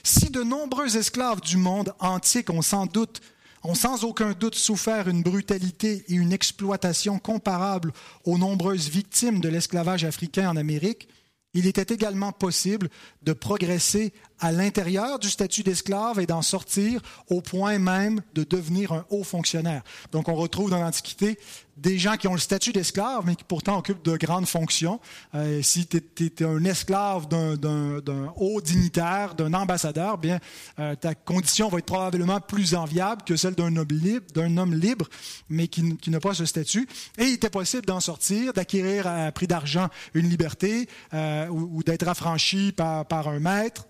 si 0.05 0.31
de 0.31 0.45
nombreux 0.45 0.97
esclaves 0.97 1.41
du 1.41 1.57
monde 1.57 1.93
antique 1.99 2.51
ont 2.51 2.63
sans 2.63 2.87
doute 2.87 3.21
ont 3.65 3.75
sans 3.75 4.05
aucun 4.05 4.33
doute 4.33 4.57
souffert 4.57 5.09
une 5.09 5.23
brutalité 5.23 6.05
et 6.09 6.15
une 6.15 6.33
exploitation 6.33 7.19
comparables 7.19 7.93
aux 8.25 8.39
nombreuses 8.39 8.89
victimes 8.89 9.41
de 9.41 9.49
l'esclavage 9.49 10.05
africain 10.05 10.51
en 10.51 10.57
Amérique, 10.57 11.09
il 11.55 11.67
était 11.67 11.95
également 11.95 12.33
possible 12.33 12.89
de 13.23 13.33
progresser 13.33 14.13
à 14.41 14.53
l'intérieur 14.53 15.19
du 15.19 15.31
statut 15.31 15.63
d'esclave 15.63 16.21
et 16.21 16.27
d'en 16.27 16.43
sortir 16.43 17.01
au 17.29 17.41
point 17.41 17.79
même 17.79 18.21
de 18.35 18.45
devenir 18.45 18.93
un 18.93 19.05
haut 19.11 19.25
fonctionnaire. 19.25 19.83
Donc 20.11 20.29
on 20.29 20.35
retrouve 20.35 20.71
dans 20.71 20.81
l'Antiquité 20.81 21.39
des 21.77 21.99
gens 21.99 22.17
qui 22.17 22.29
ont 22.29 22.35
le 22.35 22.39
statut 22.39 22.73
d'esclave, 22.73 23.25
mais 23.25 23.35
qui 23.35 23.45
pourtant 23.45 23.79
occupent 23.79 24.05
de 24.05 24.17
grandes 24.17 24.47
fonctions. 24.47 25.01
Euh, 25.35 25.63
si 25.63 25.87
tu 25.87 25.97
es, 26.21 26.45
un 26.45 26.65
esclave 26.65 27.29
d'un 27.29 28.33
haut 28.37 28.61
dignitaire, 28.61 29.35
d'un 29.35 29.55
ambassadeur, 29.55 30.19
bien 30.19 30.39
euh, 30.79 30.95
ta 30.95 31.15
condition 31.15 31.69
va 31.69 31.79
être 31.79 31.87
probablement 31.87 32.41
plus 32.41 32.75
enviable 32.75 33.23
que 33.25 33.37
celle 33.37 33.55
d'un 33.55 33.75
homme 33.77 33.89
libre, 33.91 34.27
homme 34.37 34.75
libre, 34.75 35.09
mais 35.49 35.69
qui, 35.69 35.97
n'a 36.09 36.21
pas 36.21 36.35
ce 36.35 36.45
statut. 36.45 36.89
Et 37.19 37.25
il 37.25 37.35
était 37.35 37.51
possible 37.51 37.87
d'en 37.87 38.01
sortir, 38.01 38.53
d'acquérir 38.53 39.07
à 39.07 39.33
prix 39.33 39.47
d'argent 39.47 39.89
une 40.15 40.29
liberté 40.29 40.89
euh, 41.15 41.49
ou, 41.49 41.83
d'être 41.83 42.07
affranchi 42.07 42.73
par 42.73 43.29
un 43.29 43.41
maître. 43.41 43.87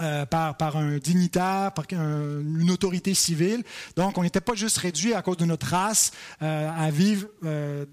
Euh, 0.00 0.26
par, 0.26 0.76
un 0.76 0.98
dignitaire, 0.98 1.72
par 1.72 1.84
une 1.90 2.70
autorité 2.70 3.14
civile. 3.14 3.64
Donc, 3.96 4.16
on 4.16 4.22
n'était 4.22 4.40
pas 4.40 4.54
juste 4.54 4.78
réduit 4.78 5.12
à 5.12 5.22
cause 5.22 5.38
de 5.38 5.44
notre 5.44 5.66
race 5.66 6.12
euh, 6.40 6.70
à 6.70 6.88
vivre 6.92 7.26
euh, 7.44 7.84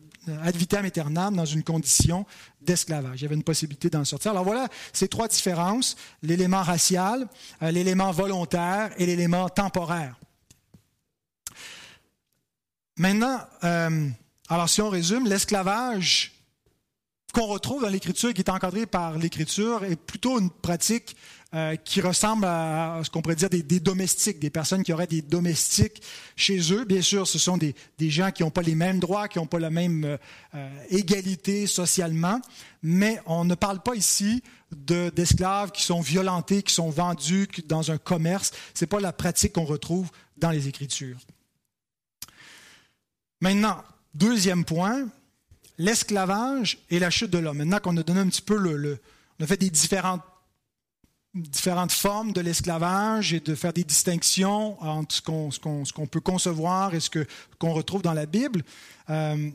ad 0.44 0.56
vitam 0.56 0.86
aeternam 0.86 1.36
dans 1.36 1.46
une 1.46 1.64
condition 1.64 2.28
d'esclavage. 2.62 3.22
Il 3.22 3.24
y 3.24 3.26
avait 3.26 3.36
une 3.36 3.44
possibilité 3.44 3.90
d'en 3.90 4.06
sortir. 4.06 4.32
Alors 4.32 4.44
voilà 4.44 4.68
ces 4.94 5.08
trois 5.08 5.28
différences, 5.28 5.96
l'élément 6.22 6.62
racial, 6.62 7.28
l'élément 7.62 8.12
volontaire 8.12 8.92
et 8.98 9.08
l'élément 9.08 9.50
temporaire. 9.50 10.16
Maintenant, 12.98 13.40
alors 14.50 14.70
si 14.70 14.82
on 14.82 14.90
résume, 14.90 15.28
l'esclavage 15.28 16.35
qu'on 17.36 17.48
retrouve 17.48 17.82
dans 17.82 17.90
l'Écriture, 17.90 18.34
qui 18.34 18.40
est 18.40 18.50
encadré 18.50 18.86
par 18.86 19.18
l'Écriture, 19.18 19.84
est 19.84 19.98
plutôt 19.98 20.40
une 20.40 20.50
pratique 20.50 21.18
euh, 21.54 21.76
qui 21.76 22.00
ressemble 22.00 22.46
à, 22.46 23.02
ce 23.04 23.10
qu'on 23.10 23.22
pourrait 23.22 23.36
dire 23.36 23.50
des, 23.50 23.62
domestiques, 23.82 24.40
des 24.40 24.50
personnes 24.50 24.84
qui 24.84 24.94
auraient 24.94 25.06
des 25.06 25.22
domestiques 25.22 26.02
chez 26.38 26.72
eux. 26.72 26.86
Bien 26.86 27.02
sûr, 27.02 27.28
ce 27.28 27.38
sont 27.38 27.58
des, 27.58 27.76
gens 28.10 28.32
qui 28.32 28.44
n'ont 28.44 28.52
pas 28.52 28.62
les 28.62 28.74
mêmes 28.74 29.00
droits, 29.00 29.28
qui 29.28 29.38
n'ont 29.38 29.48
pas 29.48 29.60
la 29.60 29.70
même 29.70 30.06
euh, 30.06 30.18
euh, 30.56 30.84
égalité 30.90 31.68
socialement, 31.68 32.40
mais 32.82 33.20
on 33.26 33.44
ne 33.44 33.56
parle 33.56 33.82
pas 33.82 33.96
ici 33.96 34.42
d'esclaves 34.72 35.74
qui 35.74 35.84
sont 35.84 36.00
violentés, 36.00 36.64
qui 36.64 36.74
sont 36.74 36.90
vendus 36.90 37.50
dans 37.68 37.92
un 37.92 37.98
commerce. 37.98 38.54
Ce 38.74 38.86
n'est 38.86 38.88
pas 38.88 39.02
la 39.02 39.12
pratique 39.12 39.54
qu'on 39.54 39.66
retrouve 39.66 40.10
dans 40.38 40.52
les 40.52 40.70
Écritures. 40.70 41.18
Maintenant, 43.42 43.84
deuxième 44.14 44.64
point, 44.64 45.10
l'esclavage 45.78 46.80
et 46.90 47.00
la 47.00 47.10
chute 47.10 47.32
de 47.32 47.38
l'homme. 47.38 47.58
Maintenant 47.58 47.80
qu'on 47.80 47.98
a 47.98 48.04
donné 48.04 48.20
un 48.20 48.28
petit 48.28 48.42
peu 48.42 48.58
le, 48.58 49.00
on 49.40 49.44
a 49.44 49.48
fait 49.48 49.58
des 49.58 49.70
différentes 49.70 50.22
différentes 51.36 51.92
formes 51.92 52.32
de 52.32 52.40
l'esclavage 52.40 53.34
et 53.34 53.42
de 53.42 53.56
faire 53.56 53.74
des 53.74 53.84
distinctions 53.84 54.82
entre 54.82 55.14
ce 55.14 55.22
qu'on 55.92 56.08
peut 56.08 56.22
concevoir 56.22 56.96
et 56.96 57.02
ce 57.02 57.10
qu'on 57.60 57.74
retrouve 57.74 58.02
dans 58.02 58.14
la 58.14 58.26
Bible, 58.26 58.64
euh, 59.10 59.50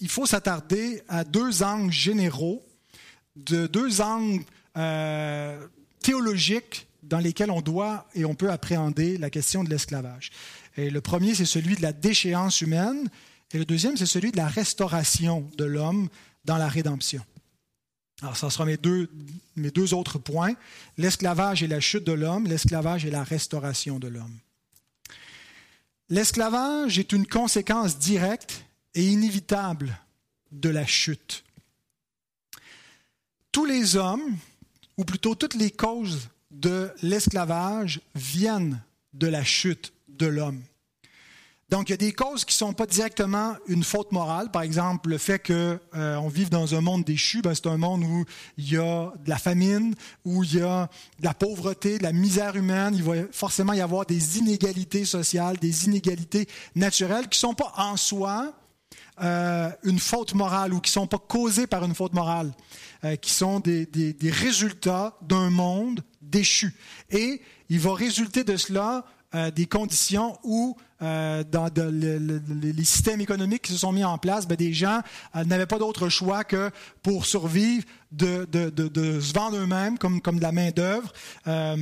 il 0.00 0.08
faut 0.08 0.26
s'attarder 0.26 1.02
à 1.08 1.22
deux 1.22 1.62
angles 1.62 1.92
généraux, 1.92 2.62
de 3.36 3.68
deux 3.68 4.00
angles 4.00 4.42
euh, 4.76 5.64
théologiques 6.00 6.88
dans 7.04 7.20
lesquels 7.20 7.50
on 7.50 7.60
doit 7.60 8.06
et 8.14 8.24
on 8.24 8.34
peut 8.34 8.50
appréhender 8.50 9.16
la 9.18 9.30
question 9.30 9.62
de 9.62 9.70
l'esclavage. 9.70 10.32
Et 10.76 10.90
le 10.90 11.00
premier, 11.00 11.34
c'est 11.34 11.44
celui 11.44 11.76
de 11.76 11.82
la 11.82 11.92
déchéance 11.92 12.60
humaine, 12.60 13.08
et 13.54 13.58
le 13.58 13.64
deuxième, 13.64 13.96
c'est 13.96 14.04
celui 14.04 14.32
de 14.32 14.36
la 14.36 14.48
restauration 14.48 15.48
de 15.56 15.64
l'homme 15.64 16.08
dans 16.44 16.56
la 16.56 16.66
rédemption. 16.66 17.24
Alors, 18.20 18.36
ça 18.36 18.50
sera 18.50 18.64
mes 18.64 18.76
deux, 18.76 19.08
mes 19.54 19.70
deux 19.70 19.94
autres 19.94 20.18
points, 20.18 20.54
l'esclavage 20.98 21.62
et 21.62 21.68
la 21.68 21.78
chute 21.78 22.02
de 22.02 22.12
l'homme, 22.12 22.48
l'esclavage 22.48 23.04
et 23.04 23.10
la 23.10 23.22
restauration 23.22 24.00
de 24.00 24.08
l'homme. 24.08 24.36
L'esclavage 26.08 26.98
est 26.98 27.12
une 27.12 27.28
conséquence 27.28 27.96
directe 27.96 28.64
et 28.94 29.06
inévitable 29.06 29.96
de 30.50 30.68
la 30.68 30.84
chute. 30.84 31.44
Tous 33.52 33.66
les 33.66 33.94
hommes, 33.94 34.36
ou 34.96 35.04
plutôt 35.04 35.36
toutes 35.36 35.54
les 35.54 35.70
causes 35.70 36.28
de 36.50 36.90
l'esclavage, 37.02 38.00
viennent 38.16 38.82
de 39.12 39.28
la 39.28 39.44
chute 39.44 39.92
de 40.08 40.26
l'homme. 40.26 40.60
Donc, 41.70 41.88
il 41.88 41.92
y 41.92 41.94
a 41.94 41.98
des 41.98 42.12
causes 42.12 42.44
qui 42.44 42.54
ne 42.54 42.68
sont 42.68 42.72
pas 42.74 42.86
directement 42.86 43.56
une 43.66 43.84
faute 43.84 44.12
morale. 44.12 44.50
Par 44.50 44.62
exemple, 44.62 45.08
le 45.08 45.18
fait 45.18 45.38
qu'on 45.38 45.78
euh, 45.96 46.20
vive 46.30 46.50
dans 46.50 46.74
un 46.74 46.82
monde 46.82 47.04
déchu, 47.04 47.40
ben, 47.40 47.54
c'est 47.54 47.66
un 47.66 47.78
monde 47.78 48.04
où 48.04 48.24
il 48.58 48.72
y 48.72 48.76
a 48.76 49.12
de 49.24 49.28
la 49.28 49.38
famine, 49.38 49.94
où 50.24 50.44
il 50.44 50.56
y 50.56 50.60
a 50.60 50.90
de 51.20 51.24
la 51.24 51.32
pauvreté, 51.32 51.98
de 51.98 52.02
la 52.02 52.12
misère 52.12 52.56
humaine. 52.56 52.94
Il 52.94 53.02
va 53.02 53.14
forcément 53.32 53.72
y 53.72 53.80
avoir 53.80 54.04
des 54.04 54.38
inégalités 54.38 55.06
sociales, 55.06 55.56
des 55.56 55.86
inégalités 55.86 56.46
naturelles 56.74 57.28
qui 57.28 57.38
ne 57.38 57.48
sont 57.48 57.54
pas 57.54 57.72
en 57.76 57.96
soi 57.96 58.52
euh, 59.22 59.70
une 59.84 59.98
faute 59.98 60.34
morale 60.34 60.74
ou 60.74 60.80
qui 60.80 60.90
ne 60.90 60.94
sont 60.94 61.06
pas 61.06 61.18
causées 61.18 61.66
par 61.66 61.84
une 61.84 61.94
faute 61.94 62.12
morale, 62.12 62.52
euh, 63.04 63.16
qui 63.16 63.32
sont 63.32 63.60
des, 63.60 63.86
des 63.86 64.30
résultats 64.30 65.16
d'un 65.22 65.48
monde 65.48 66.04
déchu. 66.20 66.74
Et 67.10 67.40
il 67.70 67.80
va 67.80 67.94
résulter 67.94 68.44
de 68.44 68.56
cela 68.56 69.06
des 69.56 69.66
conditions 69.66 70.38
où 70.44 70.76
euh, 71.04 71.44
dans 71.44 71.70
les 71.76 72.84
systèmes 72.84 73.20
économiques 73.20 73.62
qui 73.62 73.72
se 73.72 73.78
sont 73.78 73.92
mis 73.92 74.04
en 74.04 74.18
place, 74.18 74.48
ben, 74.48 74.56
des 74.56 74.72
gens 74.72 75.00
euh, 75.36 75.44
n'avaient 75.44 75.66
pas 75.66 75.78
d'autre 75.78 76.08
choix 76.08 76.44
que 76.44 76.70
pour 77.02 77.26
survivre 77.26 77.84
de, 78.10 78.46
se 79.20 79.32
vendre 79.34 79.56
eux-mêmes 79.58 79.98
comme, 79.98 80.20
de 80.20 80.42
la 80.42 80.52
main-d'œuvre. 80.52 81.12
Euh, 81.46 81.76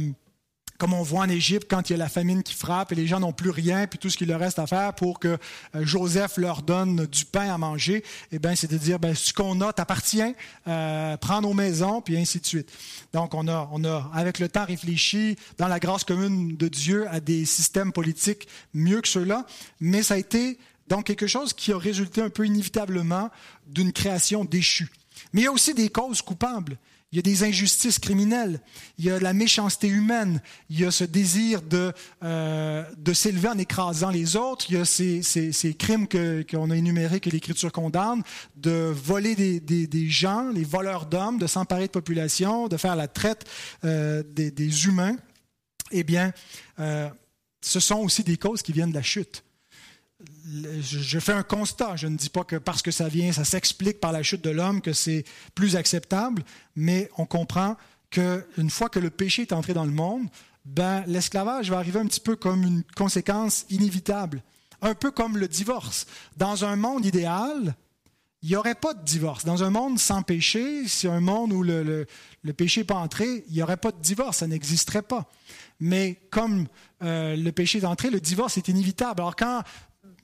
comme 0.82 0.94
on 0.94 1.02
voit 1.04 1.20
en 1.20 1.28
Égypte 1.28 1.68
quand 1.70 1.88
il 1.88 1.92
y 1.92 1.94
a 1.94 1.96
la 1.96 2.08
famine 2.08 2.42
qui 2.42 2.54
frappe 2.54 2.90
et 2.90 2.96
les 2.96 3.06
gens 3.06 3.20
n'ont 3.20 3.32
plus 3.32 3.50
rien, 3.50 3.86
puis 3.86 4.00
tout 4.00 4.10
ce 4.10 4.16
qu'il 4.16 4.26
leur 4.26 4.40
reste 4.40 4.58
à 4.58 4.66
faire 4.66 4.94
pour 4.94 5.20
que 5.20 5.38
euh, 5.76 5.84
Joseph 5.84 6.38
leur 6.38 6.62
donne 6.62 7.06
du 7.06 7.24
pain 7.24 7.54
à 7.54 7.56
manger, 7.56 8.02
eh 8.32 8.40
bien, 8.40 8.56
c'est 8.56 8.68
de 8.68 8.76
dire, 8.76 8.98
ben, 8.98 9.14
ce 9.14 9.32
qu'on 9.32 9.60
a 9.60 9.72
t'appartient, 9.72 10.34
euh, 10.66 11.16
prends 11.18 11.40
nos 11.40 11.54
maisons, 11.54 12.00
puis 12.00 12.18
ainsi 12.18 12.40
de 12.40 12.46
suite. 12.46 12.68
Donc, 13.12 13.32
on 13.32 13.46
a, 13.46 13.68
on 13.70 13.84
a, 13.84 14.10
avec 14.12 14.40
le 14.40 14.48
temps, 14.48 14.64
réfléchi 14.64 15.36
dans 15.56 15.68
la 15.68 15.78
grâce 15.78 16.02
commune 16.02 16.56
de 16.56 16.66
Dieu 16.66 17.06
à 17.12 17.20
des 17.20 17.44
systèmes 17.44 17.92
politiques 17.92 18.48
mieux 18.74 19.02
que 19.02 19.08
ceux-là, 19.08 19.46
mais 19.80 20.02
ça 20.02 20.14
a 20.14 20.16
été 20.16 20.58
donc 20.88 21.04
quelque 21.04 21.28
chose 21.28 21.52
qui 21.52 21.72
a 21.72 21.78
résulté 21.78 22.22
un 22.22 22.28
peu 22.28 22.44
inévitablement 22.44 23.30
d'une 23.68 23.92
création 23.92 24.44
déchue. 24.44 24.90
Mais 25.32 25.42
il 25.42 25.44
y 25.44 25.46
a 25.46 25.52
aussi 25.52 25.74
des 25.74 25.90
causes 25.90 26.22
coupables. 26.22 26.76
Il 27.12 27.16
y 27.16 27.18
a 27.18 27.22
des 27.22 27.44
injustices 27.44 27.98
criminelles, 27.98 28.58
il 28.96 29.04
y 29.04 29.10
a 29.10 29.20
la 29.20 29.34
méchanceté 29.34 29.86
humaine, 29.86 30.40
il 30.70 30.80
y 30.80 30.86
a 30.86 30.90
ce 30.90 31.04
désir 31.04 31.60
de, 31.60 31.92
euh, 32.22 32.84
de 32.96 33.12
s'élever 33.12 33.48
en 33.48 33.58
écrasant 33.58 34.08
les 34.08 34.34
autres, 34.36 34.64
il 34.70 34.76
y 34.76 34.78
a 34.78 34.86
ces, 34.86 35.22
ces, 35.22 35.74
crimes 35.74 36.08
qu'on 36.08 36.70
a 36.70 36.76
énumérés 36.76 37.20
que 37.20 37.28
l'Écriture 37.28 37.70
condamne, 37.70 38.22
de 38.56 38.90
voler 38.90 39.34
des, 39.34 39.60
des, 39.60 40.08
gens, 40.08 40.48
les 40.50 40.64
voleurs 40.64 41.04
d'hommes, 41.04 41.38
de 41.38 41.46
s'emparer 41.46 41.86
de 41.86 41.92
population, 41.92 42.66
de 42.66 42.78
faire 42.78 42.96
la 42.96 43.08
traite 43.08 43.44
euh, 43.84 44.22
des, 44.22 44.50
des, 44.50 44.86
humains. 44.86 45.16
Eh 45.90 46.04
bien, 46.04 46.32
euh, 46.80 47.10
ce 47.60 47.78
sont 47.78 47.98
aussi 47.98 48.24
des 48.24 48.38
causes 48.38 48.62
qui 48.62 48.72
viennent 48.72 48.90
de 48.90 48.96
la 48.96 49.02
chute 49.02 49.44
je 50.44 51.18
fais 51.18 51.32
un 51.32 51.42
constat. 51.42 51.96
Je 51.96 52.06
ne 52.06 52.16
dis 52.16 52.28
pas 52.28 52.44
que 52.44 52.56
parce 52.56 52.82
que 52.82 52.90
ça 52.90 53.08
vient, 53.08 53.32
ça 53.32 53.44
s'explique 53.44 54.00
par 54.00 54.12
la 54.12 54.22
chute 54.22 54.42
de 54.42 54.50
l'homme 54.50 54.80
que 54.80 54.92
c'est 54.92 55.24
plus 55.54 55.76
acceptable, 55.76 56.44
mais 56.76 57.10
on 57.18 57.26
comprend 57.26 57.76
qu'une 58.10 58.70
fois 58.70 58.88
que 58.88 58.98
le 58.98 59.10
péché 59.10 59.42
est 59.42 59.52
entré 59.52 59.74
dans 59.74 59.84
le 59.84 59.90
monde, 59.90 60.26
ben, 60.64 61.02
l'esclavage 61.06 61.70
va 61.70 61.78
arriver 61.78 61.98
un 61.98 62.06
petit 62.06 62.20
peu 62.20 62.36
comme 62.36 62.62
une 62.62 62.82
conséquence 62.96 63.66
inévitable, 63.70 64.42
un 64.80 64.94
peu 64.94 65.10
comme 65.10 65.36
le 65.36 65.48
divorce. 65.48 66.06
Dans 66.36 66.64
un 66.64 66.76
monde 66.76 67.04
idéal, 67.04 67.74
il 68.42 68.50
n'y 68.50 68.56
aurait 68.56 68.74
pas 68.74 68.92
de 68.94 69.02
divorce. 69.02 69.44
Dans 69.44 69.62
un 69.62 69.70
monde 69.70 69.98
sans 69.98 70.22
péché, 70.22 70.86
c'est 70.88 71.08
un 71.08 71.20
monde 71.20 71.52
où 71.52 71.62
le, 71.62 72.06
péché 72.56 72.80
n'est 72.80 72.86
pas 72.86 72.96
entré, 72.96 73.44
il 73.48 73.54
n'y 73.54 73.62
aurait 73.62 73.76
pas 73.76 73.92
de 73.92 74.00
divorce, 74.00 74.38
ça 74.38 74.46
n'existerait 74.46 75.02
pas. 75.02 75.30
Mais 75.80 76.20
comme 76.30 76.66
euh, 77.02 77.34
le 77.34 77.50
péché 77.52 77.78
est 77.78 77.84
entré, 77.84 78.10
le 78.10 78.20
divorce 78.20 78.56
est 78.56 78.68
inévitable. 78.68 79.20
Alors 79.20 79.36
quand 79.36 79.62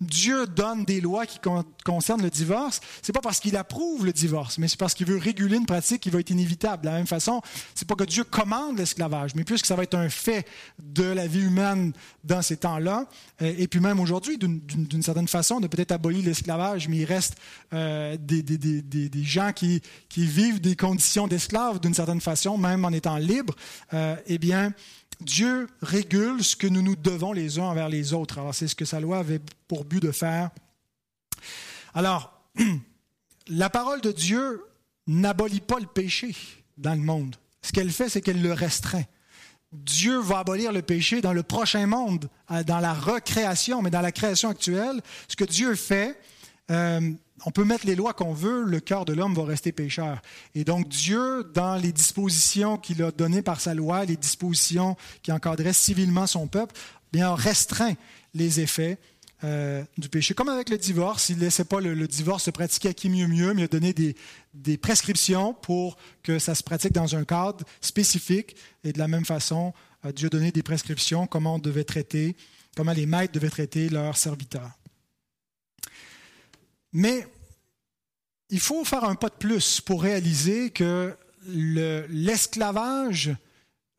Dieu 0.01 0.47
donne 0.47 0.85
des 0.85 1.01
lois 1.01 1.27
qui 1.27 1.39
concernent 1.85 2.23
le 2.23 2.31
divorce, 2.31 2.81
c'est 3.03 3.13
pas 3.13 3.21
parce 3.21 3.41
qu'il 3.41 3.57
approuve 3.57 4.07
le 4.07 4.13
divorce, 4.13 4.59
mais 4.59 4.69
c'est 4.69 4.79
parce 4.79 4.95
qu'il 4.95 5.07
veut 5.07 5.19
réguler 5.19 5.57
une 5.57 5.67
pratique 5.67 6.03
qui 6.03 6.11
va 6.11 6.21
être 6.21 6.31
inévitable. 6.31 6.83
De 6.83 6.89
la 6.89 6.97
même 6.97 7.07
façon, 7.07 7.41
c'est 7.75 7.87
pas 7.87 7.95
que 7.95 8.05
Dieu 8.05 8.25
commande 8.25 8.79
l'esclavage, 8.79 9.35
mais 9.35 9.45
puisque 9.45 9.67
ça 9.67 9.75
va 9.75 9.83
être 9.83 9.95
un 9.95 10.09
fait 10.09 10.47
de 10.79 11.05
la 11.05 11.27
vie 11.27 11.41
humaine 11.41 11.93
dans 12.25 12.43
ces 12.43 12.57
temps-là, 12.57 13.07
euh, 13.43 13.55
et 13.59 13.67
puis 13.67 13.81
même 13.81 14.01
aujourd'hui, 14.01 14.39
d'une 14.39 15.03
certaine 15.03 15.29
façon, 15.29 15.57
on 15.57 15.63
a 15.63 15.69
peut-être 15.69 15.93
aboli 15.93 16.23
l'esclavage, 16.23 16.89
mais 16.89 16.99
il 16.99 17.05
reste 17.05 17.35
euh, 17.73 18.17
des, 18.19 19.11
gens 19.25 19.53
qui, 19.53 19.83
qui, 20.09 20.27
vivent 20.27 20.61
des 20.61 20.77
conditions 20.77 21.27
d'esclaves 21.27 21.81
d'une 21.81 21.95
certaine 21.95 22.21
façon, 22.21 22.57
même 22.57 22.85
en 22.85 22.91
étant 22.91 23.17
libres. 23.17 23.55
Euh, 23.95 24.17
eh 24.27 24.39
bien, 24.39 24.73
Dieu 25.21 25.69
régule 25.83 26.45
ce 26.45 26.57
que 26.57 26.67
nous 26.67 26.83
nous 26.83 26.97
devons 26.97 27.33
les 27.33 27.59
uns 27.59 27.65
envers 27.65 27.89
les 27.89 28.13
autres. 28.13 28.39
Alors, 28.39 28.55
c'est 28.55 28.69
ce 28.69 28.75
que 28.75 28.85
sa 28.85 29.01
loi 29.01 29.19
avait 29.19 29.41
pour 29.67 29.85
but 29.85 30.03
de 30.03 30.13
faire. 30.13 30.51
Alors, 31.95 32.33
la 33.49 33.71
parole 33.71 34.01
de 34.01 34.13
Dieu 34.13 34.65
n'abolit 35.07 35.61
pas 35.61 35.81
le 35.81 35.87
péché 35.87 36.35
dans 36.77 36.95
le 36.95 37.01
monde. 37.01 37.37
Ce 37.63 37.73
qu'elle 37.73 37.91
fait, 37.91 38.09
c'est 38.09 38.21
qu'elle 38.21 38.43
le 38.43 38.53
restreint. 38.53 39.05
Dieu 39.73 40.19
va 40.19 40.39
abolir 40.39 40.73
le 40.73 40.81
péché 40.81 41.21
dans 41.21 41.33
le 41.33 41.43
prochain 41.43 41.87
monde, 41.87 42.31
dans 42.67 42.79
la 42.79 42.95
recréation, 42.95 43.83
mais 43.83 43.91
dans 43.91 44.01
la 44.01 44.13
création 44.13 44.49
actuelle, 44.49 45.03
ce 45.29 45.37
que 45.37 45.45
Dieu 45.45 45.75
fait, 45.75 46.19
euh, 46.71 47.13
on 47.45 47.51
peut 47.51 47.65
mettre 47.65 47.87
les 47.87 47.95
lois 47.95 48.13
qu'on 48.13 48.33
veut, 48.33 48.65
le 48.65 48.81
cœur 48.81 49.05
de 49.05 49.13
l'homme 49.13 49.35
va 49.35 49.45
rester 49.45 49.73
pécheur. 49.73 50.21
Et 50.55 50.65
donc 50.65 50.89
Dieu, 50.89 51.45
dans 51.55 51.77
les 51.77 51.93
dispositions 51.93 52.77
qu'il 52.77 53.03
a 53.03 53.11
données 53.11 53.43
par 53.43 53.61
sa 53.61 53.75
loi, 53.75 54.05
les 54.05 54.17
dispositions 54.17 54.97
qui 55.23 55.33
encadraient 55.33 55.73
civilement 55.73 56.27
son 56.27 56.47
peuple, 56.47 56.75
bien 57.13 57.35
restreint 57.35 57.95
les 58.35 58.61
effets 58.61 58.99
euh, 59.45 59.85
du 59.97 60.09
péché. 60.09 60.35
Comme 60.35 60.49
avec 60.49 60.69
le 60.69 60.79
divorce, 60.79 61.29
il 61.29 61.37
ne 61.37 61.43
laissait 61.43 61.65
pas 61.65 61.81
le, 61.81 62.09
divorce 62.09 62.45
se 62.45 62.51
pratiquer 62.51 62.89
à 62.89 62.93
qui 62.93 63.09
mieux 63.09 63.29
mieux, 63.29 63.55
mais 63.55 63.63
il 63.63 63.65
a 63.65 63.69
donné 63.69 63.93
des, 63.93 64.17
des, 64.53 64.77
prescriptions 64.77 65.55
pour 65.55 65.97
que 66.23 66.39
ça 66.39 66.55
se 66.57 66.63
pratique 66.63 66.93
dans 66.93 67.15
un 67.15 67.25
cadre 67.25 67.65
spécifique. 67.81 68.57
Et 68.83 68.93
de 68.93 68.99
la 68.99 69.07
même 69.07 69.25
façon, 69.25 69.73
euh, 70.05 70.13
Dieu 70.13 70.27
a 70.27 70.31
donné 70.31 70.51
des 70.51 70.63
prescriptions 70.63 71.27
comment 71.27 71.55
on 71.55 71.59
devait 71.59 71.85
traiter, 71.85 72.37
comment 72.77 72.93
les 72.93 73.07
maîtres 73.07 73.33
devaient 73.33 73.51
traiter 73.51 73.89
leurs 73.89 74.17
serviteurs. 74.17 74.78
Mais 76.93 77.27
il 78.51 78.61
faut 78.61 78.85
faire 78.85 79.05
un 79.05 79.15
pas 79.15 79.29
de 79.29 79.35
plus 79.35 79.81
pour 79.81 80.03
réaliser 80.03 80.71
que 80.71 81.17
l'esclavage 81.47 83.37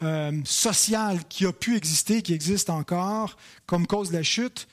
euh, 0.01 0.41
social 0.45 1.27
qui 1.27 1.45
a 1.45 1.53
pu 1.53 1.75
exister, 1.75 2.21
qui 2.21 2.33
existe 2.33 2.69
encore 2.69 3.37
comme 3.65 3.85
cause 3.85 4.09
de 4.09 4.17
la 4.17 4.23
chute, 4.23 4.67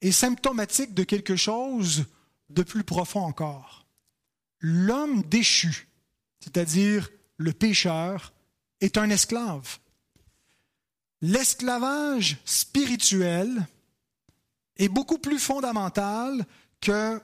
est 0.00 0.12
symptomatique 0.12 0.94
de 0.94 1.02
quelque 1.04 1.36
chose 1.36 2.04
de 2.50 2.62
plus 2.62 2.84
profond 2.84 3.20
encore. 3.20 3.86
L'homme 4.60 5.22
déchu, 5.22 5.88
c'est-à-dire 6.40 7.10
le 7.36 7.52
pécheur, 7.52 8.32
est 8.80 8.96
un 8.96 9.10
esclave. 9.10 9.78
L'esclavage 11.20 12.38
spirituel 12.44 13.66
est 14.76 14.88
beaucoup 14.88 15.18
plus 15.18 15.40
fondamental 15.40 16.46
que 16.80 17.20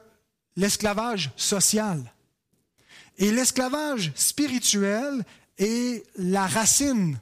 l'esclavage 0.57 1.31
social. 1.37 2.13
Et 3.19 3.31
l'esclavage 3.31 4.13
spirituel 4.15 5.25
est 5.59 6.05
la 6.17 6.47
racine 6.47 7.21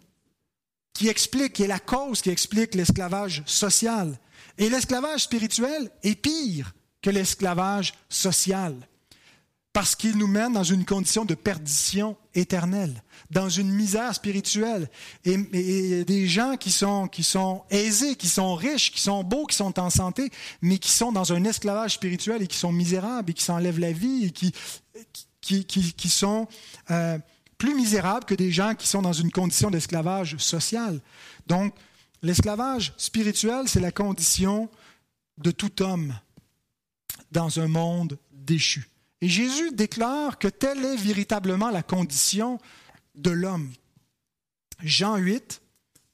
qui 0.95 1.09
explique, 1.09 1.55
qui 1.55 1.63
est 1.65 1.69
la 1.69 1.79
cause 1.79 2.23
qui 2.23 2.31
explique 2.31 2.75
l'esclavage 2.75 3.43
social. 3.47 4.19
Et 4.59 4.69
l'esclavage 4.69 5.25
spirituel 5.25 5.91
est 6.03 6.15
pire 6.15 6.73
que 7.03 7.11
l'esclavage 7.11 7.95
social 8.09 8.77
parce 9.73 9.97
qu'il 9.97 10.17
nous 10.17 10.27
mène 10.27 10.53
dans 10.53 10.65
une 10.65 10.85
condition 10.85 11.25
de 11.25 11.35
perdition 11.35 12.17
éternelle, 12.35 13.03
dans 13.31 13.49
une 13.49 13.71
misère 13.71 14.15
spirituelle. 14.15 14.89
Et, 15.25 16.05
des 16.05 16.27
gens 16.27 16.57
qui 16.57 16.71
sont, 16.71 17.09
qui 17.09 17.23
sont 17.23 17.63
aisés, 17.71 18.17
qui 18.17 18.29
sont 18.29 18.55
riches, 18.55 18.93
qui 18.93 19.01
sont 19.01 19.23
beaux, 19.25 19.47
qui 19.47 19.57
sont 19.57 19.79
en 19.79 19.91
santé, 19.91 20.31
mais 20.61 20.79
qui 20.79 20.91
sont 20.91 21.13
dans 21.13 21.33
un 21.33 21.45
esclavage 21.45 21.95
spirituel 21.95 22.43
et 22.43 22.47
qui 22.47 22.57
sont 22.57 22.73
misérables 22.73 23.31
et 23.31 23.35
qui 23.35 23.45
s'enlèvent 23.45 23.81
la 23.81 23.93
vie 23.93 24.27
et 24.27 24.31
qui, 24.31 24.53
qui, 25.41 25.65
qui, 25.65 26.09
sont 26.09 26.49
euh, 26.91 27.19
plus 27.59 27.75
misérables 27.75 28.25
que 28.25 28.35
des 28.35 28.53
gens 28.53 28.75
qui 28.75 28.87
sont 28.87 29.03
dans 29.03 29.13
une 29.13 29.31
condition 29.31 29.71
d'esclavage 29.71 30.37
social. 30.39 31.01
Donc, 31.47 31.75
l'esclavage 32.23 32.95
spirituel, 32.97 33.69
c'est 33.69 33.81
la 33.81 33.93
condition 33.93 34.69
de 35.39 35.51
tout 35.51 35.83
homme 35.83 36.15
dans 37.31 37.59
un 37.59 37.69
monde 37.69 38.19
déchu. 38.31 38.92
Et 39.23 39.29
Jésus 39.29 39.71
déclare 39.71 40.37
que 40.37 40.49
telle 40.49 40.85
est 40.85 40.97
véritablement 40.97 41.71
la 41.71 41.85
condition 41.85 42.59
de 43.15 43.31
l'homme. 43.31 43.73
Jean 44.83 45.17
8, 45.17 45.63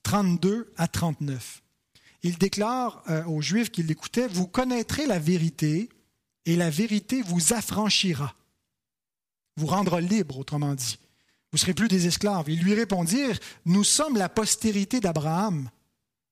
32 0.02 0.70
à 0.76 0.88
39. 0.88 1.62
Il 2.22 2.36
déclare 2.36 3.02
euh, 3.08 3.24
aux 3.24 3.40
Juifs 3.40 3.70
qui 3.70 3.82
l'écoutaient, 3.82 4.28
Vous 4.28 4.46
connaîtrez 4.46 5.06
la 5.06 5.18
vérité, 5.18 5.88
et 6.44 6.54
la 6.54 6.68
vérité 6.68 7.22
vous 7.22 7.54
affranchira, 7.54 8.34
vous 9.56 9.66
rendra 9.66 10.02
libre, 10.02 10.38
autrement 10.38 10.74
dit. 10.74 10.98
Vous 11.50 11.58
serez 11.58 11.72
plus 11.72 11.88
des 11.88 12.06
esclaves. 12.06 12.50
Ils 12.50 12.62
lui 12.62 12.74
répondirent, 12.74 13.38
Nous 13.64 13.84
sommes 13.84 14.18
la 14.18 14.28
postérité 14.28 15.00
d'Abraham, 15.00 15.70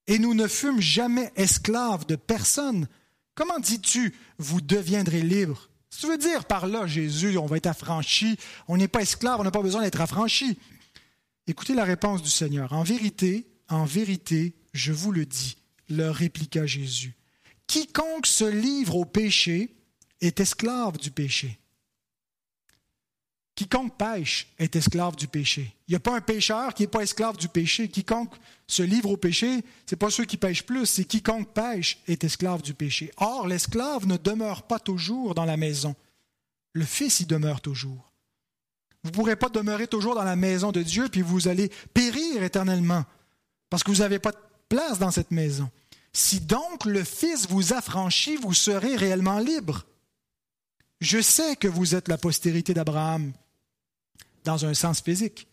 et 0.06 0.18
nous 0.18 0.34
ne 0.34 0.46
fûmes 0.46 0.82
jamais 0.82 1.32
esclaves 1.36 2.04
de 2.04 2.16
personne. 2.16 2.86
Comment 3.34 3.60
dis-tu, 3.60 4.14
vous 4.36 4.60
deviendrez 4.60 5.22
libres 5.22 5.70
tu 6.00 6.06
veux 6.08 6.18
dire 6.18 6.44
par 6.44 6.66
là, 6.66 6.86
Jésus, 6.86 7.38
on 7.38 7.46
va 7.46 7.56
être 7.56 7.66
affranchi, 7.66 8.38
on 8.68 8.76
n'est 8.76 8.88
pas 8.88 9.02
esclave, 9.02 9.40
on 9.40 9.44
n'a 9.44 9.50
pas 9.50 9.62
besoin 9.62 9.82
d'être 9.82 10.00
affranchi. 10.00 10.58
Écoutez 11.46 11.74
la 11.74 11.84
réponse 11.84 12.22
du 12.22 12.30
Seigneur. 12.30 12.72
En 12.72 12.82
vérité, 12.82 13.46
en 13.68 13.84
vérité, 13.84 14.54
je 14.72 14.92
vous 14.92 15.12
le 15.12 15.26
dis, 15.26 15.56
leur 15.88 16.14
répliqua 16.14 16.66
Jésus. 16.66 17.14
Quiconque 17.66 18.26
se 18.26 18.44
livre 18.44 18.96
au 18.96 19.04
péché 19.04 19.76
est 20.20 20.40
esclave 20.40 20.98
du 20.98 21.10
péché. 21.10 21.58
Quiconque 23.56 23.96
pêche 23.96 24.48
est 24.58 24.76
esclave 24.76 25.16
du 25.16 25.28
péché. 25.28 25.74
Il 25.88 25.92
n'y 25.92 25.96
a 25.96 26.00
pas 26.00 26.14
un 26.14 26.20
pécheur 26.20 26.74
qui 26.74 26.82
n'est 26.82 26.88
pas 26.88 27.00
esclave 27.00 27.38
du 27.38 27.48
péché. 27.48 27.88
Quiconque 27.88 28.34
se 28.66 28.82
livre 28.82 29.10
au 29.10 29.16
péché, 29.16 29.64
ce 29.86 29.94
n'est 29.94 29.98
pas 29.98 30.10
ceux 30.10 30.26
qui 30.26 30.36
pêchent 30.36 30.64
plus, 30.64 30.84
c'est 30.84 31.04
quiconque 31.04 31.48
pêche 31.54 31.98
est 32.06 32.22
esclave 32.22 32.60
du 32.60 32.74
péché. 32.74 33.10
Or, 33.16 33.46
l'esclave 33.46 34.06
ne 34.06 34.18
demeure 34.18 34.64
pas 34.64 34.78
toujours 34.78 35.34
dans 35.34 35.46
la 35.46 35.56
maison. 35.56 35.96
Le 36.74 36.84
Fils 36.84 37.20
y 37.20 37.26
demeure 37.26 37.62
toujours. 37.62 38.12
Vous 39.02 39.10
ne 39.10 39.14
pourrez 39.14 39.36
pas 39.36 39.48
demeurer 39.48 39.86
toujours 39.86 40.14
dans 40.14 40.24
la 40.24 40.36
maison 40.36 40.70
de 40.70 40.82
Dieu, 40.82 41.08
puis 41.08 41.22
vous 41.22 41.48
allez 41.48 41.70
périr 41.94 42.42
éternellement, 42.42 43.04
parce 43.70 43.82
que 43.82 43.90
vous 43.90 43.98
n'avez 43.98 44.18
pas 44.18 44.32
de 44.32 44.38
place 44.68 44.98
dans 44.98 45.10
cette 45.10 45.30
maison. 45.30 45.70
Si 46.12 46.40
donc 46.40 46.84
le 46.84 47.04
Fils 47.04 47.48
vous 47.48 47.72
affranchit, 47.72 48.36
vous 48.36 48.52
serez 48.52 48.96
réellement 48.96 49.38
libre. 49.38 49.86
Je 51.00 51.22
sais 51.22 51.56
que 51.56 51.68
vous 51.68 51.94
êtes 51.94 52.08
la 52.08 52.18
postérité 52.18 52.74
d'Abraham, 52.74 53.32
dans 54.46 54.64
un 54.64 54.72
sens 54.72 55.02
physique. 55.02 55.46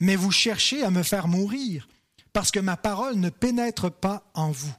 Mais 0.00 0.16
vous 0.16 0.30
cherchez 0.32 0.82
à 0.82 0.90
me 0.90 1.02
faire 1.02 1.28
mourir, 1.28 1.88
parce 2.32 2.50
que 2.50 2.60
ma 2.60 2.76
parole 2.76 3.16
ne 3.16 3.28
pénètre 3.28 3.90
pas 3.90 4.30
en 4.34 4.50
vous. 4.50 4.74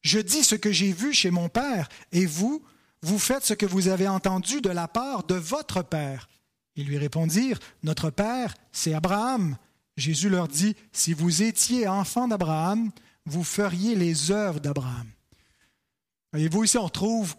Je 0.00 0.18
dis 0.18 0.42
ce 0.42 0.56
que 0.56 0.72
j'ai 0.72 0.92
vu 0.92 1.14
chez 1.14 1.30
mon 1.30 1.48
Père, 1.48 1.88
et 2.10 2.26
vous, 2.26 2.64
vous 3.02 3.18
faites 3.18 3.44
ce 3.44 3.54
que 3.54 3.66
vous 3.66 3.88
avez 3.88 4.08
entendu 4.08 4.60
de 4.60 4.70
la 4.70 4.88
part 4.88 5.22
de 5.24 5.36
votre 5.36 5.82
Père. 5.82 6.28
Ils 6.74 6.86
lui 6.86 6.98
répondirent, 6.98 7.60
Notre 7.82 8.10
Père, 8.10 8.54
c'est 8.72 8.94
Abraham. 8.94 9.56
Jésus 9.96 10.28
leur 10.28 10.48
dit, 10.48 10.74
Si 10.92 11.12
vous 11.12 11.42
étiez 11.42 11.86
enfant 11.86 12.26
d'Abraham, 12.26 12.90
vous 13.26 13.44
feriez 13.44 13.94
les 13.94 14.30
œuvres 14.30 14.60
d'Abraham. 14.60 15.06
Voyez-vous, 16.32 16.64
ici, 16.64 16.78
on 16.78 16.88
trouve 16.88 17.36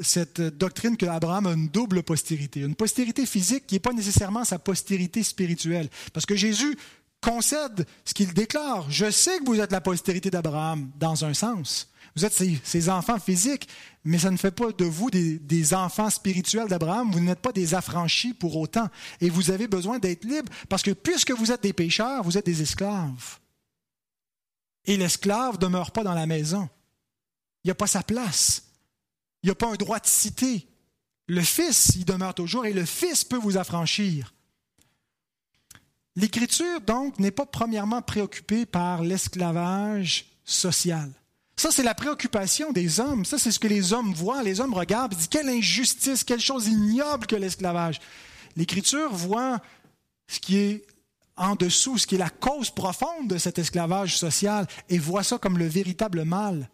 cette 0.00 0.40
doctrine 0.40 0.96
que 0.96 1.06
Abraham 1.06 1.46
a 1.46 1.52
une 1.52 1.68
double 1.68 2.02
postérité, 2.02 2.60
une 2.60 2.74
postérité 2.74 3.26
physique 3.26 3.66
qui 3.66 3.74
n'est 3.74 3.80
pas 3.80 3.92
nécessairement 3.92 4.44
sa 4.44 4.58
postérité 4.58 5.22
spirituelle. 5.22 5.88
Parce 6.12 6.26
que 6.26 6.36
Jésus 6.36 6.76
concède 7.20 7.86
ce 8.04 8.14
qu'il 8.14 8.32
déclare. 8.34 8.90
Je 8.90 9.10
sais 9.10 9.38
que 9.38 9.44
vous 9.44 9.60
êtes 9.60 9.72
la 9.72 9.80
postérité 9.80 10.30
d'Abraham, 10.30 10.90
dans 10.98 11.24
un 11.24 11.34
sens. 11.34 11.88
Vous 12.14 12.26
êtes 12.26 12.34
ses, 12.34 12.90
enfants 12.90 13.18
physiques, 13.18 13.68
mais 14.04 14.18
ça 14.18 14.30
ne 14.30 14.36
fait 14.36 14.50
pas 14.50 14.70
de 14.72 14.84
vous 14.84 15.10
des, 15.10 15.38
des 15.38 15.72
enfants 15.72 16.10
spirituels 16.10 16.68
d'Abraham. 16.68 17.10
Vous 17.10 17.20
n'êtes 17.20 17.40
pas 17.40 17.52
des 17.52 17.74
affranchis 17.74 18.34
pour 18.34 18.56
autant. 18.56 18.88
Et 19.20 19.30
vous 19.30 19.50
avez 19.50 19.66
besoin 19.66 19.98
d'être 19.98 20.24
libres, 20.24 20.52
parce 20.68 20.82
que 20.82 20.90
puisque 20.90 21.30
vous 21.30 21.52
êtes 21.52 21.62
des 21.62 21.72
pécheurs, 21.72 22.22
vous 22.22 22.36
êtes 22.36 22.44
des 22.44 22.60
esclaves. 22.60 23.38
Et 24.84 24.96
l'esclave 24.96 25.54
ne 25.54 25.60
demeure 25.60 25.92
pas 25.92 26.04
dans 26.04 26.14
la 26.14 26.26
maison. 26.26 26.68
Il 27.64 27.68
n'y 27.68 27.70
a 27.70 27.76
pas 27.76 27.86
sa 27.86 28.02
place. 28.02 28.64
Il 29.42 29.46
n'y 29.46 29.52
a 29.52 29.56
pas 29.56 29.68
un 29.68 29.74
droit 29.74 29.98
de 29.98 30.06
cité. 30.06 30.68
Le 31.26 31.42
Fils 31.42 31.96
y 31.96 32.04
demeure 32.04 32.34
toujours 32.34 32.66
et 32.66 32.72
le 32.72 32.84
Fils 32.84 33.24
peut 33.24 33.38
vous 33.38 33.56
affranchir. 33.56 34.32
L'Écriture, 36.14 36.80
donc, 36.80 37.18
n'est 37.18 37.30
pas 37.30 37.46
premièrement 37.46 38.02
préoccupée 38.02 38.66
par 38.66 39.02
l'esclavage 39.02 40.26
social. 40.44 41.10
Ça, 41.56 41.70
c'est 41.70 41.82
la 41.82 41.94
préoccupation 41.94 42.72
des 42.72 43.00
hommes. 43.00 43.24
Ça, 43.24 43.38
c'est 43.38 43.50
ce 43.50 43.58
que 43.58 43.68
les 43.68 43.92
hommes 43.92 44.12
voient. 44.12 44.42
Les 44.42 44.60
hommes 44.60 44.74
regardent 44.74 45.14
et 45.14 45.16
disent 45.16 45.28
quelle 45.28 45.48
injustice, 45.48 46.24
quelle 46.24 46.40
chose 46.40 46.66
ignoble 46.66 47.26
que 47.26 47.36
l'esclavage. 47.36 48.00
L'Écriture 48.56 49.12
voit 49.12 49.60
ce 50.26 50.40
qui 50.40 50.58
est 50.58 50.86
en 51.36 51.54
dessous, 51.54 51.98
ce 51.98 52.06
qui 52.06 52.16
est 52.16 52.18
la 52.18 52.30
cause 52.30 52.70
profonde 52.70 53.28
de 53.28 53.38
cet 53.38 53.58
esclavage 53.58 54.18
social 54.18 54.66
et 54.88 54.98
voit 54.98 55.22
ça 55.22 55.38
comme 55.38 55.58
le 55.58 55.66
véritable 55.66 56.24
mal. 56.24 56.68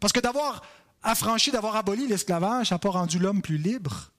Parce 0.00 0.12
que 0.12 0.20
d'avoir 0.20 0.62
affranchi, 1.04 1.50
d'avoir 1.50 1.76
aboli 1.76 2.08
l'esclavage, 2.08 2.68
ça 2.68 2.74
n'a 2.74 2.78
pas 2.80 2.90
rendu 2.90 3.18
l'homme 3.18 3.42
plus 3.42 3.58
libre. 3.58 4.10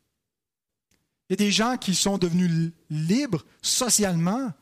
Il 1.27 1.33
y 1.33 1.35
a 1.41 1.45
des 1.45 1.51
gens 1.51 1.77
qui 1.77 1.95
sont 1.95 2.17
devenus 2.17 2.71
libres 2.89 3.43
socialement, 3.61 4.53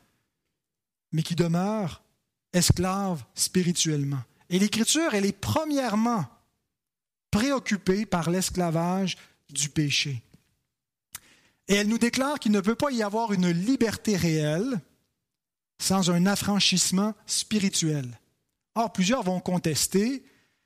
mais 1.12 1.22
qui 1.22 1.36
demeurent 1.36 2.02
esclaves 2.54 3.24
spirituellement. 3.36 4.22
Et 4.50 4.60
l'Écriture, 4.60 5.14
elle 5.14 5.26
est 5.26 5.38
premièrement 5.38 6.26
préoccupée 7.32 8.06
par 8.06 8.30
l'esclavage 8.30 9.18
du 9.50 9.70
péché. 9.70 10.22
Et 11.68 11.76
elle 11.76 11.88
nous 11.88 11.98
déclare 11.98 12.40
qu'il 12.40 12.52
ne 12.52 12.62
peut 12.62 12.76
pas 12.76 12.92
y 12.92 13.04
avoir 13.04 13.34
une 13.34 13.50
liberté 13.50 14.16
réelle 14.16 14.80
sans 15.80 16.12
un 16.12 16.26
affranchissement 16.26 17.14
spirituel. 17.26 18.20
Or, 18.76 18.94
plusieurs 18.94 19.24
vont 19.24 19.40
contester 19.40 20.24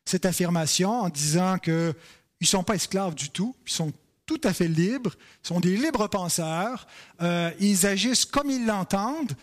cette 0.08 0.26
affirmation 0.26 1.02
en 1.02 1.10
disant 1.10 1.58
qu'ils 1.58 1.94
ne 2.42 2.46
sont 2.46 2.64
pas 2.64 2.76
esclaves 2.76 3.16
du 3.16 3.30
tout, 3.30 3.56
ils 3.66 3.72
sont 3.72 3.92
tout 4.26 4.42
à 4.44 4.54
fait 4.54 4.68
libres, 4.68 5.14
ils 5.44 5.48
sont 5.48 5.60
des 5.60 5.76
libres 5.78 6.08
penseurs, 6.08 6.88
euh, 7.22 7.52
ils 7.60 7.86
agissent 7.86 8.26
comme 8.26 8.50
ils 8.50 8.66
l'entendent, 8.66 9.34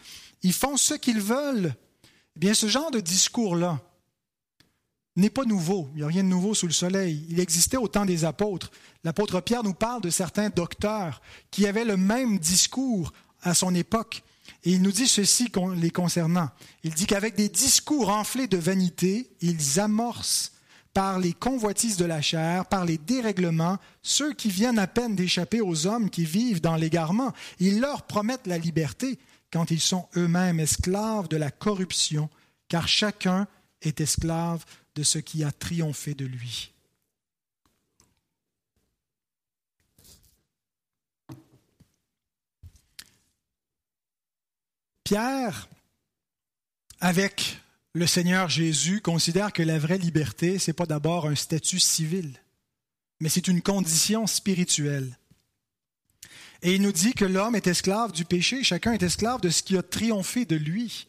ils 0.42 0.52
font 0.52 0.76
ce 0.76 0.94
qu'ils 0.94 1.20
veulent. 1.20 1.74
Eh 2.36 2.38
bien, 2.38 2.54
ce 2.54 2.68
genre 2.68 2.90
de 2.90 3.00
discours-là 3.00 3.80
n'est 5.16 5.30
pas 5.30 5.44
nouveau. 5.44 5.88
Il 5.92 5.98
n'y 5.98 6.02
a 6.02 6.08
rien 6.08 6.24
de 6.24 6.28
nouveau 6.28 6.54
sous 6.54 6.66
le 6.66 6.72
soleil. 6.72 7.24
Il 7.30 7.40
existait 7.40 7.76
au 7.76 7.88
temps 7.88 8.04
des 8.04 8.24
apôtres. 8.24 8.70
L'apôtre 9.04 9.40
Pierre 9.40 9.62
nous 9.62 9.74
parle 9.74 10.02
de 10.02 10.10
certains 10.10 10.50
docteurs 10.50 11.22
qui 11.50 11.66
avaient 11.66 11.84
le 11.84 11.96
même 11.96 12.38
discours 12.38 13.12
à 13.42 13.54
son 13.54 13.74
époque. 13.74 14.22
Et 14.64 14.72
il 14.72 14.82
nous 14.82 14.92
dit 14.92 15.06
ceci 15.06 15.50
les 15.76 15.90
concernant. 15.90 16.50
Il 16.82 16.94
dit 16.94 17.06
qu'avec 17.06 17.36
des 17.36 17.48
discours 17.48 18.08
enflés 18.08 18.48
de 18.48 18.56
vanité, 18.56 19.30
ils 19.40 19.78
amorcent 19.78 20.53
par 20.94 21.18
les 21.18 21.32
convoitises 21.32 21.96
de 21.96 22.04
la 22.04 22.22
chair, 22.22 22.66
par 22.66 22.84
les 22.84 22.98
dérèglements, 22.98 23.78
ceux 24.02 24.32
qui 24.32 24.48
viennent 24.48 24.78
à 24.78 24.86
peine 24.86 25.16
d'échapper 25.16 25.60
aux 25.60 25.86
hommes 25.86 26.08
qui 26.08 26.24
vivent 26.24 26.60
dans 26.60 26.76
l'égarement. 26.76 27.32
Ils 27.58 27.80
leur 27.80 28.04
promettent 28.04 28.46
la 28.46 28.58
liberté 28.58 29.18
quand 29.52 29.72
ils 29.72 29.80
sont 29.80 30.08
eux-mêmes 30.16 30.60
esclaves 30.60 31.28
de 31.28 31.36
la 31.36 31.50
corruption, 31.50 32.30
car 32.68 32.86
chacun 32.86 33.48
est 33.82 34.00
esclave 34.00 34.64
de 34.94 35.02
ce 35.02 35.18
qui 35.18 35.42
a 35.42 35.50
triomphé 35.50 36.14
de 36.14 36.24
lui. 36.24 36.70
Pierre, 45.02 45.68
avec 47.00 47.60
le 47.94 48.08
Seigneur 48.08 48.48
Jésus, 48.48 49.00
considère 49.00 49.52
que 49.52 49.62
la 49.62 49.78
vraie 49.78 49.98
liberté, 49.98 50.58
ce 50.58 50.70
n'est 50.70 50.74
pas 50.74 50.84
d'abord 50.84 51.26
un 51.26 51.36
statut 51.36 51.78
civil, 51.78 52.32
mais 53.20 53.28
c'est 53.28 53.46
une 53.46 53.62
condition 53.62 54.26
spirituelle. 54.26 55.16
Et 56.62 56.74
il 56.74 56.82
nous 56.82 56.92
dit 56.92 57.12
que 57.12 57.24
l'homme 57.24 57.54
est 57.54 57.68
esclave 57.68 58.10
du 58.10 58.24
péché, 58.24 58.64
chacun 58.64 58.92
est 58.92 59.02
esclave 59.02 59.40
de 59.40 59.48
ce 59.48 59.62
qui 59.62 59.76
a 59.76 59.82
triomphé 59.82 60.44
de 60.44 60.56
lui. 60.56 61.06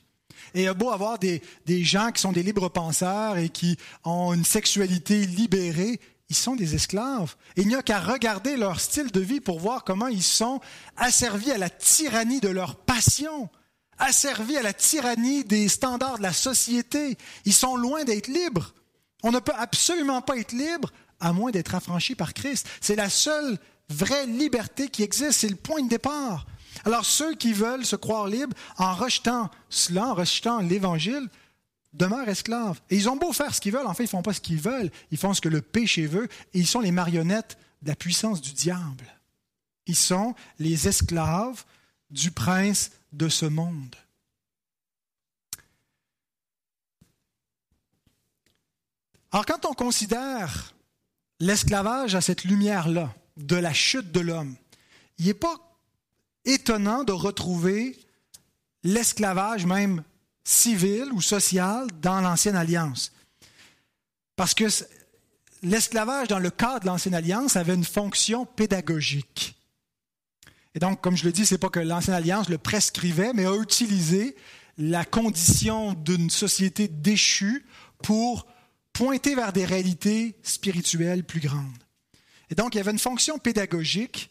Et 0.54 0.64
il 0.64 0.68
a 0.68 0.76
beau 0.76 0.92
avoir 0.92 1.18
des, 1.18 1.42
des 1.66 1.84
gens 1.84 2.12
qui 2.12 2.22
sont 2.22 2.32
des 2.32 2.44
libres 2.44 2.70
penseurs 2.70 3.38
et 3.38 3.50
qui 3.50 3.78
ont 4.04 4.34
une 4.34 4.46
sexualité 4.46 5.26
libérée, 5.26 6.00
ils 6.30 6.36
sont 6.36 6.56
des 6.56 6.76
esclaves. 6.76 7.36
il 7.56 7.68
n'y 7.68 7.76
a 7.76 7.82
qu'à 7.82 8.00
regarder 8.00 8.58
leur 8.58 8.80
style 8.80 9.12
de 9.12 9.20
vie 9.20 9.40
pour 9.40 9.60
voir 9.60 9.84
comment 9.84 10.08
ils 10.08 10.24
sont 10.24 10.60
asservis 10.98 11.52
à 11.52 11.58
la 11.58 11.70
tyrannie 11.70 12.42
de 12.42 12.50
leur 12.50 12.76
passion, 12.76 13.50
asservis 14.00 14.58
à 14.58 14.64
la 14.64 14.74
tyrannie 14.74 15.44
des 15.44 15.68
standards 15.68 16.18
de 16.18 16.24
la 16.24 16.34
société. 16.34 17.18
Ils 17.46 17.54
sont 17.54 17.76
loin 17.76 18.04
d'être 18.04 18.28
libres. 18.28 18.74
On 19.24 19.32
ne 19.32 19.40
peut 19.40 19.54
absolument 19.58 20.22
pas 20.22 20.38
être 20.38 20.52
libre 20.52 20.92
à 21.20 21.34
moins 21.34 21.52
d'être 21.52 21.76
affranchi 21.76 22.16
par 22.16 22.34
Christ. 22.34 22.68
C'est 22.82 22.96
la 22.96 23.10
seule 23.10 23.58
vraie 23.90 24.26
liberté 24.26 24.90
qui 24.90 25.04
existe, 25.04 25.40
c'est 25.40 25.50
le 25.50 25.56
point 25.56 25.82
de 25.82 25.90
départ. 25.90 26.46
Alors 26.84 27.06
ceux 27.06 27.36
qui 27.36 27.54
veulent 27.54 27.86
se 27.86 27.96
croire 27.96 28.28
libres 28.28 28.56
en 28.78 28.94
rejetant 28.94 29.50
cela, 29.70 30.08
en 30.08 30.14
rejetant 30.14 30.60
l'Évangile, 30.60 31.30
demeurent 31.94 32.28
esclaves. 32.28 32.82
Et 32.90 32.96
ils 32.98 33.10
ont 33.10 33.16
beau 33.16 33.32
faire 33.32 33.56
ce 33.56 33.62
qu'ils 33.62 33.72
veulent, 33.72 33.88
en 33.88 33.94
fait, 33.94 34.04
ils 34.04 34.08
ne 34.08 34.12
font 34.12 34.22
pas 34.22 34.34
ce 34.34 34.42
qu'ils 34.42 34.60
veulent, 34.60 34.92
ils 35.12 35.18
font 35.18 35.34
ce 35.34 35.42
que 35.42 35.50
le 35.50 35.62
péché 35.62 36.06
veut, 36.08 36.28
et 36.54 36.60
ils 36.60 36.68
sont 36.68 36.82
les 36.82 36.92
marionnettes 36.92 37.58
de 37.82 37.88
la 37.88 37.96
puissance 37.96 38.42
du 38.42 38.52
diable. 38.52 39.06
Ils 39.88 39.96
sont 39.96 40.36
les 40.60 40.88
esclaves 40.88 41.64
du 42.10 42.32
prince 42.32 42.92
de 43.16 43.30
ce 43.30 43.46
monde. 43.46 43.96
Alors 49.32 49.46
quand 49.46 49.66
on 49.66 49.74
considère 49.74 50.74
l'esclavage 51.40 52.16
à 52.16 52.22
cette 52.22 52.46
lumière-là 52.46 53.14
de 53.38 53.56
la 53.56 53.74
chute 53.74 54.12
de 54.12 54.22
l'homme, 54.22 54.56
il 55.18 55.26
n'est 55.26 55.34
pas 55.34 55.58
étonnant 56.46 57.04
de 57.04 57.12
retrouver 57.12 58.00
l'esclavage 58.84 59.66
même 59.66 60.04
civil 60.44 61.12
ou 61.12 61.22
social 61.22 61.88
dans 62.02 62.22
l'Ancienne 62.22 62.56
Alliance. 62.56 63.12
Parce 64.36 64.54
que 64.54 64.66
l'esclavage 65.64 66.28
dans 66.28 66.40
le 66.40 66.52
cadre 66.52 66.82
de 66.82 66.86
l'Ancienne 66.86 67.16
Alliance 67.16 67.56
avait 67.56 67.74
une 67.74 67.84
fonction 67.84 68.46
pédagogique. 68.46 69.58
Et 70.76 70.80
donc, 70.80 71.02
comme 71.02 71.16
je 71.16 71.24
le 71.24 71.32
dis, 71.32 71.46
ce 71.46 71.56
n'est 71.56 71.60
pas 71.60 71.70
que 71.70 71.80
l'Ancienne 71.80 72.16
Alliance 72.16 72.50
le 72.50 72.58
prescrivait, 72.58 73.32
mais 73.34 73.46
a 73.46 73.56
utilisé 73.56 74.36
la 74.78 75.06
condition 75.06 75.94
d'une 75.94 76.30
société 76.30 76.90
déchue 76.90 77.66
pour 78.04 78.46
pointer 78.92 79.36
vers 79.36 79.54
des 79.54 79.66
réalités 79.66 80.36
spirituelles 80.44 81.24
plus 81.24 81.40
grandes. 81.40 81.64
Et 82.50 82.56
donc, 82.56 82.76
il 82.76 82.78
y 82.78 82.82
avait 82.82 82.92
une 82.92 83.00
fonction 83.00 83.38
pédagogique 83.38 84.30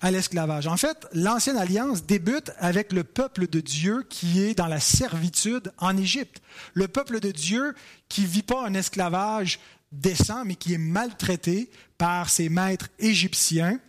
à 0.00 0.10
l'esclavage. 0.10 0.66
En 0.66 0.76
fait, 0.76 1.06
l'ancienne 1.14 1.56
alliance 1.56 2.04
débute 2.04 2.50
avec 2.58 2.92
le 2.92 3.02
peuple 3.02 3.48
de 3.48 3.60
Dieu 3.60 4.04
qui 4.08 4.42
est 4.42 4.54
dans 4.54 4.66
la 4.66 4.80
servitude 4.80 5.72
en 5.78 5.96
Égypte. 5.96 6.42
Le 6.74 6.88
peuple 6.88 7.20
de 7.20 7.30
Dieu 7.30 7.74
qui 8.10 8.26
vit 8.26 8.42
pas 8.42 8.66
un 8.66 8.74
esclavage 8.74 9.58
décent, 9.92 10.44
mais 10.44 10.56
qui 10.56 10.74
est 10.74 10.78
maltraité 10.78 11.70
par 11.96 12.28
ses 12.28 12.50
maîtres 12.50 12.88
égyptiens. 12.98 13.80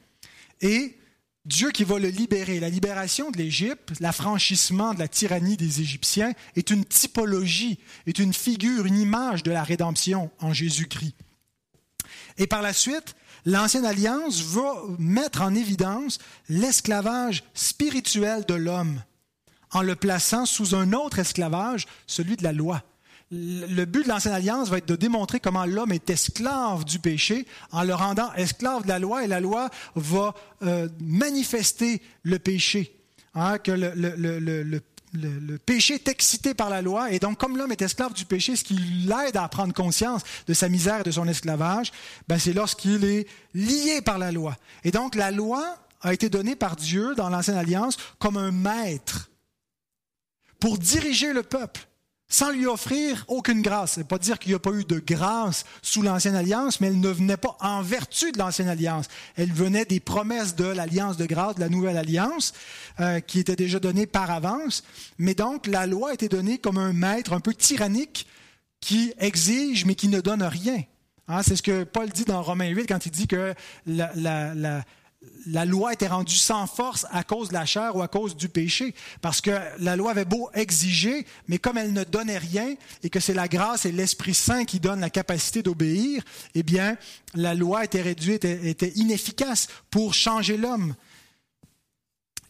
Et 0.61 0.97
Dieu 1.47 1.71
qui 1.71 1.85
va 1.85 1.97
le 1.97 2.09
libérer. 2.09 2.59
La 2.59 2.69
libération 2.69 3.31
de 3.31 3.37
l'Égypte, 3.37 3.93
l'affranchissement 4.01 4.93
de 4.93 4.99
la 4.99 5.07
tyrannie 5.07 5.55
des 5.55 5.79
Égyptiens 5.79 6.33
est 6.57 6.69
une 6.71 6.83
typologie, 6.83 7.79
est 8.05 8.19
une 8.19 8.33
figure, 8.33 8.85
une 8.85 8.99
image 8.99 9.43
de 9.43 9.51
la 9.51 9.63
rédemption 9.63 10.29
en 10.39 10.51
Jésus-Christ. 10.51 11.15
Et 12.37 12.47
par 12.47 12.61
la 12.61 12.73
suite, 12.73 13.15
l'Ancienne 13.45 13.85
Alliance 13.85 14.41
va 14.41 14.73
mettre 14.99 15.41
en 15.41 15.55
évidence 15.55 16.19
l'esclavage 16.49 17.45
spirituel 17.53 18.43
de 18.45 18.53
l'homme 18.53 19.01
en 19.71 19.81
le 19.81 19.95
plaçant 19.95 20.45
sous 20.45 20.75
un 20.75 20.91
autre 20.91 21.19
esclavage, 21.19 21.87
celui 22.07 22.35
de 22.35 22.43
la 22.43 22.53
loi. 22.53 22.83
Le 23.29 23.83
but 23.83 24.03
de 24.03 24.07
l'Ancienne 24.07 24.33
Alliance 24.33 24.69
va 24.69 24.77
être 24.77 24.87
de 24.87 24.95
démontrer 24.95 25.41
comment 25.41 25.65
l'homme 25.65 25.91
est 25.91 26.09
esclave 26.09 26.85
du 26.85 26.99
péché 26.99 27.45
en 27.71 27.83
le 27.83 27.93
rendant 27.93 28.33
esclave 28.35 28.83
de 28.83 28.87
la 28.87 28.99
loi 28.99 29.25
et 29.25 29.27
la 29.27 29.41
loi 29.41 29.69
va 29.95 30.33
euh, 30.63 30.87
manifester 31.01 32.01
le 32.23 32.39
péché. 32.39 32.93
Hein, 33.35 33.57
que 33.59 33.71
le, 33.71 33.91
le, 33.95 34.81
le, 35.13 35.57
péché 35.59 35.95
est 35.95 36.07
excité 36.07 36.53
par 36.53 36.69
la 36.69 36.81
loi, 36.81 37.11
et 37.11 37.19
donc 37.19 37.37
comme 37.37 37.57
l'homme 37.57 37.71
est 37.71 37.81
esclave 37.81 38.13
du 38.13 38.25
péché, 38.25 38.55
ce 38.55 38.63
qui 38.63 38.75
l'aide 38.75 39.37
à 39.37 39.47
prendre 39.47 39.73
conscience 39.73 40.21
de 40.47 40.53
sa 40.53 40.69
misère 40.69 41.01
et 41.01 41.03
de 41.03 41.11
son 41.11 41.27
esclavage, 41.27 41.91
ben 42.27 42.39
c'est 42.39 42.53
lorsqu'il 42.53 43.03
est 43.05 43.27
lié 43.53 44.01
par 44.01 44.17
la 44.17 44.31
loi. 44.31 44.55
Et 44.83 44.91
donc 44.91 45.15
la 45.15 45.31
loi 45.31 45.77
a 46.01 46.13
été 46.13 46.29
donnée 46.29 46.55
par 46.55 46.75
Dieu 46.75 47.15
dans 47.15 47.29
l'Ancienne 47.29 47.57
Alliance 47.57 47.97
comme 48.19 48.37
un 48.37 48.51
maître 48.51 49.29
pour 50.59 50.77
diriger 50.77 51.33
le 51.33 51.43
peuple 51.43 51.86
sans 52.29 52.51
lui 52.51 52.65
offrir 52.65 53.23
aucune 53.27 53.61
grâce. 53.61 53.93
Ce 53.93 53.99
n'est 53.99 54.05
pas 54.05 54.17
dire 54.17 54.37
qu'il 54.37 54.51
n'y 54.51 54.55
a 54.55 54.59
pas 54.59 54.71
eu 54.71 54.83
de 54.83 54.99
grâce 54.99 55.65
sous 55.81 56.01
l'Ancienne 56.01 56.35
Alliance, 56.35 56.81
mais 56.81 56.87
elle 56.87 56.99
ne 56.99 57.09
venait 57.09 57.37
pas 57.37 57.55
en 57.61 57.81
vertu 57.81 58.31
de 58.31 58.37
l'Ancienne 58.37 58.67
Alliance. 58.67 59.07
Elle 59.35 59.53
venait 59.53 59.85
des 59.85 59.99
promesses 59.99 60.55
de 60.55 60.65
l'Alliance 60.65 61.17
de 61.17 61.25
grâce, 61.25 61.55
de 61.55 61.61
la 61.61 61.69
Nouvelle 61.69 61.97
Alliance, 61.97 62.53
euh, 62.99 63.19
qui 63.21 63.39
était 63.39 63.55
déjà 63.55 63.79
donnée 63.79 64.07
par 64.07 64.29
avance. 64.29 64.83
Mais 65.17 65.35
donc, 65.35 65.67
la 65.67 65.87
loi 65.87 66.13
était 66.13 66.27
donnée 66.27 66.57
comme 66.57 66.77
un 66.77 66.93
maître 66.93 67.33
un 67.33 67.39
peu 67.39 67.53
tyrannique 67.53 68.27
qui 68.81 69.13
exige, 69.19 69.85
mais 69.85 69.95
qui 69.95 70.07
ne 70.09 70.19
donne 70.19 70.43
rien. 70.43 70.83
Hein, 71.29 71.43
c'est 71.43 71.55
ce 71.55 71.63
que 71.63 71.83
Paul 71.83 72.09
dit 72.09 72.23
dans 72.23 72.41
Romains 72.41 72.69
8 72.69 72.87
quand 72.87 73.05
il 73.05 73.11
dit 73.11 73.27
que 73.27 73.53
la, 73.85 74.11
la, 74.15 74.83
loi 75.65 75.93
était 75.93 76.07
rendue 76.07 76.35
sans 76.35 76.67
force 76.67 77.05
à 77.11 77.23
cause 77.23 77.49
de 77.49 77.53
la 77.53 77.65
chair 77.65 77.95
ou 77.95 78.01
à 78.01 78.07
cause 78.07 78.35
du 78.35 78.49
péché. 78.49 78.93
Parce 79.21 79.41
que 79.41 79.51
la 79.79 79.95
loi 79.95 80.11
avait 80.11 80.25
beau 80.25 80.49
exiger, 80.53 81.25
mais 81.47 81.57
comme 81.57 81.77
elle 81.77 81.93
ne 81.93 82.03
donnait 82.03 82.37
rien 82.37 82.75
et 83.03 83.09
que 83.09 83.19
c'est 83.19 83.33
la 83.33 83.47
grâce 83.47 83.85
et 83.85 83.91
l'Esprit 83.91 84.33
Saint 84.33 84.65
qui 84.65 84.79
donnent 84.79 84.99
la 84.99 85.09
capacité 85.09 85.63
d'obéir, 85.63 86.23
eh 86.55 86.63
bien, 86.63 86.97
la 87.33 87.53
loi 87.53 87.83
était 87.83 88.01
réduite, 88.01 88.45
était 88.45 88.91
inefficace 88.95 89.67
pour 89.89 90.13
changer 90.13 90.57
l'homme. 90.57 90.95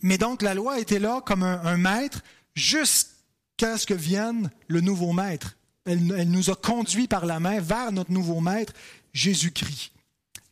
Mais 0.02 0.18
donc, 0.18 0.42
la 0.42 0.54
loi 0.54 0.80
était 0.80 1.00
là 1.00 1.22
comme 1.26 1.44
un, 1.44 1.78
maître 1.78 2.22
jusqu'à 2.54 3.78
ce 3.78 3.86
que 3.86 3.94
vienne 3.94 4.52
le 4.68 4.82
nouveau 4.82 5.12
maître. 5.12 5.58
Elle, 5.86 6.14
elle 6.18 6.30
nous 6.30 6.50
a 6.50 6.56
conduits 6.56 7.08
par 7.08 7.26
la 7.26 7.40
main 7.40 7.60
vers 7.60 7.92
notre 7.92 8.12
nouveau 8.12 8.40
maître, 8.42 8.74
Jésus-Christ. 9.14 9.92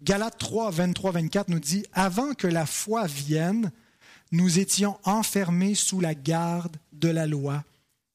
Galates 0.05 0.37
3, 0.37 0.69
23, 0.69 1.11
24 1.13 1.49
nous 1.49 1.59
dit, 1.59 1.83
Avant 1.91 2.35
que 2.35 2.45
la 2.45 2.67
foi 2.67 3.07
vienne, 3.07 3.71
nous 4.31 4.59
étions 4.59 4.99
enfermés 5.03 5.73
sous 5.73 5.99
la 5.99 6.13
garde 6.13 6.77
de 6.93 7.09
la 7.09 7.25
loi, 7.25 7.63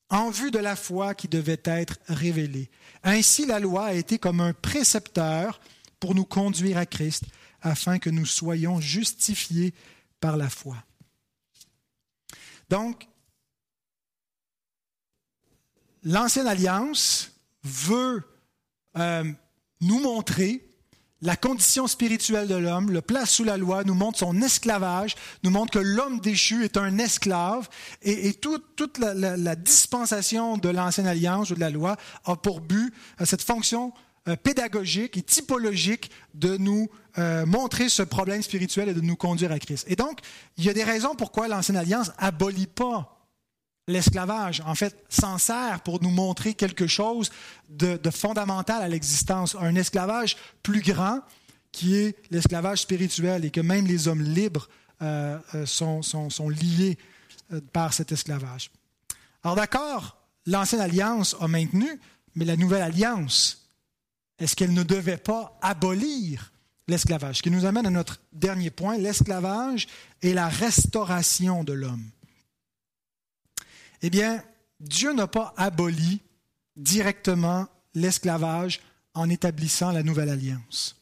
en 0.08 0.30
vue 0.30 0.52
de 0.52 0.60
la 0.60 0.76
foi 0.76 1.16
qui 1.16 1.26
devait 1.26 1.60
être 1.64 1.98
révélée. 2.06 2.70
Ainsi, 3.02 3.44
la 3.44 3.58
loi 3.58 3.86
a 3.86 3.94
été 3.94 4.18
comme 4.20 4.40
un 4.40 4.52
précepteur 4.52 5.60
pour 5.98 6.14
nous 6.14 6.24
conduire 6.24 6.78
à 6.78 6.86
Christ, 6.86 7.24
afin 7.60 7.98
que 7.98 8.08
nous 8.08 8.24
soyons 8.24 8.80
justifiés 8.80 9.74
par 10.20 10.36
la 10.36 10.48
foi. 10.48 10.76
Donc, 12.68 13.08
l'ancienne 16.04 16.46
alliance 16.46 17.32
veut 17.64 18.22
euh, 18.96 19.24
nous 19.80 19.98
montrer 19.98 20.69
la 21.22 21.36
condition 21.36 21.86
spirituelle 21.86 22.48
de 22.48 22.54
l'homme, 22.54 22.90
le 22.90 23.02
place 23.02 23.30
sous 23.30 23.44
la 23.44 23.56
loi, 23.56 23.84
nous 23.84 23.94
montre 23.94 24.18
son 24.18 24.40
esclavage, 24.40 25.16
nous 25.42 25.50
montre 25.50 25.72
que 25.72 25.78
l'homme 25.78 26.20
déchu 26.20 26.64
est 26.64 26.76
un 26.76 26.98
esclave, 26.98 27.68
et, 28.02 28.32
toute 28.34 28.98
la, 28.98 29.56
dispensation 29.56 30.56
de 30.56 30.68
l'ancienne 30.68 31.06
alliance 31.06 31.50
ou 31.50 31.54
de 31.54 31.60
la 31.60 31.70
loi 31.70 31.96
a 32.24 32.36
pour 32.36 32.60
but 32.60 32.92
euh, 33.20 33.24
cette 33.24 33.42
fonction 33.42 33.92
euh, 34.28 34.36
pédagogique 34.36 35.16
et 35.16 35.22
typologique 35.22 36.10
de 36.34 36.56
nous 36.56 36.88
euh, 37.18 37.44
montrer 37.44 37.88
ce 37.88 38.02
problème 38.02 38.42
spirituel 38.42 38.88
et 38.88 38.94
de 38.94 39.00
nous 39.00 39.16
conduire 39.16 39.52
à 39.52 39.58
Christ. 39.58 39.84
Et 39.88 39.96
donc, 39.96 40.20
il 40.56 40.64
y 40.64 40.70
a 40.70 40.74
des 40.74 40.84
raisons 40.84 41.14
pourquoi 41.14 41.48
l'ancienne 41.48 41.76
alliance 41.76 42.12
abolit 42.18 42.66
pas 42.66 43.19
l'esclavage, 43.90 44.62
en 44.64 44.74
fait, 44.74 45.04
s'en 45.08 45.38
sert 45.38 45.80
pour 45.82 46.02
nous 46.02 46.10
montrer 46.10 46.54
quelque 46.54 46.86
chose 46.86 47.30
de, 47.68 47.98
fondamental 48.10 48.82
à 48.82 48.88
l'existence, 48.88 49.56
un 49.58 49.74
esclavage 49.74 50.36
plus 50.62 50.80
grand 50.80 51.20
qui 51.72 51.96
est 51.96 52.16
l'esclavage 52.30 52.80
spirituel 52.80 53.44
et 53.44 53.50
que 53.50 53.60
même 53.60 53.86
les 53.86 54.08
hommes 54.08 54.22
libres 54.22 54.68
euh, 55.02 55.38
euh, 55.54 55.66
sont, 55.66 56.02
sont, 56.02 56.48
liés 56.48 56.98
euh, 57.52 57.60
par 57.72 57.92
cet 57.92 58.12
esclavage. 58.12 58.70
Alors 59.42 59.56
d'accord, 59.56 60.16
l'ancienne 60.46 60.80
alliance 60.80 61.36
a 61.40 61.48
maintenu, 61.48 61.88
mais 62.34 62.44
la 62.44 62.56
nouvelle 62.56 62.82
alliance, 62.82 63.68
est-ce 64.38 64.56
qu'elle 64.56 64.74
ne 64.74 64.82
devait 64.82 65.16
pas 65.16 65.58
abolir 65.62 66.52
l'esclavage? 66.88 67.38
Ce 67.38 67.42
qui 67.42 67.50
nous 67.50 67.64
amène 67.64 67.86
à 67.86 67.90
notre 67.90 68.20
dernier 68.32 68.70
point, 68.70 68.98
l'esclavage 68.98 69.86
et 70.22 70.34
la 70.34 70.48
restauration 70.48 71.64
de 71.64 71.72
l'homme. 71.72 72.10
Eh 74.02 74.10
bien, 74.10 74.42
Dieu 74.80 75.12
n'a 75.12 75.26
pas 75.26 75.54
aboli 75.56 76.20
directement 76.76 77.68
l'esclavage 77.94 78.80
en 79.14 79.28
établissant 79.28 79.92
la 79.92 80.02
nouvelle 80.02 80.30
alliance. 80.30 80.96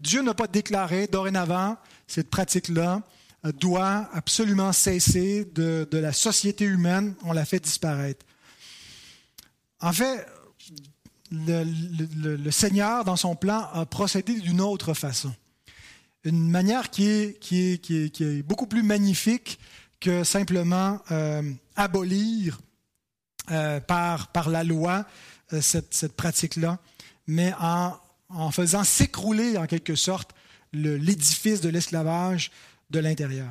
Dieu 0.00 0.22
n'a 0.22 0.34
pas 0.34 0.46
déclaré 0.46 1.06
dorénavant 1.06 1.76
cette 2.06 2.30
pratique-là 2.30 3.02
doit 3.52 4.08
absolument 4.12 4.72
cesser 4.72 5.44
de, 5.54 5.86
la 5.92 6.12
société 6.12 6.64
humaine, 6.64 7.14
on 7.24 7.32
l'a 7.32 7.44
fait 7.44 7.60
disparaître. 7.60 8.24
En 9.80 9.92
fait, 9.92 10.26
le, 11.30 12.50
Seigneur, 12.50 13.04
dans 13.04 13.16
son 13.16 13.36
plan, 13.36 13.68
a 13.72 13.86
procédé 13.86 14.38
d'une 14.40 14.60
autre 14.60 14.94
façon. 14.94 15.34
Une 16.24 16.48
manière 16.48 16.90
qui 16.90 17.08
est, 17.08 17.40
qui 17.40 17.62
est, 17.62 18.42
beaucoup 18.42 18.66
plus 18.66 18.82
magnifique 18.82 19.58
que 20.00 20.24
simplement 20.24 21.00
euh, 21.10 21.42
abolir 21.76 22.60
euh, 23.50 23.80
par, 23.80 24.48
la 24.48 24.64
loi 24.64 25.04
euh, 25.52 25.60
cette, 25.60 26.16
pratique-là, 26.16 26.78
mais 27.26 27.52
en, 27.60 28.50
faisant 28.50 28.82
s'écrouler 28.84 29.56
en 29.56 29.66
quelque 29.66 29.94
sorte 29.94 30.34
l'édifice 30.72 31.60
de 31.60 31.68
l'esclavage 31.68 32.50
de 32.90 32.98
l'intérieur. 32.98 33.50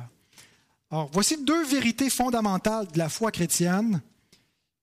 Voici 1.12 1.42
deux 1.42 1.64
vérités 1.64 2.10
fondamentales 2.10 2.86
de 2.92 2.98
la 2.98 3.08
foi 3.08 3.32
chrétienne 3.32 4.00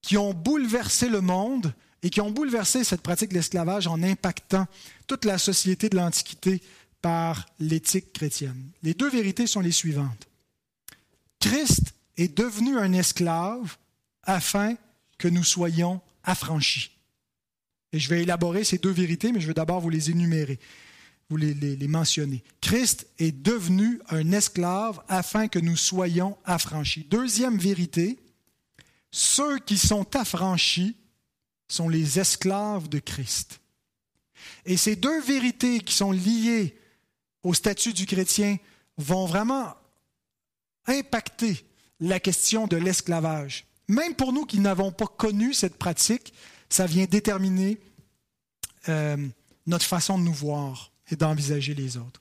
qui 0.02 0.18
ont 0.18 0.34
bouleversé 0.34 1.08
le 1.08 1.20
monde 1.20 1.72
et 2.02 2.10
qui 2.10 2.20
ont 2.20 2.30
bouleversé 2.30 2.84
cette 2.84 3.00
pratique 3.00 3.30
de 3.30 3.34
l'esclavage 3.34 3.86
en 3.86 4.02
impactant 4.02 4.66
toute 5.06 5.24
la 5.24 5.38
société 5.38 5.88
de 5.88 5.96
l'Antiquité 5.96 6.60
par 7.00 7.46
l'éthique 7.58 8.12
chrétienne. 8.12 8.70
Les 8.82 8.94
deux 8.94 9.08
vérités 9.08 9.46
sont 9.46 9.60
les 9.60 9.72
suivantes. 9.72 10.28
Christ 11.40 11.94
est 12.16 12.36
devenu 12.36 12.78
un 12.78 12.92
esclave 12.92 13.76
afin 14.22 14.76
que 15.18 15.28
nous 15.28 15.44
soyons 15.44 16.00
affranchis. 16.22 16.90
Et 17.92 17.98
je 17.98 18.08
vais 18.08 18.22
élaborer 18.22 18.64
ces 18.64 18.78
deux 18.78 18.90
vérités, 18.90 19.32
mais 19.32 19.40
je 19.40 19.46
vais 19.46 19.54
d'abord 19.54 19.80
vous 19.80 19.90
les 19.90 20.10
énumérer, 20.10 20.58
vous 21.30 21.36
les, 21.36 21.54
les, 21.54 21.88
mentionner. 21.88 22.42
Christ 22.60 23.06
est 23.18 23.32
devenu 23.32 24.00
un 24.08 24.32
esclave 24.32 25.00
afin 25.08 25.48
que 25.48 25.58
nous 25.58 25.76
soyons 25.76 26.36
affranchis. 26.44 27.06
Deuxième 27.08 27.56
vérité, 27.56 28.18
ceux 29.10 29.58
qui 29.60 29.78
sont 29.78 30.16
affranchis 30.16 30.96
sont 31.68 31.88
les 31.88 32.18
esclaves 32.18 32.88
de 32.88 32.98
Christ. 32.98 33.60
Et 34.66 34.76
ces 34.76 34.96
deux 34.96 35.22
vérités 35.22 35.80
qui 35.80 35.94
sont 35.94 36.10
liées 36.10 36.76
au 37.42 37.54
statut 37.54 37.92
du 37.92 38.06
chrétien 38.06 38.56
vont 38.96 39.26
vraiment 39.26 39.74
impacter 40.86 41.64
la 42.04 42.20
question 42.20 42.66
de 42.66 42.76
l'esclavage. 42.76 43.64
Même 43.88 44.14
pour 44.14 44.32
nous 44.32 44.44
qui 44.44 44.60
n'avons 44.60 44.92
pas 44.92 45.06
connu 45.06 45.54
cette 45.54 45.76
pratique, 45.76 46.32
ça 46.68 46.86
vient 46.86 47.04
déterminer 47.04 47.78
euh, 48.88 49.16
notre 49.66 49.84
façon 49.84 50.18
de 50.18 50.24
nous 50.24 50.32
voir 50.32 50.90
et 51.10 51.16
d'envisager 51.16 51.74
les 51.74 51.96
autres. 51.96 52.20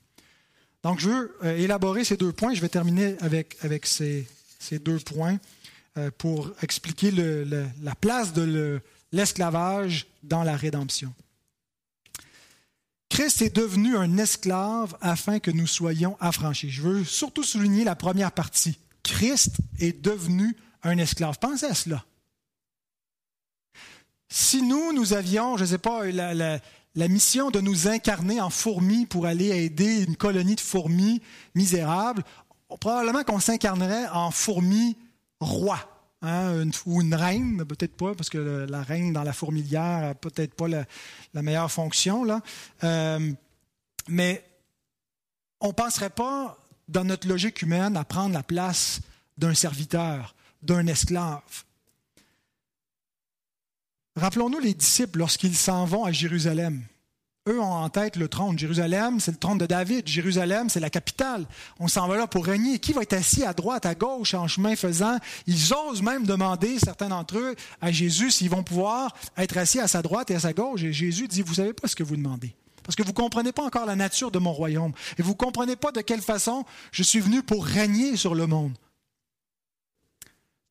Donc, 0.84 1.00
je 1.00 1.10
veux 1.10 1.38
euh, 1.44 1.58
élaborer 1.58 2.04
ces 2.04 2.18
deux 2.18 2.32
points. 2.32 2.54
Je 2.54 2.62
vais 2.62 2.70
terminer 2.70 3.16
avec, 3.20 3.86
ces 3.86 4.26
deux 4.80 5.00
points 5.00 5.38
euh, 5.98 6.12
pour 6.18 6.52
expliquer 6.62 7.12
la 7.12 7.96
place 7.96 8.34
de 8.34 8.82
l'esclavage 9.12 10.08
dans 10.24 10.44
la 10.44 10.56
rédemption. 10.56 11.14
Christ 13.10 13.42
est 13.44 13.56
devenu 13.56 13.96
un 13.96 14.18
esclave 14.18 14.98
afin 15.00 15.40
que 15.40 15.52
nous 15.52 15.68
soyons 15.68 16.18
affranchis. 16.20 16.72
Je 16.72 16.82
veux 16.82 17.04
surtout 17.04 17.44
souligner 17.44 17.84
la 17.84 17.96
première 17.96 18.32
partie. 18.32 18.80
Christ 19.04 19.58
est 19.80 20.01
devenu 20.01 20.56
un 20.84 20.97
esclave. 20.97 21.38
Pensez 21.39 21.66
à 21.66 21.74
cela. 21.74 22.04
Si 24.30 24.62
nous, 24.64 24.93
nous 24.93 25.14
avions, 25.14 25.58
je 25.58 25.64
ne 25.64 25.68
sais 25.68 25.78
pas, 25.78 26.06
la, 26.06 27.08
mission 27.08 27.51
de 27.51 27.60
nous 27.60 27.88
incarner 27.88 28.41
en 28.41 28.49
fourmis 28.49 29.06
pour 29.06 29.26
aller 29.26 29.49
aider 29.49 30.04
une 30.04 30.16
colonie 30.16 30.56
de 30.56 30.62
fourmis 30.62 31.22
misérables, 31.54 32.24
probablement 32.80 33.24
qu'on 33.24 33.39
s'incarnerait 33.39 34.08
en 34.10 34.32
fourmis 34.32 34.97
roi. 35.39 35.78
Hein, 36.26 36.70
ou 36.86 37.01
une 37.01 37.14
reine, 37.14 37.66
peut-être 37.66 37.97
pas, 37.97 38.16
parce 38.16 38.30
que 38.30 38.66
la 38.70 38.82
reine 38.82 39.12
dans 39.12 39.24
la 39.24 39.34
fourmilière 39.34 39.99
n'a 39.99 40.16
peut-être 40.16 40.56
pas 40.56 40.70
la, 40.70 41.41
meilleure 41.41 41.70
fonction. 41.70 42.26
Euh, 42.84 43.32
mais 44.08 44.43
on 45.60 45.68
ne 45.68 45.74
penserait 45.74 46.10
pas 46.10 46.58
dans 46.88 47.04
notre 47.04 47.28
logique 47.28 47.62
humaine, 47.62 47.98
à 47.98 48.04
prendre 48.04 48.34
la 48.34 48.44
place 48.44 49.02
d'un 49.38 49.54
serviteur, 49.54 50.36
d'un 50.62 50.88
esclave. 50.88 51.42
Rappelons-nous 54.16 54.60
les 54.60 54.74
disciples 54.74 55.20
lorsqu'ils 55.20 55.56
s'en 55.56 55.86
vont 55.86 56.06
à 56.06 56.12
Jérusalem. 56.12 56.84
Eux 57.50 57.60
ont 57.60 57.74
en 57.74 57.90
tête 57.90 58.16
le 58.16 58.30
trône. 58.30 58.58
Jérusalem, 58.58 59.20
c'est 59.20 59.32
le 59.32 59.38
trône 59.38 59.58
de 59.58 59.66
David. 59.66 60.08
Jérusalem, 60.08 60.70
c'est 60.70 60.80
la 60.80 60.90
capitale. 60.90 61.46
On 61.78 61.90
s'en 61.90 62.08
va 62.08 62.16
là 62.16 62.26
pour 62.26 62.46
régner. 62.46 62.80
Qui 62.80 62.94
va 62.94 63.02
être 63.02 63.14
assis 63.14 63.44
à 63.44 63.54
droite, 63.54 63.86
à 63.86 63.96
gauche, 63.96 64.34
en 64.34 64.48
chemin 64.48 64.78
faisant? 64.78 65.18
Ils 65.46 65.74
osent 65.74 66.02
même 66.02 66.26
demander, 66.26 66.80
certains 66.80 67.10
d'entre 67.10 67.38
eux, 67.38 67.56
à 67.82 67.92
Jésus 67.92 68.32
s'ils 68.32 68.50
vont 68.50 68.64
pouvoir 68.64 69.14
être 69.36 69.58
assis 69.58 69.82
à 69.82 69.90
sa 69.90 70.02
droite 70.02 70.32
et 70.32 70.36
à 70.36 70.40
sa 70.40 70.54
gauche. 70.54 70.84
Et 70.84 70.94
Jésus 70.94 71.28
dit, 71.28 71.42
vous 71.42 71.56
savez 71.56 71.74
pas 71.74 71.90
ce 71.90 71.98
que 71.98 72.04
vous 72.04 72.16
demandez. 72.16 72.56
Parce 72.84 72.96
que 72.96 73.04
vous 73.04 73.10
ne 73.10 73.16
comprenez 73.16 73.52
pas 73.52 73.64
encore 73.64 73.86
la 73.86 73.96
nature 73.96 74.32
de 74.32 74.40
mon 74.40 74.54
royaume. 74.54 74.94
Et 75.18 75.22
vous 75.22 75.32
ne 75.32 75.38
comprenez 75.38 75.76
pas 75.76 75.92
de 75.92 76.02
quelle 76.02 76.22
façon 76.22 76.66
je 76.92 77.04
suis 77.04 77.20
venu 77.20 77.42
pour 77.42 77.66
régner 77.66 78.18
sur 78.18 78.36
le 78.36 78.48
monde. 78.48 78.78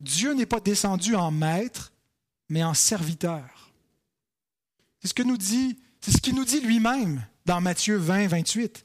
Dieu 0.01 0.35
n'est 0.35 0.47
pas 0.47 0.61
descendu 0.61 1.15
en 1.15 1.31
maître, 1.31 1.93
mais 2.49 2.65
en 2.65 2.75
serviteur. 2.75 3.73
C'est 5.01 5.09
ce 5.09 5.15
qu'il 5.15 6.35
nous 6.35 6.45
dit 6.45 6.61
lui-même 6.61 7.25
dans 7.47 7.61
Matthieu 7.61 7.97
20, 7.97 8.27
28. 8.29 8.85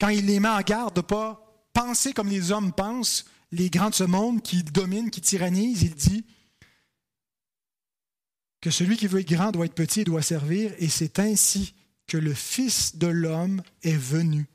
Quand 0.00 0.08
il 0.08 0.26
les 0.26 0.40
met 0.40 0.48
en 0.48 0.60
garde 0.60 0.94
de 0.94 1.00
ne 1.00 1.06
pas 1.06 1.64
penser 1.72 2.12
comme 2.12 2.28
les 2.28 2.52
hommes 2.52 2.72
pensent, 2.72 3.24
les 3.52 3.70
grands 3.70 3.90
de 3.90 3.94
ce 3.94 4.04
monde 4.04 4.42
qui 4.42 4.62
dominent, 4.62 5.10
qui 5.10 5.20
tyrannisent, 5.20 5.82
il 5.82 5.94
dit 5.94 6.24
que 8.60 8.70
celui 8.70 8.96
qui 8.96 9.06
veut 9.06 9.20
être 9.20 9.28
grand 9.28 9.52
doit 9.52 9.66
être 9.66 9.74
petit 9.74 10.00
et 10.00 10.04
doit 10.04 10.22
servir, 10.22 10.72
et 10.78 10.88
c'est 10.88 11.18
ainsi 11.18 11.74
que 12.06 12.18
le 12.18 12.34
Fils 12.34 12.96
de 12.96 13.06
l'homme 13.06 13.62
est 13.82 13.96
venu, 13.96 14.46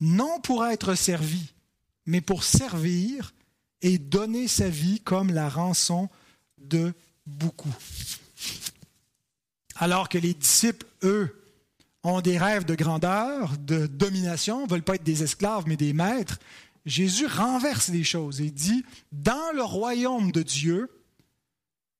non 0.00 0.40
pour 0.40 0.66
être 0.66 0.94
servi, 0.94 1.52
mais 2.06 2.20
pour 2.20 2.44
servir 2.44 3.34
et 3.82 3.98
donner 3.98 4.48
sa 4.48 4.68
vie 4.68 5.00
comme 5.00 5.32
la 5.32 5.48
rançon 5.48 6.08
de 6.58 6.92
beaucoup. 7.26 7.74
Alors 9.76 10.08
que 10.08 10.18
les 10.18 10.34
disciples, 10.34 10.86
eux, 11.04 11.34
ont 12.02 12.20
des 12.20 12.38
rêves 12.38 12.64
de 12.64 12.74
grandeur, 12.74 13.56
de 13.58 13.86
domination, 13.86 14.66
ne 14.66 14.70
veulent 14.70 14.82
pas 14.82 14.96
être 14.96 15.04
des 15.04 15.22
esclaves, 15.22 15.64
mais 15.66 15.76
des 15.76 15.92
maîtres, 15.92 16.38
Jésus 16.86 17.26
renverse 17.26 17.88
les 17.88 18.04
choses 18.04 18.40
et 18.40 18.50
dit, 18.50 18.84
dans 19.12 19.52
le 19.54 19.62
royaume 19.62 20.32
de 20.32 20.42
Dieu, 20.42 20.90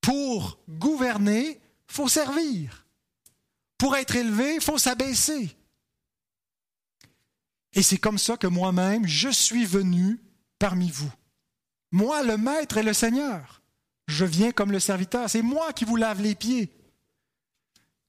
pour 0.08 0.58
gouverner, 0.70 1.60
faut 1.86 2.08
servir. 2.08 2.86
Pour 3.76 3.94
être 3.94 4.16
élevé, 4.16 4.58
faut 4.58 4.78
s'abaisser. 4.78 5.54
Et 7.74 7.82
c'est 7.82 7.98
comme 7.98 8.16
ça 8.16 8.38
que 8.38 8.46
moi-même, 8.46 9.06
je 9.06 9.28
suis 9.28 9.66
venu 9.66 10.18
parmi 10.58 10.90
vous. 10.90 11.12
Moi, 11.92 12.22
le 12.22 12.38
Maître 12.38 12.78
et 12.78 12.82
le 12.82 12.94
Seigneur. 12.94 13.60
Je 14.06 14.24
viens 14.24 14.50
comme 14.50 14.72
le 14.72 14.80
serviteur. 14.80 15.28
C'est 15.28 15.42
moi 15.42 15.74
qui 15.74 15.84
vous 15.84 15.96
lave 15.96 16.22
les 16.22 16.34
pieds. 16.34 16.72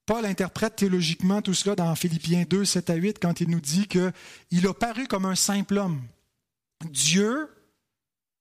Paul 0.05 0.25
interprète 0.25 0.77
théologiquement 0.77 1.41
tout 1.41 1.53
cela 1.53 1.75
dans 1.75 1.93
Philippiens 1.95 2.45
2, 2.49 2.63
7 2.63 2.91
à 2.91 2.95
8, 2.95 3.19
quand 3.21 3.41
il 3.41 3.49
nous 3.49 3.59
dit 3.59 3.89
qu'il 3.89 4.67
a 4.67 4.73
paru 4.73 5.05
comme 5.05 5.25
un 5.25 5.35
simple 5.35 5.77
homme. 5.77 6.01
Dieu 6.85 7.49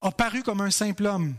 a 0.00 0.12
paru 0.12 0.44
comme 0.44 0.60
un 0.60 0.70
simple 0.70 1.06
homme. 1.06 1.34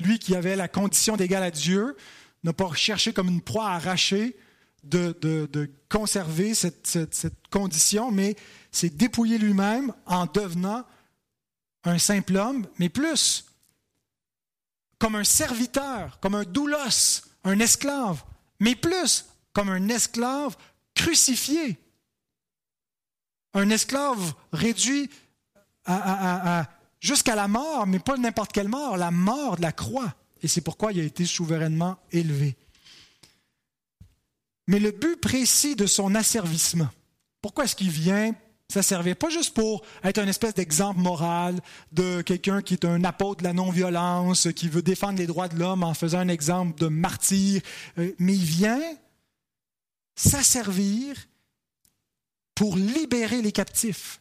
Lui 0.00 0.18
qui 0.18 0.34
avait 0.34 0.56
la 0.56 0.68
condition 0.68 1.16
d'égal 1.16 1.42
à 1.42 1.50
Dieu 1.50 1.96
n'a 2.42 2.52
pas 2.52 2.72
cherché 2.74 3.12
comme 3.12 3.28
une 3.28 3.42
proie 3.42 3.68
arrachée 3.68 4.36
de, 4.82 5.16
de, 5.20 5.70
conserver 5.88 6.54
cette, 6.54 6.98
condition, 7.50 8.10
mais 8.10 8.36
s'est 8.72 8.90
dépouillé 8.90 9.38
lui-même 9.38 9.92
en 10.06 10.26
devenant 10.26 10.84
un 11.84 11.98
simple 11.98 12.36
homme, 12.36 12.66
mais 12.78 12.88
plus 12.88 13.44
comme 14.98 15.16
un 15.16 15.24
serviteur, 15.24 16.18
comme 16.20 16.34
un 16.34 16.44
doulos, 16.44 17.22
un 17.44 17.58
esclave, 17.58 18.22
mais 18.58 18.74
plus 18.74 19.26
comme 19.52 19.70
un 19.70 19.88
esclave 19.88 20.56
crucifié. 20.94 21.78
Un 23.54 23.70
esclave 23.70 24.34
réduit 24.52 25.10
jusqu'à 27.00 27.34
la 27.34 27.48
mort, 27.48 27.86
mais 27.86 27.98
pas 27.98 28.16
n'importe 28.16 28.52
quelle 28.52 28.68
mort, 28.68 28.96
la 28.96 29.10
mort 29.10 29.56
de 29.56 29.62
la 29.62 29.72
croix. 29.72 30.14
Et 30.42 30.48
c'est 30.48 30.60
pourquoi 30.60 30.92
il 30.92 31.00
a 31.00 31.04
été 31.04 31.24
souverainement 31.24 31.98
élevé. 32.12 32.56
Mais 34.68 34.78
le 34.78 34.92
but 34.92 35.16
précis 35.20 35.74
de 35.74 35.86
son 35.86 36.14
asservissement, 36.14 36.88
pourquoi 37.42 37.64
est-ce 37.64 37.76
qu'il 37.76 37.90
vient 37.90 38.34
ça 38.70 38.82
servait 38.82 39.16
pas 39.16 39.28
juste 39.28 39.52
pour 39.52 39.82
être 40.04 40.18
un 40.18 40.28
espèce 40.28 40.54
d'exemple 40.54 41.00
moral 41.00 41.60
de 41.92 42.22
quelqu'un 42.22 42.62
qui 42.62 42.74
est 42.74 42.84
un 42.84 43.02
apôtre 43.04 43.42
de 43.42 43.44
la 43.44 43.52
non-violence, 43.52 44.48
qui 44.54 44.68
veut 44.68 44.82
défendre 44.82 45.18
les 45.18 45.26
droits 45.26 45.48
de 45.48 45.58
l'homme 45.58 45.82
en 45.82 45.92
faisant 45.92 46.20
un 46.20 46.28
exemple 46.28 46.78
de 46.80 46.86
martyr, 46.86 47.62
euh, 47.98 48.12
mais 48.18 48.34
il 48.34 48.44
vient 48.44 48.80
s'asservir 50.14 51.16
pour 52.54 52.76
libérer 52.76 53.42
les 53.42 53.52
captifs. 53.52 54.19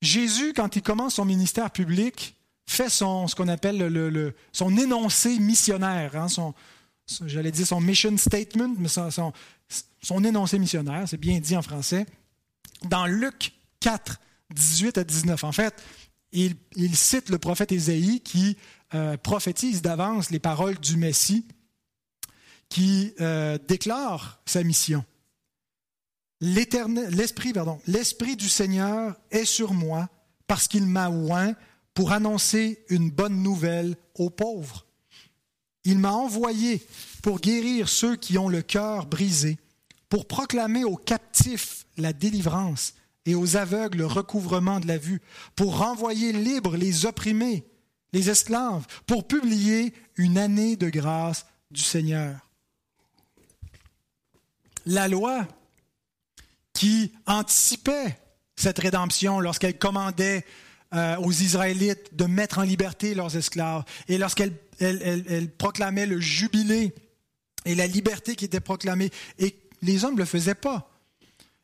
Jésus, 0.00 0.52
quand 0.54 0.76
il 0.76 0.82
commence 0.82 1.14
son 1.14 1.24
ministère 1.24 1.70
public, 1.70 2.36
fait 2.66 2.90
son, 2.90 3.26
ce 3.26 3.34
qu'on 3.34 3.48
appelle 3.48 3.78
le, 3.78 4.34
son 4.52 4.76
énoncé 4.76 5.38
missionnaire, 5.38 6.14
hein, 6.16 6.28
son, 6.28 6.54
j'allais 7.24 7.50
dire 7.50 7.66
son 7.66 7.80
mission 7.80 8.16
statement, 8.16 8.74
mais 8.78 8.88
son, 8.88 9.32
son 10.02 10.24
énoncé 10.24 10.58
missionnaire, 10.58 11.04
c'est 11.06 11.16
bien 11.16 11.38
dit 11.40 11.56
en 11.56 11.62
français, 11.62 12.06
dans 12.84 13.06
Luc 13.06 13.52
4, 13.80 14.20
18 14.54 14.98
à 14.98 15.04
19. 15.04 15.44
En 15.44 15.52
fait, 15.52 15.82
il, 16.32 16.56
cite 16.94 17.30
le 17.30 17.38
prophète 17.38 17.72
Ésaïe 17.72 18.20
qui 18.20 18.56
euh, 18.94 19.16
prophétise 19.16 19.82
d'avance 19.82 20.30
les 20.30 20.38
paroles 20.38 20.78
du 20.78 20.96
Messie 20.96 21.46
qui 22.68 23.14
euh, 23.20 23.58
déclare 23.66 24.40
sa 24.44 24.62
mission. 24.62 25.04
L'esprit, 26.40 28.36
du 28.36 28.48
Seigneur 28.48 29.16
est 29.30 29.44
sur 29.44 29.74
moi 29.74 30.08
parce 30.46 30.68
qu'il 30.68 30.86
m'a 30.86 31.10
oint 31.10 31.54
pour 31.94 32.12
annoncer 32.12 32.84
une 32.88 33.10
bonne 33.10 33.42
nouvelle 33.42 33.96
aux 34.14 34.30
pauvres. 34.30 34.86
Il 35.84 35.98
m'a 35.98 36.12
envoyé 36.12 36.86
pour 37.22 37.40
guérir 37.40 37.88
ceux 37.88 38.16
qui 38.16 38.38
ont 38.38 38.48
le 38.48 38.62
cœur 38.62 39.06
brisé, 39.06 39.58
pour 40.08 40.26
proclamer 40.26 40.84
aux 40.84 40.96
captifs 40.96 41.86
la 41.96 42.12
délivrance 42.12 42.94
et 43.26 43.34
aux 43.34 43.56
aveugles 43.56 43.98
le 43.98 44.06
recouvrement 44.06 44.80
de 44.80 44.86
la 44.86 44.96
vue, 44.96 45.20
pour 45.56 45.78
renvoyer 45.78 46.32
libres 46.32 46.76
les 46.76 47.04
opprimés, 47.04 47.66
les 48.12 48.30
esclaves, 48.30 48.86
pour 49.06 49.26
publier 49.26 49.92
une 50.16 50.38
année 50.38 50.76
de 50.76 50.88
grâce 50.88 51.46
du 51.70 51.82
Seigneur 51.82 52.48
la 54.88 55.06
loi 55.06 55.46
qui 56.78 57.10
anticipait 57.26 58.16
cette 58.54 58.78
rédemption 58.78 59.40
lorsqu'elle 59.40 59.76
commandait 59.76 60.44
euh, 60.94 61.16
aux 61.16 61.32
Israélites 61.32 62.14
de 62.14 62.26
mettre 62.26 62.58
en 62.58 62.62
liberté 62.62 63.16
leurs 63.16 63.36
esclaves 63.36 63.82
et 64.06 64.16
lorsqu'elle 64.16 64.54
proclamait 65.58 66.06
le 66.06 66.20
jubilé 66.20 66.94
et 67.64 67.74
la 67.74 67.88
liberté 67.88 68.36
qui 68.36 68.44
était 68.44 68.60
proclamée. 68.60 69.10
Et 69.40 69.56
les 69.82 70.04
hommes 70.04 70.14
ne 70.14 70.20
le 70.20 70.24
faisaient 70.24 70.54
pas. 70.54 70.88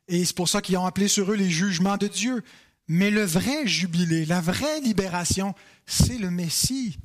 Et 0.09 0.25
c'est 0.25 0.35
pour 0.35 0.49
ça 0.49 0.61
qu'ils 0.61 0.79
ont 0.79 0.85
appelé 0.85 1.07
sur 1.07 1.31
eux 1.31 1.37
les 1.37 1.49
jugements 1.49 1.97
de 1.97 2.09
Dieu. 2.09 2.43
Mais 2.89 3.13
le 3.13 3.23
vrai 3.23 3.69
jubilé, 3.69 4.27
la 4.27 4.41
vraie 4.41 4.81
libération, 4.81 5.55
c'est 5.87 6.19
le 6.19 6.33
Messie. 6.33 6.99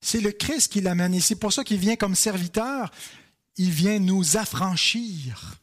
C'est 0.00 0.20
le 0.20 0.32
Christ 0.32 0.72
qui 0.72 0.80
l'amène. 0.80 1.14
Et 1.14 1.20
c'est 1.20 1.36
pour 1.36 1.52
ça 1.52 1.62
qu'il 1.62 1.78
vient 1.78 1.94
comme 1.94 2.16
serviteur 2.16 2.90
il 3.56 3.70
vient 3.70 3.98
nous 3.98 4.36
affranchir. 4.36 5.56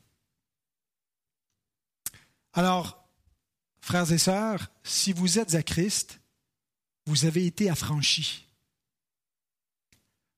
Alors, 2.54 3.08
frères 3.82 4.12
et 4.12 4.18
sœurs, 4.18 4.70
si 4.84 5.12
vous 5.12 5.39
êtes 5.39 5.56
à 5.56 5.64
Christ, 5.64 6.20
vous 7.06 7.26
avez 7.26 7.45
été 7.45 7.70
affranchis. 7.70 8.45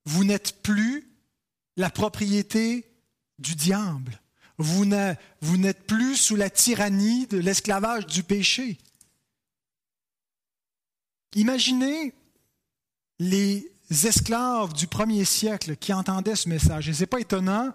Vous 0.06 0.24
n'êtes 0.24 0.62
plus 0.62 1.10
la 1.78 1.90
propriété 1.90 2.90
du 3.38 3.56
diable. 3.56 4.22
Vous 4.58 4.86
n'êtes 4.86 5.88
plus 5.88 6.16
sous 6.16 6.38
la 6.38 6.50
tyrannie 6.50 7.28
de 7.28 7.38
l'esclavage 7.38 8.06
du 8.06 8.24
péché. 8.24 8.78
Imaginez 11.36 12.14
les 13.20 13.70
esclaves 13.90 14.74
du 14.74 14.88
premier 14.88 15.26
siècle 15.26 15.76
qui 15.76 15.92
entendaient 15.92 16.38
ce 16.38 16.48
message. 16.48 16.88
Et 16.88 16.94
ce 16.94 17.02
n'est 17.02 17.08
pas 17.08 17.20
étonnant 17.20 17.74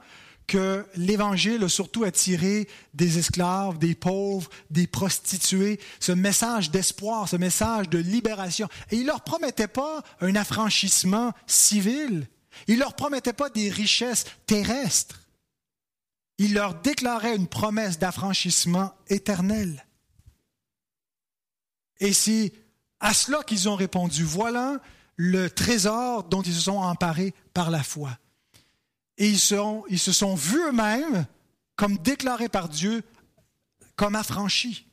que 0.51 0.85
l'Évangile 0.97 1.63
a 1.63 1.69
surtout 1.69 2.03
attiré 2.03 2.67
des 2.93 3.19
esclaves, 3.19 3.79
des 3.79 3.95
pauvres, 3.95 4.51
des 4.69 4.89
prostituées, 4.89 5.79
ce 6.01 6.11
message 6.11 6.73
d'espoir, 6.73 7.29
ce 7.29 7.37
message 7.37 7.89
de 7.89 7.99
libération. 7.99 8.69
Et 8.91 8.97
il 8.97 9.03
ne 9.03 9.07
leur 9.07 9.23
promettait 9.23 9.69
pas 9.69 10.03
un 10.21 10.35
affranchissement 10.35 11.33
civil, 11.47 12.27
il 12.67 12.75
ne 12.75 12.81
leur 12.81 12.95
promettait 12.95 13.33
pas 13.33 13.49
des 13.49 13.71
richesses 13.71 14.25
terrestres, 14.47 15.21
il 16.39 16.53
leur 16.53 16.75
déclarait 16.75 17.37
une 17.37 17.47
promesse 17.47 18.01
d'affranchissement 18.01 18.93
éternel. 19.07 19.87
Et 22.01 22.13
c'est 22.13 22.53
à 22.99 23.15
cela 23.15 23.45
qu'ils 23.45 23.69
ont 23.69 23.77
répondu, 23.77 24.25
voilà 24.25 24.81
le 25.15 25.49
trésor 25.49 26.25
dont 26.25 26.43
ils 26.43 26.55
se 26.55 26.63
sont 26.63 26.79
emparés 26.79 27.35
par 27.55 27.71
la 27.71 27.85
foi. 27.85 28.19
Et 29.21 29.29
ils, 29.29 29.39
se 29.39 30.13
sont 30.13 30.35
vus 30.35 30.63
eux-mêmes 30.69 31.27
comme 31.77 31.99
déclarés 31.99 32.49
par 32.49 32.71
Dieu 32.71 33.03
comme 33.95 34.17
affranchis. 34.17 34.87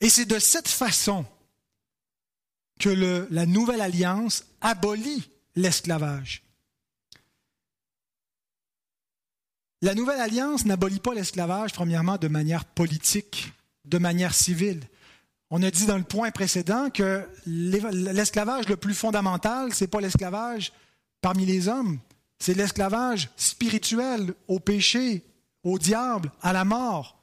Et 0.00 0.08
c'est 0.08 0.24
de 0.24 0.38
cette 0.38 0.68
façon 0.68 1.26
que 2.80 3.28
la 3.30 3.44
nouvelle 3.46 3.82
alliance 3.82 4.46
abolit 4.62 5.30
l'esclavage. 5.54 6.42
La 9.82 9.94
nouvelle 9.94 10.20
alliance 10.20 10.64
n'abolit 10.64 11.00
pas 11.00 11.12
l'esclavage, 11.12 11.74
premièrement, 11.74 12.16
de 12.16 12.28
manière 12.28 12.64
politique, 12.64 13.52
de 13.84 13.98
manière 13.98 14.32
civile. 14.32 14.80
On 15.50 15.62
a 15.62 15.70
dit 15.70 15.84
dans 15.84 15.98
le 15.98 16.04
point 16.04 16.30
précédent 16.30 16.88
que 16.88 17.28
l'esclavage 17.44 18.66
le 18.66 18.78
plus 18.78 18.94
fondamental, 18.94 19.74
ce 19.74 19.84
n'est 19.84 19.88
pas 19.88 20.00
l'esclavage 20.00 20.72
parmi 21.20 21.44
les 21.44 21.68
hommes, 21.68 21.98
C'est 22.42 22.54
l'esclavage 22.54 23.30
spirituel 23.36 24.34
au 24.48 24.58
péché, 24.58 25.22
au 25.62 25.78
diable, 25.78 26.32
à 26.42 26.52
la 26.52 26.64
mort. 26.64 27.22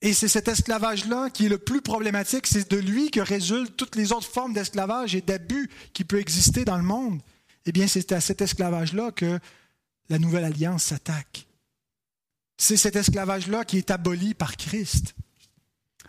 Et 0.00 0.14
c'est 0.14 0.26
cet 0.26 0.48
esclavage-là 0.48 1.28
qui 1.28 1.44
est 1.44 1.50
le 1.50 1.58
plus 1.58 1.82
problématique. 1.82 2.46
C'est 2.46 2.70
de 2.70 2.78
lui 2.78 3.10
que 3.10 3.20
résultent 3.20 3.76
toutes 3.76 3.96
les 3.96 4.12
autres 4.12 4.26
formes 4.26 4.54
d'esclavage 4.54 5.14
et 5.14 5.20
d'abus 5.20 5.68
qui 5.92 6.04
peuvent 6.04 6.18
exister 6.18 6.64
dans 6.64 6.78
le 6.78 6.82
monde. 6.82 7.20
Eh 7.66 7.72
bien, 7.72 7.86
c'est 7.86 8.12
à 8.12 8.22
cet 8.22 8.40
esclavage-là 8.40 9.10
que 9.10 9.38
la 10.08 10.18
nouvelle 10.18 10.44
alliance 10.44 10.84
s'attaque. 10.84 11.46
C'est 12.56 12.78
cet 12.78 12.96
esclavage-là 12.96 13.66
qui 13.66 13.76
est 13.76 13.90
aboli 13.90 14.32
par 14.32 14.56
Christ. 14.56 15.14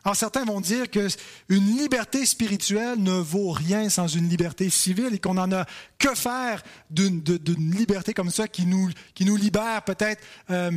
Alors 0.03 0.15
certains 0.15 0.45
vont 0.45 0.61
dire 0.61 0.89
qu'une 0.89 1.77
liberté 1.77 2.25
spirituelle 2.25 3.01
ne 3.01 3.13
vaut 3.13 3.51
rien 3.51 3.89
sans 3.89 4.07
une 4.07 4.27
liberté 4.29 4.69
civile 4.69 5.13
et 5.13 5.19
qu'on 5.19 5.35
n'en 5.35 5.51
a 5.51 5.65
que 5.99 6.15
faire 6.15 6.63
d'une 6.89 7.21
liberté 7.57 8.13
comme 8.13 8.31
ça 8.31 8.47
qui 8.47 8.65
nous, 8.65 8.89
qui 9.13 9.25
nous 9.25 9.35
libère 9.35 9.83
peut-être 9.83 10.23
euh, 10.49 10.71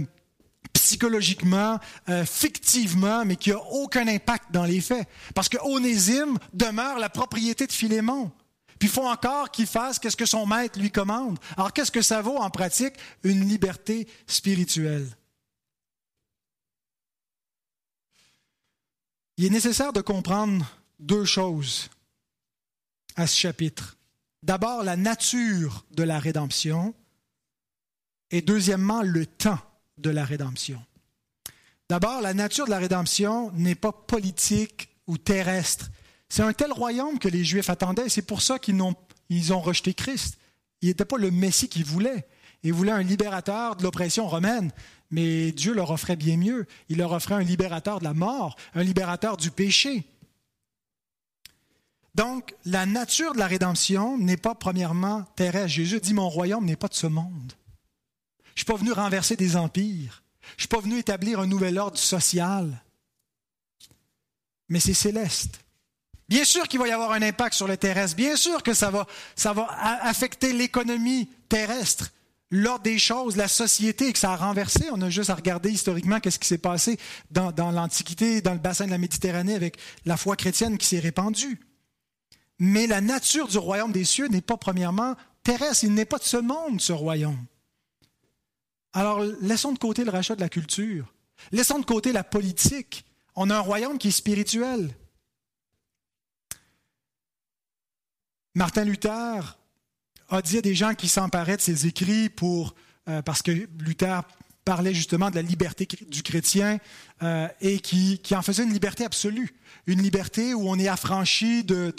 psychologiquement, 0.74 1.78
euh, 2.08 2.26
fictivement, 2.26 3.24
mais 3.24 3.36
qui 3.36 3.50
n'a 3.50 3.58
aucun 3.58 4.06
impact 4.06 4.52
dans 4.52 4.64
les 4.64 4.80
faits. 4.80 5.08
Parce 5.34 5.48
que 5.48 5.56
Onésime 5.62 6.38
demeure 6.52 6.98
la 6.98 7.08
propriété 7.08 7.66
de 7.66 7.72
Philémon. 7.72 8.30
Puis 8.78 8.88
il 8.88 8.92
faut 8.92 9.06
encore 9.06 9.50
qu'il 9.50 9.66
fasse 9.66 9.98
qu'est-ce 9.98 10.16
que 10.16 10.26
son 10.26 10.46
maître 10.46 10.78
lui 10.78 10.90
commande. 10.90 11.38
Alors 11.56 11.72
qu'est-ce 11.72 11.92
que 11.92 12.02
ça 12.02 12.20
vaut 12.20 12.36
en 12.36 12.50
pratique 12.50 12.94
Une 13.22 13.48
liberté 13.48 14.06
spirituelle? 14.26 15.08
Il 19.36 19.44
est 19.44 19.50
nécessaire 19.50 19.92
de 19.92 20.00
comprendre 20.00 20.64
deux 21.00 21.24
choses 21.24 21.90
à 23.16 23.26
ce 23.26 23.36
chapitre. 23.36 23.96
D'abord, 24.42 24.82
la 24.84 24.96
nature 24.96 25.84
de 25.90 26.02
la 26.02 26.18
rédemption 26.18 26.94
et 28.30 28.42
deuxièmement, 28.42 29.02
le 29.02 29.26
temps 29.26 29.58
de 29.98 30.10
la 30.10 30.24
rédemption. 30.24 30.82
D'abord, 31.88 32.20
la 32.20 32.34
nature 32.34 32.64
de 32.64 32.70
la 32.70 32.78
rédemption 32.78 33.52
n'est 33.52 33.74
pas 33.74 33.92
politique 33.92 34.88
ou 35.06 35.18
terrestre. 35.18 35.90
C'est 36.28 36.42
un 36.42 36.52
tel 36.52 36.72
royaume 36.72 37.18
que 37.18 37.28
les 37.28 37.44
Juifs 37.44 37.70
attendaient. 37.70 38.08
C'est 38.08 38.22
pour 38.22 38.42
ça 38.42 38.58
qu'ils 38.58 38.80
ont, 38.82 38.94
ils 39.28 39.52
ont 39.52 39.60
rejeté 39.60 39.94
Christ. 39.94 40.38
Il 40.80 40.88
n'était 40.88 41.04
pas 41.04 41.18
le 41.18 41.30
Messie 41.30 41.68
qu'ils 41.68 41.84
voulaient. 41.84 42.26
Ils 42.62 42.72
voulaient 42.72 42.92
un 42.92 43.02
libérateur 43.02 43.76
de 43.76 43.82
l'oppression 43.82 44.26
romaine. 44.26 44.72
Mais 45.14 45.52
Dieu 45.52 45.74
leur 45.74 45.92
offrait 45.92 46.16
bien 46.16 46.36
mieux. 46.36 46.66
Il 46.88 46.98
leur 46.98 47.12
offrait 47.12 47.36
un 47.36 47.42
libérateur 47.44 48.00
de 48.00 48.04
la 48.04 48.14
mort, 48.14 48.56
un 48.74 48.82
libérateur 48.82 49.36
du 49.36 49.52
péché. 49.52 50.02
Donc, 52.16 52.52
la 52.64 52.84
nature 52.84 53.32
de 53.32 53.38
la 53.38 53.46
rédemption 53.46 54.18
n'est 54.18 54.36
pas 54.36 54.56
premièrement 54.56 55.22
terrestre. 55.36 55.68
Jésus 55.68 56.00
dit, 56.00 56.14
mon 56.14 56.28
royaume 56.28 56.64
n'est 56.64 56.74
pas 56.74 56.88
de 56.88 56.94
ce 56.94 57.06
monde. 57.06 57.52
Je 58.42 58.50
ne 58.50 58.56
suis 58.56 58.64
pas 58.64 58.74
venu 58.74 58.90
renverser 58.90 59.36
des 59.36 59.54
empires. 59.54 60.24
Je 60.42 60.54
ne 60.54 60.60
suis 60.62 60.68
pas 60.68 60.80
venu 60.80 60.98
établir 60.98 61.38
un 61.38 61.46
nouvel 61.46 61.78
ordre 61.78 61.96
social. 61.96 62.82
Mais 64.68 64.80
c'est 64.80 64.94
céleste. 64.94 65.60
Bien 66.28 66.44
sûr 66.44 66.66
qu'il 66.66 66.80
va 66.80 66.88
y 66.88 66.92
avoir 66.92 67.12
un 67.12 67.22
impact 67.22 67.54
sur 67.54 67.68
le 67.68 67.76
terrestre. 67.76 68.16
Bien 68.16 68.34
sûr 68.34 68.64
que 68.64 68.74
ça 68.74 68.90
va, 68.90 69.06
ça 69.36 69.52
va 69.52 69.68
affecter 70.02 70.52
l'économie 70.52 71.28
terrestre, 71.48 72.10
l'ordre 72.50 72.84
des 72.84 72.98
choses, 72.98 73.36
la 73.36 73.48
société, 73.48 74.12
que 74.12 74.18
ça 74.18 74.32
a 74.32 74.36
renversé. 74.36 74.86
On 74.92 75.00
a 75.02 75.10
juste 75.10 75.30
à 75.30 75.34
regarder 75.34 75.70
historiquement 75.70 76.20
qu'est-ce 76.20 76.38
qui 76.38 76.48
s'est 76.48 76.58
passé 76.58 76.98
dans, 77.30 77.52
dans 77.52 77.70
l'Antiquité, 77.70 78.40
dans 78.40 78.52
le 78.52 78.58
bassin 78.58 78.86
de 78.86 78.90
la 78.90 78.98
Méditerranée 78.98 79.54
avec 79.54 79.76
la 80.04 80.16
foi 80.16 80.36
chrétienne 80.36 80.78
qui 80.78 80.86
s'est 80.86 81.00
répandue. 81.00 81.60
Mais 82.58 82.86
la 82.86 83.00
nature 83.00 83.48
du 83.48 83.58
royaume 83.58 83.92
des 83.92 84.04
cieux 84.04 84.28
n'est 84.28 84.40
pas 84.40 84.56
premièrement 84.56 85.16
terrestre. 85.42 85.84
Il 85.84 85.94
n'est 85.94 86.04
pas 86.04 86.18
de 86.18 86.24
ce 86.24 86.36
monde, 86.36 86.80
ce 86.80 86.92
royaume. 86.92 87.44
Alors, 88.92 89.20
laissons 89.40 89.72
de 89.72 89.78
côté 89.78 90.04
le 90.04 90.10
rachat 90.10 90.36
de 90.36 90.40
la 90.40 90.48
culture. 90.48 91.12
Laissons 91.50 91.80
de 91.80 91.84
côté 91.84 92.12
la 92.12 92.22
politique. 92.22 93.04
On 93.34 93.50
a 93.50 93.56
un 93.56 93.60
royaume 93.60 93.98
qui 93.98 94.08
est 94.08 94.12
spirituel. 94.12 94.94
Martin 98.54 98.84
Luther 98.84 99.58
a 100.34 100.42
dit 100.42 100.58
à 100.58 100.60
des 100.60 100.74
gens 100.74 100.94
qui 100.94 101.08
s'emparaient 101.08 101.56
de 101.56 101.62
ses 101.62 101.86
écrits 101.86 102.28
pour, 102.28 102.74
euh, 103.08 103.22
parce 103.22 103.42
que 103.42 103.52
Luther 103.78 104.22
parlait 104.64 104.94
justement 104.94 105.30
de 105.30 105.36
la 105.36 105.42
liberté 105.42 105.86
du 106.08 106.22
chrétien 106.22 106.78
euh, 107.22 107.48
et 107.60 107.78
qui, 107.78 108.18
qui, 108.18 108.34
en 108.34 108.42
faisait 108.42 108.64
une 108.64 108.72
liberté 108.72 109.04
absolue 109.04 109.54
une 109.86 110.02
liberté 110.02 110.54
où 110.54 110.68
on 110.68 110.78
est 110.78 110.88
affranchi 110.88 111.62
de, 111.64 111.94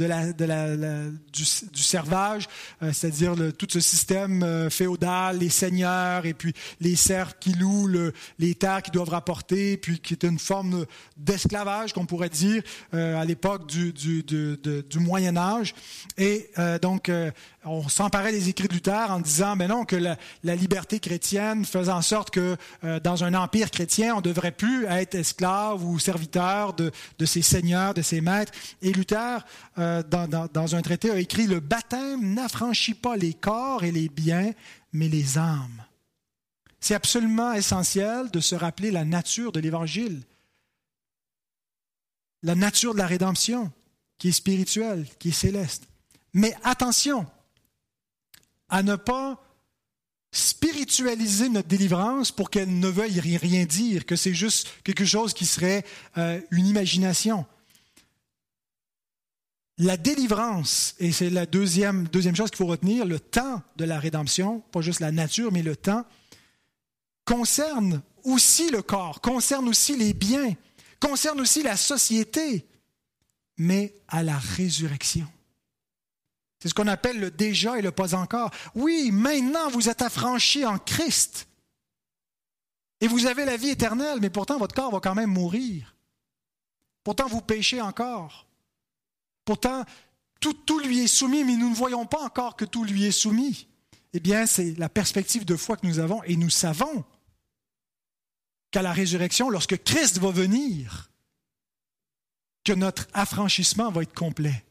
du, 1.31 1.45
servage, 1.83 2.47
euh, 2.81 2.91
c'est-à-dire 2.91 3.35
tout 3.57 3.67
ce 3.69 3.79
système 3.79 4.43
euh, 4.43 4.69
féodal, 4.69 5.37
les 5.37 5.49
seigneurs 5.49 6.25
et 6.25 6.33
puis 6.33 6.53
les 6.79 6.95
serfs 6.95 7.37
qui 7.39 7.53
louent 7.53 7.89
les 8.39 8.55
terres 8.55 8.81
qu'ils 8.81 8.93
doivent 8.93 9.09
rapporter, 9.09 9.77
puis 9.77 9.99
qui 9.99 10.13
est 10.13 10.23
une 10.23 10.39
forme 10.39 10.85
d'esclavage 11.17 11.93
qu'on 11.93 12.05
pourrait 12.05 12.29
dire 12.29 12.63
euh, 12.93 13.19
à 13.19 13.25
l'époque 13.25 13.67
du, 13.67 13.93
Moyen 14.99 15.37
Âge. 15.37 15.75
Et 16.17 16.49
donc, 16.81 17.11
on 17.63 17.87
s'emparait 17.89 18.31
des 18.31 18.49
écrits 18.49 18.67
de 18.67 18.73
Luther 18.73 19.11
en 19.11 19.19
disant, 19.19 19.55
mais 19.55 19.67
non, 19.67 19.85
que 19.85 19.95
la, 19.95 20.55
liberté 20.55 20.99
chrétienne 20.99 21.65
faisait 21.65 21.91
en 21.91 22.01
sorte 22.01 22.31
que 22.31 22.55
dans 23.03 23.23
un 23.23 23.33
empire 23.33 23.69
chrétien, 23.69 24.13
on 24.13 24.17
ne 24.17 24.21
devrait 24.21 24.51
plus 24.51 24.85
être 24.85 25.15
esclave 25.15 25.83
ou 25.85 25.99
serviteur 25.99 26.73
de, 26.73 26.91
de 27.19 27.25
ses 27.25 27.41
seigneurs, 27.41 27.74
de 27.93 28.01
ses 28.01 28.21
maîtres. 28.21 28.51
Et 28.81 28.91
Luther, 28.91 29.45
euh, 29.77 30.03
dans, 30.03 30.27
dans 30.27 30.75
un 30.75 30.81
traité, 30.81 31.11
a 31.11 31.19
écrit, 31.19 31.47
le 31.47 31.59
baptême 31.59 32.33
n'affranchit 32.33 32.93
pas 32.93 33.15
les 33.15 33.33
corps 33.33 33.83
et 33.83 33.91
les 33.91 34.09
biens, 34.09 34.51
mais 34.93 35.07
les 35.07 35.37
âmes. 35.37 35.83
C'est 36.79 36.95
absolument 36.95 37.53
essentiel 37.53 38.29
de 38.31 38.39
se 38.39 38.55
rappeler 38.55 38.91
la 38.91 39.05
nature 39.05 39.51
de 39.51 39.59
l'Évangile, 39.59 40.21
la 42.43 42.55
nature 42.55 42.93
de 42.93 42.99
la 42.99 43.07
rédemption, 43.07 43.71
qui 44.17 44.29
est 44.29 44.33
spirituelle, 44.33 45.07
qui 45.19 45.29
est 45.29 45.31
céleste. 45.31 45.87
Mais 46.33 46.55
attention, 46.63 47.25
à 48.69 48.83
ne 48.83 48.95
pas 48.95 49.41
spiritualiser 50.31 51.49
notre 51.49 51.69
délivrance 51.69 52.31
pour 52.31 52.49
qu'elle 52.49 52.77
ne 52.77 52.87
veuille 52.87 53.19
rien 53.19 53.65
dire, 53.65 54.05
que 54.05 54.15
c'est 54.15 54.33
juste 54.33 54.67
quelque 54.83 55.05
chose 55.05 55.33
qui 55.33 55.45
serait 55.45 55.85
euh, 56.17 56.41
une 56.51 56.67
imagination. 56.67 57.45
La 59.77 59.97
délivrance, 59.97 60.95
et 60.99 61.11
c'est 61.11 61.29
la 61.29 61.45
deuxième, 61.45 62.07
deuxième 62.07 62.35
chose 62.35 62.49
qu'il 62.49 62.57
faut 62.57 62.65
retenir, 62.65 63.05
le 63.05 63.19
temps 63.19 63.61
de 63.75 63.83
la 63.83 63.99
rédemption, 63.99 64.61
pas 64.71 64.81
juste 64.81 65.01
la 65.01 65.11
nature, 65.11 65.51
mais 65.51 65.63
le 65.63 65.75
temps, 65.75 66.05
concerne 67.25 68.01
aussi 68.23 68.69
le 68.69 68.81
corps, 68.81 69.19
concerne 69.19 69.67
aussi 69.67 69.97
les 69.97 70.13
biens, 70.13 70.55
concerne 71.01 71.41
aussi 71.41 71.61
la 71.61 71.75
société, 71.75 72.65
mais 73.57 73.93
à 74.07 74.23
la 74.23 74.37
résurrection. 74.37 75.27
C'est 76.59 76.69
ce 76.69 76.73
qu'on 76.73 76.87
appelle 76.87 77.19
le 77.19 77.29
déjà 77.29 77.77
et 77.77 77.81
le 77.81 77.91
pas 77.91 78.15
encore. 78.15 78.51
Oui, 78.75 79.11
maintenant 79.11 79.69
vous 79.69 79.89
êtes 79.89 80.01
affranchis 80.01 80.65
en 80.65 80.77
Christ. 80.79 81.47
Et 83.01 83.07
vous 83.07 83.25
avez 83.25 83.45
la 83.45 83.57
vie 83.57 83.69
éternelle, 83.69 84.19
mais 84.21 84.29
pourtant 84.29 84.57
votre 84.57 84.73
corps 84.73 84.91
va 84.91 84.99
quand 84.99 85.15
même 85.15 85.29
mourir. 85.29 85.95
Pourtant 87.03 87.27
vous 87.27 87.41
péchez 87.41 87.81
encore. 87.81 88.44
Pourtant 89.45 89.85
tout, 90.39 90.53
tout 90.53 90.79
lui 90.79 90.99
est 90.99 91.07
soumis, 91.07 91.43
mais 91.43 91.55
nous 91.55 91.69
ne 91.69 91.75
voyons 91.75 92.05
pas 92.05 92.21
encore 92.21 92.55
que 92.55 92.65
tout 92.65 92.83
lui 92.83 93.05
est 93.05 93.11
soumis. 93.11 93.67
Eh 94.13 94.19
bien, 94.19 94.45
c'est 94.45 94.77
la 94.77 94.89
perspective 94.89 95.45
de 95.45 95.55
foi 95.55 95.77
que 95.77 95.85
nous 95.87 95.99
avons 95.99 96.23
et 96.23 96.35
nous 96.35 96.49
savons 96.49 97.05
qu'à 98.71 98.81
la 98.81 98.91
résurrection, 98.91 99.49
lorsque 99.49 99.81
Christ 99.83 100.17
va 100.19 100.31
venir, 100.31 101.09
que 102.63 102.73
notre 102.73 103.07
affranchissement 103.13 103.91
va 103.91 104.01
être 104.01 104.13
complet. 104.13 104.65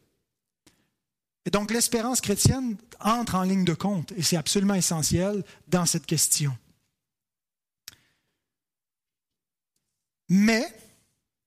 Et 1.47 1.51
donc 1.51 1.71
l'espérance 1.71 2.21
chrétienne 2.21 2.77
entre 3.01 3.35
en 3.35 3.43
ligne 3.43 3.65
de 3.65 3.75
compte 3.75 4.13
et 4.13 4.23
c'est 4.23 4.37
absolument 4.37 4.75
essentiel 4.75 5.45
dans 5.69 5.87
cette 5.87 6.07
question. 6.07 6.57
Mais, 10.29 10.67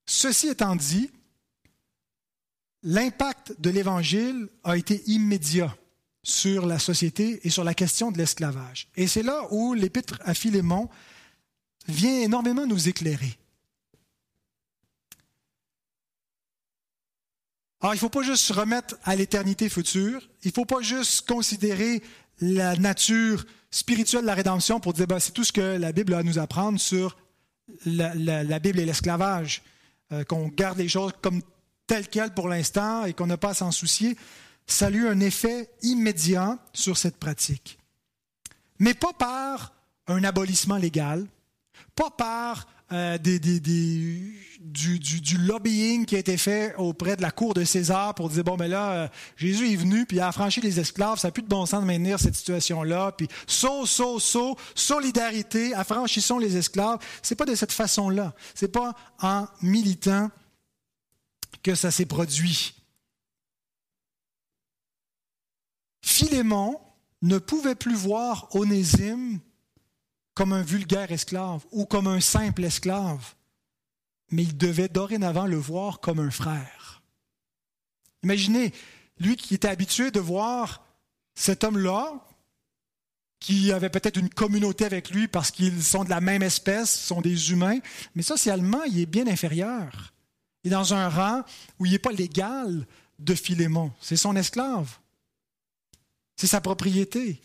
ceci 0.05 0.47
étant 0.47 0.75
dit, 0.75 1.09
l'impact 2.83 3.59
de 3.59 3.69
l'Évangile 3.69 4.47
a 4.63 4.77
été 4.77 5.03
immédiat 5.07 5.75
sur 6.23 6.65
la 6.65 6.79
société 6.79 7.39
et 7.43 7.49
sur 7.49 7.63
la 7.63 7.73
question 7.73 8.11
de 8.11 8.17
l'esclavage. 8.17 8.89
Et 8.95 9.07
c'est 9.07 9.23
là 9.23 9.47
où 9.51 9.73
l'épître 9.73 10.19
à 10.25 10.33
Philémon 10.33 10.89
vient 11.87 12.21
énormément 12.21 12.65
nous 12.65 12.89
éclairer. 12.89 13.37
Alors, 17.79 17.93
il 17.93 17.97
ne 17.97 18.01
faut 18.01 18.09
pas 18.09 18.23
juste 18.23 18.43
se 18.43 18.53
remettre 18.53 18.97
à 19.03 19.15
l'éternité 19.15 19.69
future. 19.69 20.27
Il 20.43 20.47
ne 20.47 20.53
faut 20.53 20.65
pas 20.65 20.81
juste 20.81 21.27
considérer 21.27 22.01
la 22.41 22.75
nature 22.75 23.45
spirituelle 23.71 24.21
de 24.21 24.27
la 24.27 24.33
rédemption 24.33 24.79
pour 24.79 24.93
dire 24.93 25.07
ben, 25.07 25.19
c'est 25.19 25.31
tout 25.31 25.43
ce 25.43 25.51
que 25.51 25.77
la 25.77 25.91
Bible 25.91 26.13
a 26.13 26.19
à 26.19 26.23
nous 26.23 26.39
apprendre 26.39 26.79
sur 26.79 27.17
la, 27.85 28.59
Bible 28.59 28.79
et 28.79 28.85
l'esclavage, 28.85 29.61
euh, 30.11 30.23
qu'on 30.23 30.47
garde 30.47 30.77
les 30.77 30.87
choses 30.87 31.13
comme 31.21 31.41
telles 31.87 32.07
quelles 32.07 32.33
pour 32.33 32.49
l'instant 32.49 33.05
et 33.05 33.13
qu'on 33.13 33.27
n'a 33.27 33.37
pas 33.37 33.49
à 33.49 33.53
s'en 33.55 33.71
soucier. 33.71 34.17
Ça 34.67 34.87
a 34.87 34.89
eu 34.89 35.07
un 35.07 35.19
effet 35.21 35.69
immédiat 35.81 36.59
sur 36.73 36.97
cette 36.97 37.17
pratique. 37.17 37.79
mais 38.79 38.93
pas 38.93 39.13
par 39.13 39.73
un 40.07 40.23
abolissement 40.23 40.77
légal, 40.77 41.25
pas 41.95 42.09
par 42.09 42.67
euh, 42.93 43.17
des, 43.17 43.39
du, 43.39 45.37
lobbying 45.39 46.05
qui 46.05 46.15
a 46.15 46.19
été 46.19 46.37
fait 46.37 46.73
auprès 46.77 47.17
de 47.17 47.21
la 47.21 47.31
cour 47.31 47.53
de 47.53 47.65
César 47.65 48.15
pour 48.15 48.29
dire 48.29 48.45
bon 48.45 48.53
mais 48.53 48.69
ben 48.69 48.71
là 48.71 48.91
euh, 48.91 49.07
Jésus 49.35 49.73
est 49.73 49.75
venu 49.75 50.05
puis 50.05 50.21
a 50.21 50.29
affranchi 50.29 50.61
les 50.61 50.79
esclaves, 50.79 51.19
ça 51.19 51.27
n'a 51.27 51.33
plus 51.33 51.43
de 51.43 51.49
bon 51.49 51.65
sens 51.65 51.81
de 51.81 51.85
maintenir 51.85 52.17
cette 52.17 52.35
situation-là, 52.35 53.11
puis 53.11 53.27
saut, 53.45 53.85
saut, 53.85 54.19
saut, 54.19 54.55
solidarité, 54.73 55.73
affranchissons 55.73 56.39
les 56.39 56.55
esclaves. 56.55 56.99
C'est 57.21 57.35
pas 57.35 57.45
de 57.45 57.55
cette 57.55 57.73
façon-là. 57.73 58.33
C'est 58.55 58.71
pas 58.71 58.95
en 59.21 59.47
militant 59.61 60.31
que 61.67 61.75
ça 61.75 61.91
s'est 61.91 62.05
produit. 62.05 62.73
Philémon 66.01 66.79
ne 67.21 67.39
pouvait 67.39 67.75
plus 67.75 67.93
voir 67.93 68.47
Onésime 68.55 69.41
comme 70.33 70.53
un 70.53 70.61
vulgaire 70.61 71.11
esclave 71.11 71.65
ou 71.71 71.85
comme 71.85 72.07
un 72.07 72.21
simple 72.21 72.63
esclave, 72.63 73.35
mais 74.31 74.43
il 74.43 74.55
devait 74.55 74.87
dorénavant 74.87 75.45
le 75.45 75.57
voir 75.57 75.99
comme 75.99 76.19
un 76.19 76.31
frère. 76.31 77.01
Imaginez, 78.23 78.71
lui 79.19 79.35
qui 79.35 79.55
était 79.55 79.67
habitué 79.67 80.09
de 80.09 80.21
voir 80.21 80.85
cet 81.35 81.65
homme-là, 81.65 82.25
qui 83.41 83.73
avait 83.73 83.89
peut-être 83.89 84.17
une 84.17 84.29
communauté 84.29 84.85
avec 84.85 85.09
lui 85.09 85.27
parce 85.27 85.51
qu'ils 85.51 85.83
sont 85.83 86.05
de 86.05 86.09
la 86.09 86.21
même 86.21 86.43
espèce, 86.43 86.97
sont 86.97 87.19
des 87.19 87.51
humains, 87.51 87.79
mais 88.15 88.23
socialement, 88.23 88.83
il 88.85 89.01
est 89.01 89.05
bien 89.05 89.27
inférieur. 89.27 90.13
Dans 90.69 90.93
un 90.93 91.09
rang 91.09 91.43
où 91.79 91.85
il 91.85 91.91
n'est 91.91 91.99
pas 91.99 92.11
l'égal 92.11 92.85
de 93.19 93.35
Philémon. 93.35 93.91
C'est 94.01 94.17
son 94.17 94.35
esclave. 94.35 94.97
C'est 96.35 96.47
sa 96.47 96.61
propriété. 96.61 97.41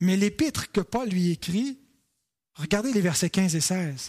Mais 0.00 0.16
l'épître 0.16 0.70
que 0.70 0.80
Paul 0.80 1.08
lui 1.08 1.30
écrit 1.30 1.78
Regardez 2.54 2.92
les 2.92 3.02
versets 3.02 3.30
15 3.30 3.54
et 3.54 3.60
16. 3.60 4.08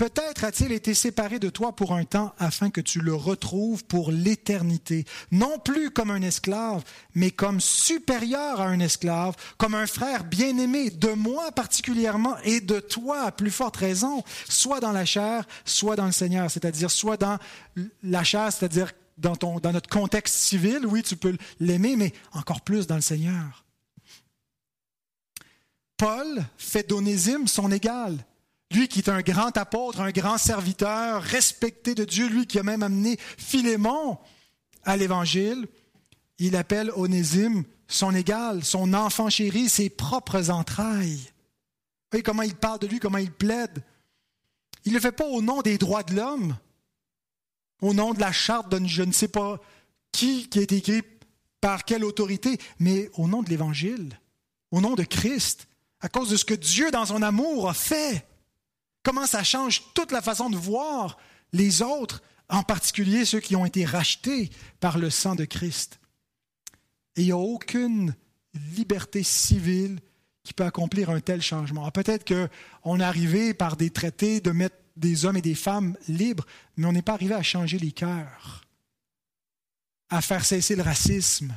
Peut-être 0.00 0.44
a-t-il 0.44 0.72
été 0.72 0.94
séparé 0.94 1.38
de 1.38 1.50
toi 1.50 1.76
pour 1.76 1.92
un 1.92 2.04
temps 2.04 2.32
afin 2.38 2.70
que 2.70 2.80
tu 2.80 3.02
le 3.02 3.14
retrouves 3.14 3.84
pour 3.84 4.10
l'éternité, 4.10 5.04
non 5.30 5.58
plus 5.58 5.90
comme 5.90 6.10
un 6.10 6.22
esclave, 6.22 6.82
mais 7.14 7.30
comme 7.30 7.60
supérieur 7.60 8.62
à 8.62 8.68
un 8.68 8.80
esclave, 8.80 9.36
comme 9.58 9.74
un 9.74 9.86
frère 9.86 10.24
bien-aimé, 10.24 10.88
de 10.88 11.10
moi 11.10 11.52
particulièrement 11.52 12.38
et 12.44 12.62
de 12.62 12.80
toi 12.80 13.24
à 13.24 13.30
plus 13.30 13.50
forte 13.50 13.76
raison, 13.76 14.24
soit 14.48 14.80
dans 14.80 14.92
la 14.92 15.04
chair, 15.04 15.46
soit 15.66 15.96
dans 15.96 16.06
le 16.06 16.12
Seigneur, 16.12 16.50
c'est-à-dire 16.50 16.90
soit 16.90 17.18
dans 17.18 17.36
la 18.02 18.24
chair, 18.24 18.50
c'est-à-dire 18.50 18.92
dans, 19.18 19.34
dans 19.36 19.72
notre 19.72 19.90
contexte 19.90 20.36
civil, 20.36 20.86
oui, 20.86 21.02
tu 21.02 21.16
peux 21.16 21.36
l'aimer, 21.58 21.96
mais 21.96 22.14
encore 22.32 22.62
plus 22.62 22.86
dans 22.86 22.96
le 22.96 23.02
Seigneur. 23.02 23.66
Paul 25.98 26.42
fait 26.56 26.88
d'Onésime 26.88 27.46
son 27.46 27.70
égal. 27.70 28.24
Lui 28.72 28.88
qui 28.88 29.00
est 29.00 29.08
un 29.08 29.22
grand 29.22 29.56
apôtre, 29.56 30.00
un 30.00 30.12
grand 30.12 30.38
serviteur, 30.38 31.22
respecté 31.22 31.94
de 31.94 32.04
Dieu, 32.04 32.28
lui 32.28 32.46
qui 32.46 32.58
a 32.58 32.62
même 32.62 32.82
amené 32.82 33.18
Philémon 33.36 34.18
à 34.84 34.96
l'Évangile, 34.96 35.66
il 36.38 36.56
appelle 36.56 36.92
Onésime 36.94 37.64
son 37.88 38.14
égal, 38.14 38.64
son 38.64 38.94
enfant 38.94 39.28
chéri, 39.28 39.68
ses 39.68 39.90
propres 39.90 40.50
entrailles. 40.50 41.18
Vous 41.18 42.12
voyez 42.12 42.22
comment 42.22 42.42
il 42.42 42.54
parle 42.54 42.78
de 42.78 42.86
lui, 42.86 43.00
comment 43.00 43.18
il 43.18 43.32
plaide. 43.32 43.82
Il 44.84 44.92
ne 44.92 44.96
le 44.96 45.02
fait 45.02 45.12
pas 45.12 45.26
au 45.26 45.42
nom 45.42 45.62
des 45.62 45.76
droits 45.76 46.04
de 46.04 46.14
l'homme, 46.14 46.56
au 47.82 47.92
nom 47.92 48.14
de 48.14 48.20
la 48.20 48.32
charte 48.32 48.70
de 48.70 48.86
je 48.86 49.02
ne 49.02 49.12
sais 49.12 49.28
pas 49.28 49.60
qui, 50.12 50.48
qui 50.48 50.60
est 50.60 50.72
écrit 50.72 51.02
par 51.60 51.84
quelle 51.84 52.04
autorité, 52.04 52.58
mais 52.78 53.10
au 53.14 53.28
nom 53.28 53.42
de 53.42 53.50
l'Évangile, 53.50 54.18
au 54.70 54.80
nom 54.80 54.94
de 54.94 55.02
Christ 55.02 55.66
à 56.00 56.08
cause 56.08 56.30
de 56.30 56.36
ce 56.36 56.44
que 56.44 56.54
Dieu, 56.54 56.90
dans 56.90 57.06
son 57.06 57.22
amour, 57.22 57.68
a 57.68 57.74
fait. 57.74 58.26
Comment 59.02 59.26
ça 59.26 59.42
change 59.42 59.82
toute 59.94 60.12
la 60.12 60.22
façon 60.22 60.50
de 60.50 60.56
voir 60.56 61.16
les 61.52 61.82
autres, 61.82 62.22
en 62.48 62.62
particulier 62.62 63.24
ceux 63.24 63.40
qui 63.40 63.56
ont 63.56 63.64
été 63.64 63.84
rachetés 63.84 64.50
par 64.80 64.98
le 64.98 65.10
sang 65.10 65.34
de 65.34 65.44
Christ. 65.44 66.00
Et 67.16 67.22
il 67.22 67.26
n'y 67.26 67.32
a 67.32 67.36
aucune 67.36 68.14
liberté 68.54 69.22
civile 69.22 70.00
qui 70.42 70.52
peut 70.52 70.64
accomplir 70.64 71.10
un 71.10 71.20
tel 71.20 71.42
changement. 71.42 71.90
Peut-être 71.90 72.24
qu'on 72.26 73.00
est 73.00 73.04
arrivé 73.04 73.54
par 73.54 73.76
des 73.76 73.90
traités 73.90 74.40
de 74.40 74.50
mettre 74.50 74.76
des 74.96 75.24
hommes 75.24 75.36
et 75.36 75.42
des 75.42 75.54
femmes 75.54 75.96
libres, 76.08 76.46
mais 76.76 76.86
on 76.86 76.92
n'est 76.92 77.02
pas 77.02 77.14
arrivé 77.14 77.34
à 77.34 77.42
changer 77.42 77.78
les 77.78 77.92
cœurs, 77.92 78.64
à 80.08 80.20
faire 80.20 80.44
cesser 80.44 80.76
le 80.76 80.82
racisme, 80.82 81.54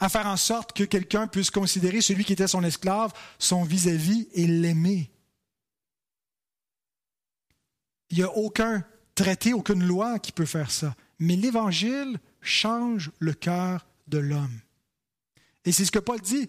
à 0.00 0.08
faire 0.08 0.26
en 0.26 0.36
sorte 0.36 0.72
que 0.72 0.84
quelqu'un 0.84 1.26
puisse 1.26 1.50
considérer 1.50 2.00
celui 2.00 2.24
qui 2.24 2.32
était 2.32 2.48
son 2.48 2.64
esclave 2.64 3.12
son 3.38 3.62
vis-à-vis 3.62 4.28
et 4.34 4.46
l'aimer. 4.46 5.10
Il 8.12 8.18
n'y 8.18 8.24
a 8.24 8.30
aucun 8.36 8.84
traité, 9.14 9.54
aucune 9.54 9.82
loi 9.82 10.18
qui 10.18 10.32
peut 10.32 10.46
faire 10.46 10.70
ça. 10.70 10.94
Mais 11.18 11.34
l'Évangile 11.34 12.20
change 12.42 13.10
le 13.18 13.32
cœur 13.32 13.86
de 14.06 14.18
l'homme. 14.18 14.60
Et 15.64 15.72
c'est 15.72 15.86
ce 15.86 15.90
que 15.90 15.98
Paul 15.98 16.20
dit. 16.20 16.48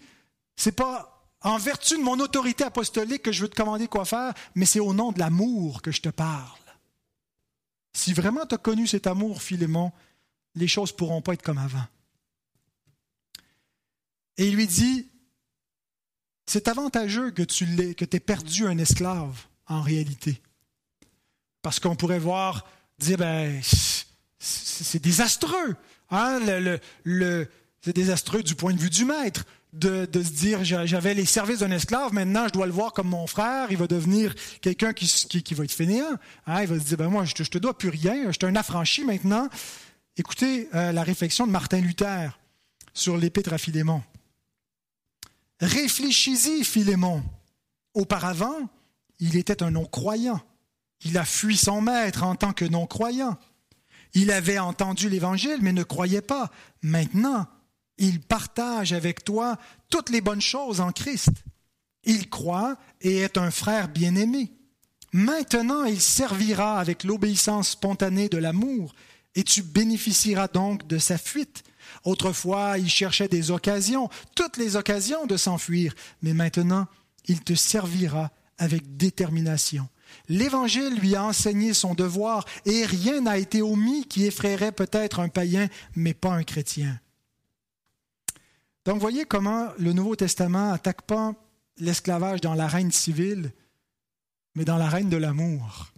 C'est 0.58 0.74
pas 0.74 1.26
en 1.42 1.58
vertu 1.58 1.98
de 1.98 2.04
mon 2.04 2.20
autorité 2.20 2.66
apostolique 2.66 3.24
que 3.24 3.32
je 3.32 3.42
veux 3.42 3.50
te 3.50 3.56
commander 3.56 3.88
quoi 3.88 4.06
faire, 4.06 4.34
mais 4.56 4.66
c'est 4.66 4.80
au 4.80 4.94
nom 4.94 5.12
de 5.12 5.20
l'amour 5.20 5.82
que 5.82 5.92
je 5.92 6.02
te 6.02 6.10
parle. 6.10 6.60
Si 7.94 8.14
vraiment 8.14 8.46
tu 8.46 8.56
as 8.56 8.60
connu 8.60 8.86
cet 8.86 9.08
amour, 9.08 9.42
Philémon, 9.42 9.92
les 10.56 10.68
choses 10.68 10.92
ne 10.92 10.98
pourront 10.98 11.22
pas 11.22 11.34
être 11.34 11.44
comme 11.44 11.58
avant. 11.58 11.86
Et 14.38 14.48
il 14.48 14.56
lui 14.56 14.68
dit, 14.68 15.08
c'est 16.46 16.68
avantageux 16.68 17.32
que 17.32 17.44
tu 17.44 17.66
aies 17.80 18.20
perdu 18.20 18.68
un 18.68 18.78
esclave 18.78 19.46
en 19.68 19.82
réalité. 19.82 20.42
Parce 21.64 21.80
qu'on 21.80 21.96
pourrait 21.96 22.20
voir, 22.20 22.68
dire, 23.00 23.18
ben, 23.18 23.60
c'est 24.38 25.02
désastreux. 25.02 25.76
Hein? 26.12 26.40
Le, 27.04 27.50
c'est 27.82 27.96
désastreux 27.96 28.44
du 28.44 28.54
point 28.54 28.74
de 28.74 28.80
vue 28.80 28.92
du 28.92 29.06
maître 29.06 29.46
de, 29.74 30.08
se 30.14 30.30
dire, 30.30 30.64
j'avais 30.64 31.16
les 31.16 31.26
services 31.26 31.60
d'un 31.60 31.72
esclave, 31.72 32.14
maintenant 32.14 32.48
je 32.48 32.54
dois 32.54 32.68
le 32.68 32.72
voir 32.72 32.94
comme 32.94 33.08
mon 33.08 33.26
frère, 33.26 33.72
il 33.72 33.78
va 33.78 33.88
devenir 33.88 34.36
quelqu'un 34.62 34.94
qui, 34.94 35.08
qui, 35.08 35.54
va 35.56 35.64
être 35.64 35.72
fainéant. 35.72 36.16
Hein? 36.46 36.62
Il 36.62 36.68
va 36.68 36.80
se 36.80 36.84
dire, 36.86 36.98
ben 36.98 37.08
moi, 37.08 37.26
je 37.26 37.34
te, 37.34 37.42
te 37.42 37.58
dois 37.58 37.76
plus 37.76 37.90
rien, 37.90 38.28
je 38.28 38.34
suis 38.34 38.46
un 38.46 38.56
affranchi 38.56 39.04
maintenant. 39.04 39.50
Écoutez 40.16 40.70
euh, 40.76 40.92
la 40.92 41.02
réflexion 41.02 41.48
de 41.48 41.52
Martin 41.52 41.80
Luther 41.80 42.38
sur 42.94 43.18
l'épître 43.18 43.52
à 43.52 43.58
Philémon. 43.58 44.04
Réfléchis-y, 45.60 46.64
Philémon. 46.64 47.24
Auparavant, 47.96 48.70
il 49.20 49.38
était 49.38 49.64
un 49.64 49.72
non-croyant. 49.72 50.40
Il 51.06 51.18
a 51.18 51.26
fui 51.26 51.58
son 51.58 51.82
maître 51.82 52.24
en 52.24 52.36
tant 52.36 52.54
que 52.54 52.66
non-croyant. 52.66 53.38
Il 54.14 54.32
avait 54.32 54.60
entendu 54.60 55.10
l'Évangile, 55.10 55.60
mais 55.62 55.74
ne 55.74 55.84
croyait 55.84 56.22
pas. 56.22 56.52
Maintenant, 56.82 57.48
il 57.98 58.22
partage 58.22 58.94
avec 58.94 59.24
toi 59.24 59.58
toutes 59.90 60.10
les 60.10 60.22
bonnes 60.22 60.42
choses 60.42 60.82
en 60.82 60.92
Christ. 60.92 61.32
Il 62.04 62.30
croit 62.30 62.78
et 63.02 63.18
est 63.18 63.38
un 63.38 63.52
frère 63.52 63.88
bien-aimé. 63.88 64.52
Maintenant, 65.14 65.84
il 65.84 66.02
servira 66.02 66.80
avec 66.80 67.04
l'obéissance 67.04 67.70
spontanée 67.70 68.30
de 68.30 68.38
l'amour, 68.38 68.94
et 69.36 69.44
tu 69.44 69.62
bénéficieras 69.62 70.48
donc 70.48 70.88
de 70.88 70.98
sa 70.98 71.18
fuite 71.18 71.64
Autrefois, 72.04 72.78
il 72.78 72.90
cherchait 72.90 73.28
des 73.28 73.52
occasions, 73.52 74.10
toutes 74.36 74.58
les 74.58 74.76
occasions 74.76 75.26
de 75.26 75.38
s'enfuir, 75.38 75.94
mais 76.22 76.34
maintenant, 76.34 76.88
il 77.26 77.42
te 77.42 77.54
servira 77.54 78.32
avec 78.58 78.98
détermination. 78.98 79.88
L'Évangile 80.30 80.96
lui 80.96 81.16
a 81.16 81.24
enseigné 81.24 81.74
son 81.74 81.94
devoir 81.94 82.46
et 82.66 82.86
rien 82.86 83.22
n'a 83.22 83.38
été 83.38 83.62
omis 83.62 84.06
qui 84.08 84.26
effraierait 84.26 84.72
peut-être 84.72 85.20
un 85.20 85.28
païen, 85.28 85.68
mais 85.96 86.14
pas 86.14 86.32
un 86.34 86.44
chrétien. 86.44 87.00
Donc 88.86 89.00
voyez 89.00 89.26
comment 89.26 89.70
le 89.78 89.94
Nouveau 89.94 90.16
Testament 90.16 90.72
attaque 90.72 91.04
pas 91.04 91.34
l'esclavage 91.78 92.42
dans 92.42 92.54
l'arène 92.54 92.92
civile, 92.92 93.52
mais 94.56 94.66
dans 94.66 94.78
l'arène 94.78 95.10
de 95.10 95.18
l'amour. 95.18 95.92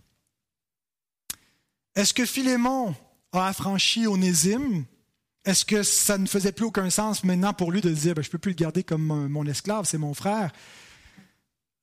Est-ce 1.95 2.13
que 2.13 2.25
Philémon 2.25 2.95
a 3.31 3.47
affranchi 3.47 4.07
Onésime? 4.07 4.85
Est-ce 5.45 5.65
que 5.65 5.83
ça 5.83 6.17
ne 6.17 6.25
faisait 6.25 6.51
plus 6.51 6.65
aucun 6.65 6.89
sens 6.89 7.23
maintenant 7.23 7.53
pour 7.53 7.71
lui 7.71 7.81
de 7.81 7.89
dire, 7.89 8.15
ben, 8.15 8.23
je 8.23 8.29
ne 8.29 8.31
peux 8.31 8.37
plus 8.37 8.51
le 8.51 8.55
garder 8.55 8.83
comme 8.83 9.27
mon 9.29 9.45
esclave, 9.45 9.85
c'est 9.85 9.99
mon 9.99 10.13
frère? 10.13 10.51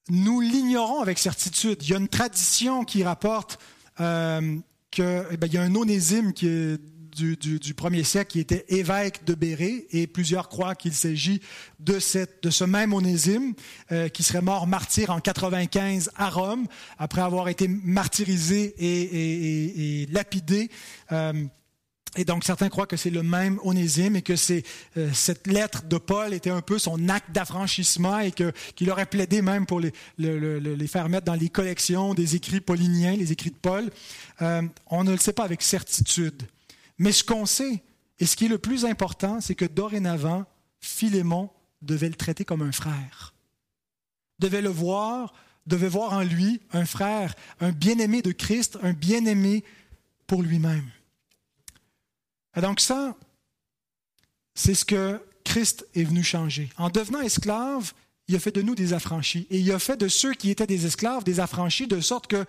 Nous 0.09 0.41
l'ignorons 0.41 1.01
avec 1.01 1.19
certitude. 1.19 1.79
Il 1.83 1.91
y 1.91 1.95
a 1.95 1.99
une 1.99 2.09
tradition 2.09 2.85
qui 2.85 3.05
rapporte 3.05 3.59
euh, 4.01 4.57
qu'il 4.91 5.05
eh 5.31 5.47
y 5.47 5.57
a 5.57 5.63
un 5.63 5.75
onésime 5.75 6.33
qui 6.33 6.49
est 6.49 6.79
du, 7.15 7.75
premier 7.75 8.05
siècle 8.05 8.33
qui 8.33 8.41
était 8.41 8.65
évêque 8.69 9.25
de 9.25 9.35
Béré 9.35 9.87
et 9.91 10.07
plusieurs 10.07 10.49
croient 10.49 10.75
qu'il 10.75 10.95
s'agit 10.95 11.41
de, 11.79 11.99
cette, 11.99 12.43
de 12.43 12.51
ce 12.51 12.65
même 12.65 12.93
onésime 12.95 13.55
euh, 13.91 14.09
qui 14.09 14.23
serait 14.23 14.41
mort 14.41 14.67
martyr 14.67 15.11
en 15.11 15.21
95 15.21 16.11
à 16.17 16.31
Rome 16.31 16.67
après 16.99 17.21
avoir 17.21 17.49
été 17.49 17.69
martyrisé 17.69 18.75
et, 18.79 20.07
lapidé. 20.07 20.71
Euh, 21.13 21.33
Et 22.17 22.25
donc, 22.27 22.45
certains 22.45 22.69
croient 22.69 22.87
que 22.87 22.99
c'est 22.99 23.11
le 23.11 23.23
même 23.23 23.59
Onésime 23.65 24.17
et 24.17 24.23
que 24.23 24.37
c'est, 24.37 24.65
euh, 24.99 25.09
cette 25.15 25.47
lettre 25.47 25.85
de 25.85 25.97
Paul 25.97 26.35
était 26.35 26.51
un 26.51 26.61
peu 26.61 26.79
son 26.79 27.09
acte 27.09 27.31
d'affranchissement 27.33 28.19
et 28.19 28.33
que, 28.33 28.53
qu'il 28.75 28.91
aurait 28.91 29.07
plaidé 29.07 29.41
même 29.41 29.65
pour 29.65 29.81
les, 29.81 29.93
les, 30.19 30.87
faire 30.87 31.09
mettre 31.09 31.25
dans 31.25 31.35
les 31.35 31.49
collections 31.49 32.13
des 32.13 32.37
écrits 32.37 32.61
pauliniens, 32.61 33.17
les 33.17 33.33
écrits 33.33 33.51
de 33.51 33.57
Paul. 33.57 33.91
Euh, 34.43 34.63
on 34.89 35.05
ne 35.05 35.13
le 35.13 35.17
sait 35.17 35.33
pas 35.33 35.45
avec 35.45 35.63
certitude. 35.63 36.43
Mais 36.99 37.13
ce 37.13 37.25
qu'on 37.25 37.47
sait, 37.47 37.83
et 38.19 38.27
ce 38.27 38.37
qui 38.37 38.45
est 38.45 38.49
le 38.49 38.59
plus 38.59 38.85
important, 38.85 39.41
c'est 39.41 39.55
que 39.55 39.65
dorénavant, 39.65 40.45
Philémon 40.81 41.49
devait 41.81 42.09
le 42.09 42.15
traiter 42.15 42.45
comme 42.45 42.61
un 42.61 42.73
frère. 42.73 43.33
Devait 44.39 44.63
le 44.63 44.69
voir, 44.69 45.33
devait 45.67 45.89
voir 45.89 46.13
en 46.13 46.23
lui 46.23 46.61
un 46.73 46.85
frère, 46.85 47.35
un 47.61 47.73
bien-aimé 47.73 48.21
de 48.21 48.33
Christ, 48.33 48.79
un 48.83 48.93
bien-aimé 48.93 49.65
pour 50.27 50.43
lui-même. 50.43 50.85
Et 52.57 52.61
donc 52.61 52.81
ça, 52.81 53.17
c'est 54.55 54.75
ce 54.75 54.85
que 54.85 55.21
Christ 55.45 55.87
est 55.95 56.05
venu 56.05 56.23
changer. 56.23 56.71
En 56.77 56.91
devenant 56.91 57.21
esclave, 57.21 57.93
il 58.29 58.37
a 58.37 58.39
fait 58.39 58.55
de 58.55 58.63
nous 58.63 58.75
des 58.75 58.93
affranchis. 58.93 59.47
Et 59.51 59.59
il 59.59 59.73
a 59.73 59.79
fait 59.79 59.97
de 59.97 60.09
ceux 60.09 60.35
qui 60.35 60.51
étaient 60.51 60.67
des 60.67 60.87
esclaves 60.87 61.25
des 61.25 61.41
affranchis, 61.41 61.87
de 61.87 62.01
sorte 62.01 62.27
que 62.27 62.45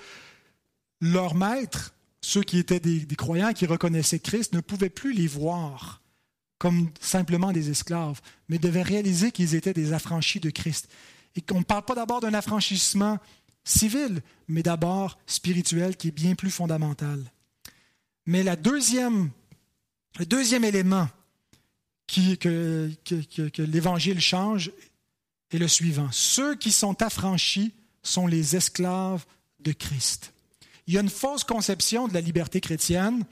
leur 1.01 1.35
maître, 1.35 1.93
ceux 2.21 2.43
qui 2.43 2.57
étaient 2.57 2.79
des, 2.79 3.05
croyants, 3.15 3.53
qui 3.53 3.65
reconnaissaient 3.65 4.19
Christ, 4.19 4.53
ne 4.53 4.61
pouvaient 4.61 4.89
plus 4.89 5.13
les 5.13 5.27
voir 5.27 6.01
comme 6.59 6.89
simplement 7.01 7.51
des 7.51 7.69
esclaves, 7.69 8.21
mais 8.47 8.57
devaient 8.57 8.83
réaliser 8.83 9.31
qu'ils 9.33 9.55
étaient 9.55 9.73
des 9.73 9.91
affranchis 9.91 10.39
de 10.39 10.49
Christ. 10.49 10.87
Et 11.35 11.41
qu'on 11.41 11.59
ne 11.59 11.63
parle 11.63 11.83
pas 11.83 11.95
d'abord 11.95 12.21
d'un 12.21 12.33
affranchissement 12.33 13.19
civil, 13.65 14.21
mais 14.47 14.63
d'abord 14.63 15.17
spirituel 15.25 15.97
qui 15.97 16.09
est 16.09 16.11
bien 16.11 16.35
plus 16.35 16.51
fondamental. 16.51 17.21
Mais 18.25 18.43
la 18.43 18.55
deuxième 18.55 19.31
le 20.19 20.25
deuxième 20.25 20.63
élément 20.63 21.07
qui, 22.07 22.37
que, 22.37 22.91
l'Évangile 23.57 24.19
change 24.19 24.71
est 25.51 25.57
le 25.57 25.67
suivant. 25.67 26.09
Ceux 26.11 26.55
qui 26.55 26.71
sont 26.71 27.01
affranchis 27.01 27.73
sont 28.01 28.27
les 28.27 28.55
esclaves 28.55 29.25
de 29.59 29.71
Christ. 29.71 30.33
Il 30.87 30.93
y 30.93 30.97
a 30.97 31.01
une 31.01 31.09
fausse 31.09 31.43
conception 31.43 32.07
de 32.07 32.13
la 32.13 32.21
liberté 32.21 32.59
chrétienne 32.59 33.23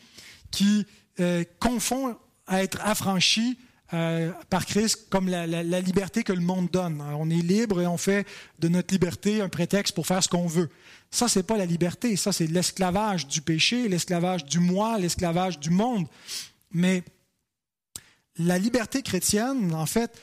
qui 0.49 0.85
euh, 1.19 1.43
confond 1.59 2.15
être 2.49 2.79
affranchi 2.81 3.57
euh, 3.93 4.31
par 4.49 4.65
Christ 4.65 5.07
comme 5.09 5.27
la, 5.27 5.45
la, 5.45 5.81
liberté 5.81 6.23
que 6.23 6.31
le 6.31 6.39
monde 6.39 6.69
donne. 6.71 7.01
on 7.01 7.29
est 7.29 7.41
libre 7.41 7.81
et 7.81 7.87
on 7.87 7.97
fait 7.97 8.25
de 8.59 8.69
notre 8.69 8.93
liberté 8.93 9.41
un 9.41 9.49
prétexte 9.49 9.93
pour 9.93 10.07
faire 10.07 10.23
ce 10.23 10.29
qu'on 10.29 10.47
veut. 10.47 10.69
Ça, 11.09 11.27
ce 11.27 11.39
n'est 11.39 11.43
pas 11.43 11.57
la 11.57 11.65
liberté, 11.65 12.15
ça, 12.15 12.31
c'est 12.31 12.47
l'esclavage 12.47 13.27
du 13.27 13.41
péché, 13.41 13.89
l'esclavage 13.89 14.45
du 14.45 14.59
moi, 14.59 14.97
l'esclavage 14.97 15.59
du 15.59 15.71
monde. 15.71 16.07
Mais 16.73 17.03
la 18.37 18.57
liberté 18.57 19.01
chrétienne, 19.01 19.73
en 19.73 19.85
fait, 19.85 20.19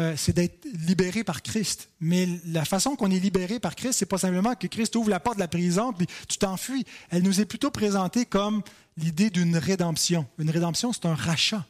euh, 0.00 0.14
c'est 0.16 0.32
d'être 0.32 0.64
libéré 0.86 1.22
par 1.22 1.42
Christ. 1.42 1.90
Mais 2.00 2.26
la 2.46 2.64
façon 2.64 2.96
qu'on 2.96 3.10
est 3.10 3.18
libéré 3.18 3.60
par 3.60 3.74
Christ, 3.74 3.98
c'est 3.98 4.06
pas 4.06 4.18
simplement 4.18 4.54
que 4.54 4.66
Christ 4.66 4.96
ouvre 4.96 5.10
la 5.10 5.20
porte 5.20 5.36
de 5.36 5.42
la 5.42 5.48
prison 5.48 5.92
puis 5.92 6.06
tu 6.28 6.38
t'enfuis. 6.38 6.84
Elle 7.10 7.22
nous 7.22 7.40
est 7.40 7.44
plutôt 7.44 7.70
présentée 7.70 8.24
comme 8.24 8.62
l'idée 8.96 9.30
d'une 9.30 9.56
rédemption. 9.56 10.26
Une 10.38 10.50
rédemption, 10.50 10.92
c'est 10.92 11.06
un 11.06 11.14
rachat. 11.14 11.66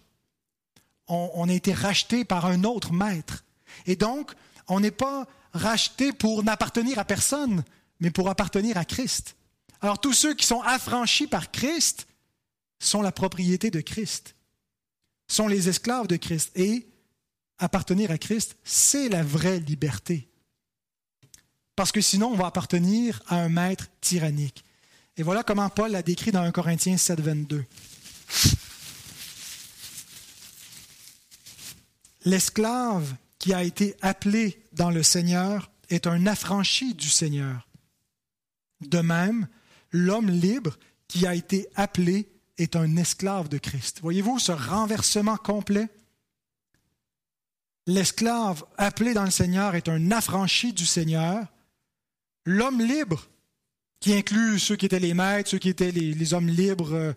On, 1.09 1.31
on, 1.35 1.49
a 1.49 1.53
été 1.53 1.73
racheté 1.73 2.25
par 2.25 2.47
un 2.47 2.63
autre 2.63 2.93
maître. 2.93 3.45
Et 3.87 3.97
donc, 3.97 4.33
on 4.69 4.79
n'est 4.79 4.93
pas 4.93 5.27
racheté 5.53 6.13
pour 6.13 6.45
n'appartenir 6.45 6.99
à 6.99 7.05
personne, 7.05 7.65
mais 7.99 8.11
pour 8.11 8.29
appartenir 8.29 8.77
à 8.77 8.85
Christ. 8.85 9.37
Alors, 9.81 10.01
tous 10.01 10.13
ceux 10.13 10.35
qui 10.35 10.47
sont 10.47 10.63
affranchis 10.63 11.27
par 11.27 11.51
Christ, 11.51 12.07
sont 12.83 13.03
la 13.03 13.13
propriété 13.13 13.71
de 13.71 13.81
Christ, 13.81 14.35
sont 15.29 15.49
les 15.49 15.69
esclaves 15.69 16.09
de 16.09 16.17
Christ. 16.17 16.51
Et 16.57 16.87
appartenir 17.59 18.11
à 18.11 18.19
Christ, 18.19 18.57
c'est 18.65 19.09
la 19.09 19.23
vraie 19.23 19.61
liberté. 19.61 20.29
Parce 21.77 21.93
que 21.93 22.01
sinon, 22.01 22.29
on 22.29 22.37
va 22.37 22.47
appartenir 22.47 23.23
à 23.29 23.37
un 23.37 23.49
maître 23.49 23.89
tyrannique. 24.01 24.65
Et 25.17 25.23
voilà 25.23 25.43
comment 25.43 25.69
Paul 25.71 25.93
l'a 25.93 26.03
décrit 26.03 26.33
dans 26.33 26.43
1 26.43 26.51
Corinthiens 26.53 26.97
7, 26.97 27.21
22. 27.21 27.65
L'esclave 32.25 33.15
qui 33.39 33.53
a 33.53 33.63
été 33.63 33.97
appelé 34.01 34.63
dans 34.73 34.91
le 34.91 35.03
Seigneur 35.03 35.71
est 35.89 36.07
un 36.07 36.27
affranchi 36.27 36.95
du 36.95 37.09
Seigneur. 37.09 37.69
De 38.81 39.01
même, 39.01 39.49
l'homme 39.91 40.31
libre 40.31 40.79
qui 41.09 41.27
a 41.27 41.35
été 41.35 41.69
appelé 41.75 42.32
est 42.59 42.77
un 42.77 42.97
esclave 42.97 43.49
de 43.49 43.59
Christ. 43.59 44.01
Voyez-vous 44.03 44.39
ce 44.39 44.53
renversement 44.53 45.37
complet? 45.37 45.89
L'esclave 47.87 48.65
appelé 48.77 49.15
dans 49.15 49.25
le 49.25 49.31
Seigneur 49.31 49.75
est 49.75 49.89
un 49.89 50.11
affranchi 50.11 50.73
du 50.73 50.87
Seigneur. 50.87 51.47
L'homme 52.45 52.81
libre, 52.81 53.29
qui 54.01 54.15
inclut 54.15 54.59
ceux 54.59 54.77
qui 54.77 54.87
étaient 54.87 55.01
les 55.01 55.15
maîtres, 55.15 55.51
ceux 55.51 55.59
qui 55.59 55.69
étaient 55.69 55.91
les, 55.91 56.35
hommes 56.35 56.49
libres 56.49 56.93
euh, 56.93 57.13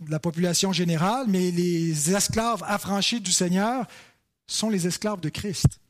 de 0.00 0.10
la 0.10 0.18
population 0.18 0.72
générale, 0.72 1.26
mais 1.28 1.50
les 1.50 2.14
esclaves 2.14 2.62
affranchis 2.66 3.20
du 3.20 3.32
Seigneur 3.32 3.86
sont 4.46 4.70
les 4.70 4.86
esclaves 4.86 5.20
de 5.20 5.28
Christ. 5.28 5.80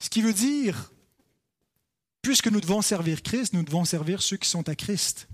Ce 0.00 0.10
qui 0.10 0.22
veut 0.22 0.32
dire, 0.32 0.92
puisque 2.22 2.48
nous 2.48 2.60
devons 2.60 2.82
servir 2.82 3.22
Christ, 3.22 3.52
nous 3.52 3.62
devons 3.62 3.84
servir 3.84 4.22
ceux 4.22 4.36
qui 4.36 4.48
sont 4.48 4.68
à 4.68 4.74
Christ. 4.74 5.28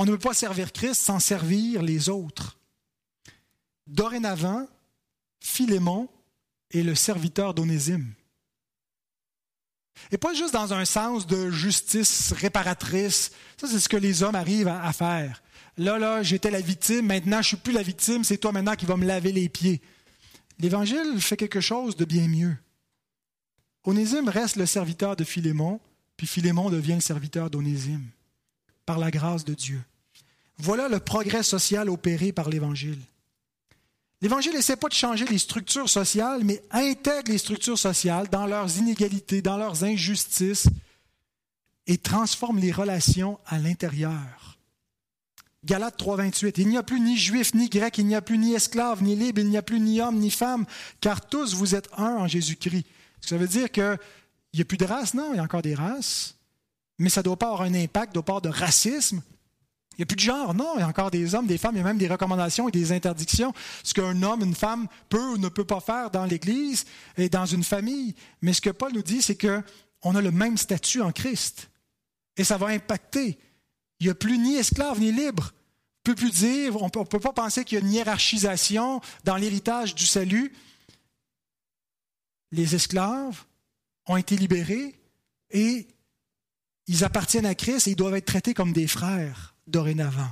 On 0.00 0.04
ne 0.04 0.12
peut 0.12 0.18
pas 0.28 0.32
servir 0.32 0.72
Christ 0.72 1.02
sans 1.02 1.18
servir 1.18 1.82
les 1.82 2.08
autres. 2.08 2.56
Dorénavant, 3.88 4.68
Philémon 5.40 6.08
est 6.70 6.82
le 6.82 6.94
serviteur 6.94 7.52
d'Onésime. 7.52 8.14
Et 10.12 10.16
pas 10.16 10.34
juste 10.34 10.52
dans 10.52 10.72
un 10.72 10.84
sens 10.84 11.26
de 11.26 11.50
justice 11.50 12.30
réparatrice. 12.30 13.32
Ça, 13.56 13.66
c'est 13.66 13.80
ce 13.80 13.88
que 13.88 13.96
les 13.96 14.22
hommes 14.22 14.36
arrivent 14.36 14.68
à, 14.68 14.92
faire. 14.92 15.42
Là, 15.76 15.98
là, 15.98 16.22
j'étais 16.22 16.52
la 16.52 16.60
victime, 16.60 17.06
maintenant 17.06 17.42
je 17.42 17.48
suis 17.48 17.56
plus 17.56 17.72
la 17.72 17.82
victime, 17.82 18.22
c'est 18.22 18.38
toi 18.38 18.52
maintenant 18.52 18.76
qui 18.76 18.86
vas 18.86 18.96
me 18.96 19.04
laver 19.04 19.32
les 19.32 19.48
pieds. 19.48 19.82
L'Évangile 20.60 21.20
fait 21.20 21.36
quelque 21.36 21.60
chose 21.60 21.96
de 21.96 22.04
bien 22.04 22.28
mieux. 22.28 22.56
Onésime 23.82 24.28
reste 24.28 24.56
le 24.56 24.66
serviteur 24.66 25.16
de 25.16 25.24
Philémon, 25.24 25.80
puis 26.16 26.28
Philémon 26.28 26.70
devient 26.70 26.94
le 26.94 27.00
serviteur 27.00 27.50
d'Onésime 27.50 28.08
par 28.88 28.98
la 28.98 29.10
grâce 29.10 29.44
de 29.44 29.52
Dieu. 29.52 29.82
Voilà 30.56 30.88
le 30.88 30.98
progrès 30.98 31.42
social 31.42 31.90
opéré 31.90 32.32
par 32.32 32.48
l'Évangile. 32.48 32.98
L'Évangile 34.22 34.54
n'essaie 34.54 34.78
pas 34.78 34.88
de 34.88 34.94
changer 34.94 35.26
les 35.26 35.36
structures 35.36 35.90
sociales, 35.90 36.42
mais 36.42 36.62
intègre 36.70 37.30
les 37.30 37.36
structures 37.36 37.78
sociales 37.78 38.28
dans 38.28 38.46
leurs 38.46 38.78
inégalités, 38.78 39.42
dans 39.42 39.58
leurs 39.58 39.84
injustices, 39.84 40.68
et 41.86 41.98
transforme 41.98 42.60
les 42.60 42.72
relations 42.72 43.38
à 43.44 43.58
l'intérieur. 43.58 44.56
Galates 45.66 46.00
3.28, 46.00 46.54
il 46.56 46.68
n'y 46.68 46.78
a 46.78 46.82
plus 46.82 47.00
ni 47.00 47.18
juif 47.18 47.52
ni 47.52 47.68
grec, 47.68 47.98
il 47.98 48.06
n'y 48.06 48.16
a 48.16 48.22
plus 48.22 48.38
ni 48.38 48.54
esclave 48.54 49.02
ni 49.02 49.16
libre, 49.16 49.42
il 49.42 49.50
n'y 49.50 49.58
a 49.58 49.62
plus 49.62 49.80
ni 49.80 50.00
homme 50.00 50.16
ni 50.16 50.30
femme, 50.30 50.64
car 51.02 51.28
tous 51.28 51.52
vous 51.52 51.74
êtes 51.74 51.90
un 51.98 52.16
en 52.16 52.26
Jésus-Christ. 52.26 52.86
Ça 53.20 53.36
veut 53.36 53.48
dire 53.48 53.70
qu'il 53.70 53.98
n'y 54.54 54.62
a 54.62 54.64
plus 54.64 54.78
de 54.78 54.86
race, 54.86 55.12
non, 55.12 55.34
il 55.34 55.36
y 55.36 55.40
a 55.40 55.42
encore 55.42 55.60
des 55.60 55.74
races 55.74 56.37
mais 56.98 57.08
ça 57.08 57.20
ne 57.20 57.24
doit 57.24 57.36
pas 57.36 57.46
avoir 57.46 57.62
un 57.62 57.74
impact, 57.74 58.14
de 58.14 58.20
part 58.20 58.40
de 58.40 58.48
racisme. 58.48 59.22
Il 59.92 60.02
n'y 60.02 60.04
a 60.04 60.06
plus 60.06 60.16
de 60.16 60.20
genre, 60.20 60.54
non, 60.54 60.74
il 60.76 60.80
y 60.80 60.82
a 60.82 60.88
encore 60.88 61.10
des 61.10 61.34
hommes, 61.34 61.46
des 61.46 61.58
femmes, 61.58 61.74
il 61.74 61.78
y 61.78 61.80
a 61.80 61.84
même 61.84 61.98
des 61.98 62.06
recommandations 62.06 62.68
et 62.68 62.72
des 62.72 62.92
interdictions, 62.92 63.52
ce 63.82 63.94
qu'un 63.94 64.22
homme, 64.22 64.42
une 64.42 64.54
femme 64.54 64.86
peut 65.08 65.32
ou 65.32 65.38
ne 65.38 65.48
peut 65.48 65.64
pas 65.64 65.80
faire 65.80 66.10
dans 66.10 66.24
l'Église 66.24 66.84
et 67.16 67.28
dans 67.28 67.46
une 67.46 67.64
famille. 67.64 68.14
Mais 68.40 68.52
ce 68.52 68.60
que 68.60 68.70
Paul 68.70 68.92
nous 68.92 69.02
dit, 69.02 69.22
c'est 69.22 69.36
qu'on 69.36 70.14
a 70.14 70.20
le 70.20 70.30
même 70.30 70.56
statut 70.56 71.00
en 71.00 71.10
Christ. 71.10 71.70
Et 72.36 72.44
ça 72.44 72.56
va 72.58 72.68
impacter. 72.68 73.38
Il 73.98 74.06
n'y 74.06 74.10
a 74.10 74.14
plus 74.14 74.38
ni 74.38 74.54
esclave 74.54 75.00
ni 75.00 75.10
libre. 75.10 75.52
On 76.06 76.10
ne 76.10 76.14
peut 76.14 76.22
plus 76.22 76.30
dire, 76.30 76.80
on 76.80 76.86
ne 76.86 77.04
peut 77.04 77.18
pas 77.18 77.32
penser 77.32 77.64
qu'il 77.64 77.78
y 77.78 77.82
a 77.82 77.84
une 77.84 77.92
hiérarchisation 77.92 79.00
dans 79.24 79.36
l'héritage 79.36 79.96
du 79.96 80.06
salut. 80.06 80.54
Les 82.52 82.76
esclaves 82.76 83.44
ont 84.06 84.16
été 84.16 84.36
libérés 84.36 84.98
et 85.50 85.88
ils 86.88 87.04
appartiennent 87.04 87.46
à 87.46 87.54
Christ 87.54 87.86
et 87.86 87.90
ils 87.90 87.96
doivent 87.96 88.16
être 88.16 88.24
traités 88.24 88.54
comme 88.54 88.72
des 88.72 88.86
frères 88.86 89.54
dorénavant. 89.66 90.30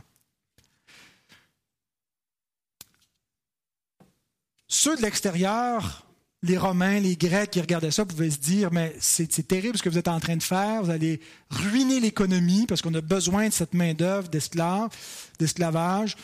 Ceux 4.66 4.96
de 4.96 5.02
l'extérieur, 5.02 6.06
les 6.42 6.58
Romains, 6.58 6.98
les 6.98 7.16
Grecs 7.16 7.50
qui 7.50 7.60
regardaient 7.60 7.90
ça 7.90 8.04
pouvaient 8.04 8.30
se 8.30 8.38
dire, 8.38 8.72
mais 8.72 8.96
c'est 8.98 9.46
terrible 9.46 9.78
ce 9.78 9.82
que 9.82 9.88
vous 9.88 9.98
êtes 9.98 10.08
en 10.08 10.18
train 10.18 10.36
de 10.36 10.42
faire, 10.42 10.82
vous 10.82 10.90
allez 10.90 11.20
ruiner 11.50 12.00
l'économie 12.00 12.66
parce 12.66 12.82
qu'on 12.82 12.94
a 12.94 13.00
besoin 13.00 13.48
de 13.48 13.52
cette 13.52 13.74
main-d'œuvre 13.74 14.28
d'esclaves, 14.28 14.90
d'esclavage. 15.38 16.16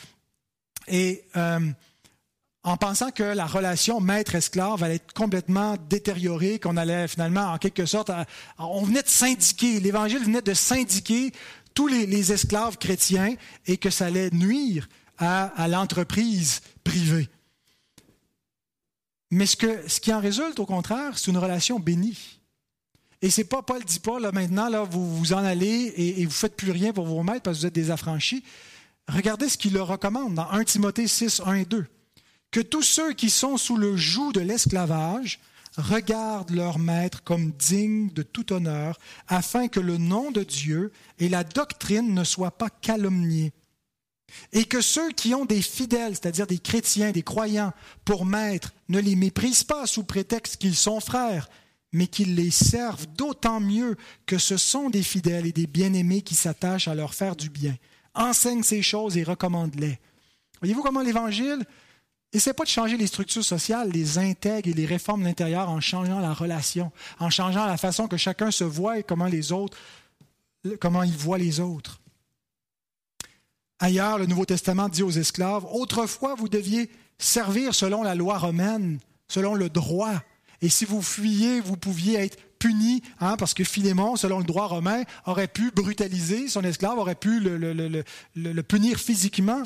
Et 0.87 1.23
euh, 1.37 1.71
en 2.63 2.77
pensant 2.77 3.11
que 3.11 3.23
la 3.23 3.45
relation 3.45 3.99
maître-esclave 3.99 4.81
allait 4.83 4.95
être 4.95 5.13
complètement 5.13 5.75
détériorée, 5.89 6.59
qu'on 6.59 6.77
allait 6.77 7.09
finalement, 7.09 7.51
en 7.51 7.57
quelque 7.57 7.85
sorte, 7.85 8.09
on 8.57 8.83
venait 8.83 9.03
de 9.03 9.09
syndiquer, 9.09 9.81
l'Évangile 9.81 10.23
venait 10.23 10.41
de 10.41 10.53
syndiquer 10.53 11.33
tous 11.73 11.87
les, 11.87 12.31
esclaves 12.31 12.77
chrétiens 12.77 13.35
et 13.65 13.77
que 13.77 13.89
ça 13.89 14.05
allait 14.05 14.29
nuire 14.31 14.87
à, 15.17 15.67
l'entreprise 15.67 16.61
privée. 16.83 17.29
Mais 19.29 19.45
ce, 19.45 19.55
qui 19.99 20.13
en 20.13 20.19
résulte, 20.19 20.59
au 20.59 20.65
contraire, 20.65 21.17
c'est 21.17 21.31
une 21.31 21.37
relation 21.37 21.79
bénie. 21.79 22.39
Et 23.21 23.29
c'est 23.29 23.45
pas, 23.45 23.61
Paul 23.61 23.83
dit 23.83 23.99
pas, 23.99 24.19
là, 24.19 24.31
maintenant, 24.31 24.69
là, 24.69 24.83
vous 24.83 25.17
vous 25.17 25.33
en 25.33 25.43
allez 25.43 25.65
et, 25.95 26.21
et 26.21 26.25
vous 26.25 26.31
faites 26.31 26.55
plus 26.55 26.71
rien 26.71 26.93
pour 26.93 27.05
vos 27.05 27.23
maîtres 27.23 27.41
parce 27.41 27.57
que 27.57 27.61
vous 27.61 27.67
êtes 27.67 27.73
des 27.73 27.89
affranchis. 27.89 28.43
Regardez 29.07 29.49
ce 29.49 29.57
qu'il 29.57 29.73
leur 29.73 29.87
recommande 29.87 30.35
dans 30.35 30.49
1 30.49 30.63
Timothée 30.65 31.07
6, 31.07 31.41
1 31.45 31.53
et 31.55 31.65
2. 31.65 31.87
Que 32.53 32.59
tous 32.59 32.83
ceux 32.83 33.13
qui 33.13 33.31
sont 33.31 33.57
sous 33.57 33.77
le 33.77 33.97
joug 33.97 34.31
de 34.31 34.39
l'esclavage 34.39 35.39
regardent 35.75 36.51
leur 36.51 36.77
maître 36.77 37.23
comme 37.23 37.49
digne 37.49 38.11
de 38.13 38.21
tout 38.21 38.53
honneur, 38.53 38.99
afin 39.27 39.67
que 39.67 39.79
le 39.79 39.97
nom 39.97 40.29
de 40.29 40.43
Dieu 40.43 40.91
et 41.17 41.29
la 41.29 41.43
doctrine 41.43 42.13
ne 42.13 42.23
soient 42.23 42.55
pas 42.55 42.69
calomniés. 42.69 43.53
Et 44.51 44.65
que 44.65 44.81
ceux 44.81 45.09
qui 45.09 45.33
ont 45.33 45.45
des 45.45 45.63
fidèles, 45.63 46.13
c'est-à-dire 46.13 46.45
des 46.45 46.59
chrétiens, 46.59 47.11
des 47.11 47.23
croyants, 47.23 47.73
pour 48.05 48.23
maître, 48.23 48.71
ne 48.87 48.99
les 48.99 49.15
méprisent 49.15 49.63
pas 49.63 49.87
sous 49.87 50.03
prétexte 50.03 50.57
qu'ils 50.57 50.75
sont 50.75 50.99
frères, 50.99 51.49
mais 51.91 52.05
qu'ils 52.05 52.35
les 52.35 52.51
servent 52.51 53.07
d'autant 53.17 53.61
mieux 53.61 53.97
que 54.27 54.37
ce 54.37 54.57
sont 54.57 54.91
des 54.91 55.01
fidèles 55.01 55.47
et 55.47 55.53
des 55.53 55.65
bien-aimés 55.65 56.21
qui 56.21 56.35
s'attachent 56.35 56.87
à 56.87 56.93
leur 56.93 57.15
faire 57.15 57.35
du 57.35 57.49
bien. 57.49 57.75
Enseigne 58.13 58.61
ces 58.61 58.83
choses 58.83 59.17
et 59.17 59.23
recommande-les. 59.23 59.97
Voyez-vous 60.61 60.83
comment 60.83 61.01
l'Évangile 61.01 61.65
N'essaie 62.33 62.53
pas 62.53 62.63
de 62.63 62.69
changer 62.69 62.97
les 62.97 63.05
structures 63.05 63.43
sociales, 63.43 63.91
les 63.91 64.17
intègres 64.17 64.67
et 64.67 64.73
les 64.73 64.87
réformes 64.87 65.21
de 65.21 65.27
l'intérieur 65.27 65.69
en 65.69 65.79
changeant 65.79 66.19
la 66.19 66.33
relation, 66.33 66.91
en 67.19 67.29
changeant 67.29 67.67
la 67.67 67.77
façon 67.77 68.07
que 68.07 68.17
chacun 68.17 68.49
se 68.49 68.63
voit 68.63 68.97
et 68.97 69.03
comment 69.03 69.27
les 69.27 69.51
autres, 69.51 69.77
comment 70.79 71.03
il 71.03 71.15
voit 71.15 71.37
les 71.37 71.59
autres. 71.59 71.99
Ailleurs, 73.77 74.17
le 74.17 74.25
Nouveau 74.25 74.45
Testament 74.45 74.89
dit 74.89 75.03
aux 75.03 75.11
esclaves, 75.11 75.65
autrefois 75.71 76.33
vous 76.33 76.49
deviez 76.49 76.89
servir 77.19 77.75
selon 77.75 78.01
la 78.01 78.15
loi 78.15 78.39
romaine, 78.39 78.99
selon 79.27 79.53
le 79.53 79.69
droit. 79.69 80.23
Et 80.61 80.69
si 80.69 80.85
vous 80.85 81.03
fuyiez, 81.03 81.59
vous 81.59 81.77
pouviez 81.77 82.15
être 82.15 82.37
puni, 82.57 83.03
hein, 83.19 83.35
parce 83.37 83.53
que 83.53 83.63
Philémon, 83.63 84.15
selon 84.15 84.39
le 84.39 84.45
droit 84.45 84.67
romain, 84.67 85.03
aurait 85.25 85.47
pu 85.49 85.69
brutaliser 85.69 86.47
son 86.47 86.63
esclave, 86.63 86.97
aurait 86.97 87.13
pu 87.13 87.39
le 87.41 88.61
punir 88.61 88.97
physiquement. 88.97 89.61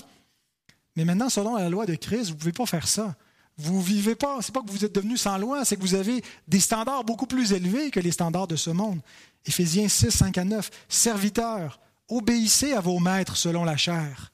Mais 0.98 1.06
maintenant, 1.06 1.30
selon 1.30 1.56
la 1.56 1.70
loi 1.70 1.86
de 1.86 1.94
Christ, 1.94 2.30
vous 2.30 2.34
ne 2.34 2.40
pouvez 2.40 2.52
pas 2.52 2.66
faire 2.66 2.88
ça. 2.88 3.16
Vous 3.56 3.82
vivez 3.84 4.16
pas, 4.16 4.40
c'est 4.42 4.52
pas 4.52 4.64
que 4.64 4.72
vous 4.72 4.84
êtes 4.84 4.96
devenu 4.96 5.16
sans 5.16 5.38
loi, 5.38 5.64
c'est 5.64 5.76
que 5.76 5.82
vous 5.82 5.94
avez 5.94 6.24
des 6.48 6.60
standards 6.60 7.04
beaucoup 7.04 7.28
plus 7.28 7.54
élevés 7.54 7.92
que 7.92 8.00
les 8.00 8.12
standards 8.12 8.48
de 8.48 8.56
ce 8.56 8.72
monde. 8.72 9.00
Éphésiens 9.46 9.88
6, 9.88 10.10
5 10.10 10.38
à 10.40 10.44
9. 10.44 10.70
Serviteurs, 10.90 11.80
obéissez 12.10 12.74
à 12.74 12.82
vos 12.82 12.98
maîtres 12.98 13.38
selon 13.38 13.64
la 13.64 13.78
chair, 13.78 14.32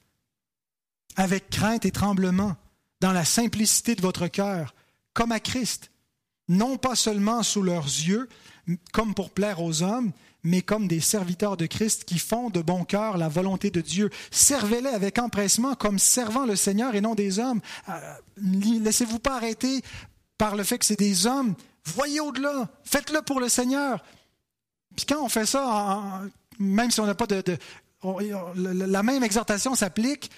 avec 1.16 1.50
crainte 1.50 1.84
et 1.84 1.90
tremblement, 1.90 2.56
dans 3.00 3.12
la 3.12 3.26
simplicité 3.26 3.94
de 3.94 4.00
votre 4.02 4.26
cœur, 4.28 4.74
comme 5.12 5.32
à 5.32 5.40
Christ, 5.40 5.90
non 6.48 6.78
pas 6.78 6.96
seulement 6.96 7.42
sous 7.42 7.62
leurs 7.62 7.84
yeux, 7.84 8.26
comme 8.92 9.12
pour 9.12 9.30
plaire 9.30 9.62
aux 9.62 9.82
hommes, 9.82 10.12
mais 10.44 10.60
comme 10.60 10.86
des 10.86 11.00
serviteurs 11.00 11.56
de 11.56 11.66
Christ 11.66 12.04
qui 12.04 12.18
font 12.18 12.50
de 12.50 12.60
bon 12.60 12.84
cœur 12.84 13.16
la 13.16 13.28
volonté 13.28 13.70
de 13.70 13.80
Dieu. 13.80 14.10
Servez-les 14.30 14.90
avec 14.90 15.18
empressement 15.18 15.74
comme 15.74 15.98
servant 15.98 16.44
le 16.44 16.54
Seigneur 16.54 16.94
et 16.94 17.00
non 17.00 17.14
des 17.14 17.38
hommes. 17.38 17.60
Euh, 17.88 18.14
laissez-vous 18.36 19.18
pas 19.18 19.36
arrêter 19.36 19.82
par 20.36 20.54
le 20.54 20.62
fait 20.62 20.78
que 20.78 20.84
c'est 20.84 20.98
des 20.98 21.26
hommes. 21.26 21.54
Voyez 21.86 22.20
au-delà. 22.20 22.68
Faites-le 22.84 23.22
pour 23.22 23.40
le 23.40 23.48
Seigneur. 23.48 24.04
Puis 24.94 25.06
quand 25.06 25.22
on 25.22 25.28
fait 25.28 25.46
ça, 25.46 26.22
même 26.58 26.90
si 26.90 27.00
on 27.00 27.06
n'a 27.06 27.14
pas 27.14 27.26
de, 27.26 27.42
la 28.54 29.02
même 29.02 29.24
exhortation 29.24 29.74
s'applique 29.74 30.30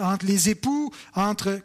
entre 0.00 0.26
les 0.26 0.48
époux, 0.48 0.90
entre 1.14 1.60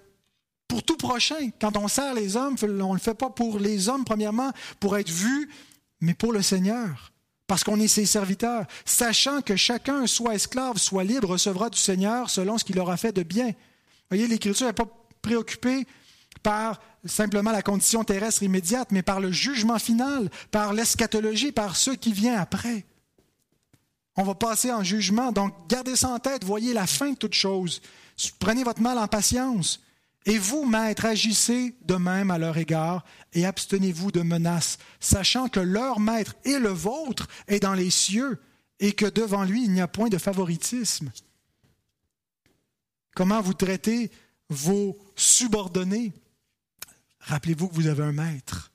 pour 0.68 0.84
tout 0.84 0.98
prochain. 0.98 1.52
Quand 1.62 1.78
on 1.78 1.88
sert 1.88 2.14
les 2.14 2.36
hommes, 2.36 2.58
on 2.62 2.68
ne 2.68 2.94
le 2.94 3.00
fait 3.00 3.14
pas 3.14 3.30
pour 3.30 3.60
les 3.60 3.88
hommes, 3.88 4.04
premièrement, 4.04 4.52
pour 4.80 4.98
être 4.98 5.10
vu, 5.10 5.50
mais 6.02 6.14
pour 6.14 6.34
le 6.34 6.42
Seigneur 6.42 7.14
parce 7.48 7.64
qu'on 7.64 7.80
est 7.80 7.88
ses 7.88 8.06
serviteurs, 8.06 8.66
sachant 8.86 9.42
que 9.42 9.56
chacun, 9.56 10.08
soit 10.08 10.36
esclave, 10.36 10.78
soit 10.78 11.04
libre, 11.04 11.30
recevra 11.30 11.70
du 11.70 11.78
Seigneur 11.78 12.30
selon 12.30 12.58
ce 12.58 12.64
qu'il 12.64 12.80
aura 12.80 12.98
fait 12.98 13.12
de 13.12 13.24
bien. 13.24 13.52
Voyez, 14.10 14.28
l'Écriture 14.28 14.68
n'est 14.68 14.74
pas 14.74 14.88
préoccupée 15.22 15.86
par 16.44 16.80
simplement 17.06 17.52
la 17.52 17.62
condition 17.62 18.04
terrestre 18.04 18.44
immédiate, 18.44 18.92
mais 18.92 19.04
par 19.04 19.20
le 19.20 19.32
jugement 19.32 19.80
final, 19.80 20.30
par 20.52 20.74
l'eschatologie, 20.74 21.52
par 21.52 21.76
ce 21.76 21.92
qui 21.92 22.14
vient 22.14 22.40
après. 22.40 22.86
On 24.18 24.24
va 24.24 24.34
passer 24.34 24.72
en 24.72 24.84
jugement, 24.84 25.32
donc 25.32 25.54
gardez 25.68 25.96
ça 25.96 26.10
en 26.10 26.20
tête, 26.20 26.44
voyez 26.44 26.74
la 26.74 26.88
fin 26.88 27.12
de 27.12 27.18
toute 27.18 27.34
chose. 27.34 27.82
Prenez 28.40 28.64
votre 28.64 28.82
mal 28.82 28.98
en 28.98 29.08
patience. 29.08 29.82
Et 30.26 30.40
vous, 30.40 30.66
maîtres, 30.66 31.06
agissez 31.06 31.76
de 31.84 31.96
même 31.96 32.32
à 32.32 32.40
leur 32.40 32.58
égard 32.58 33.06
et 33.34 33.46
abstenez-vous 33.46 34.12
de 34.12 34.22
menaces, 34.22 34.80
sachant 35.00 35.50
que 35.50 35.60
leur 35.60 36.00
maître 36.00 36.36
et 36.46 36.58
le 36.58 36.70
vôtre 36.70 37.28
est 37.48 37.60
dans 37.60 37.76
les 37.76 37.92
cieux 37.92 38.40
et 38.80 38.94
que 38.94 39.06
devant 39.06 39.44
lui 39.44 39.64
il 39.64 39.72
n'y 39.72 39.82
a 39.82 39.88
point 39.88 40.10
de 40.10 40.18
favoritisme. 40.18 41.12
Comment 43.16 43.42
vous 43.42 43.54
traitez 43.54 44.12
vos 44.50 44.98
subordonnés? 45.16 46.12
Rappelez-vous 47.20 47.70
que 47.70 47.76
vous 47.76 47.88
avez 47.88 48.04
un 48.04 48.12
maître 48.12 48.72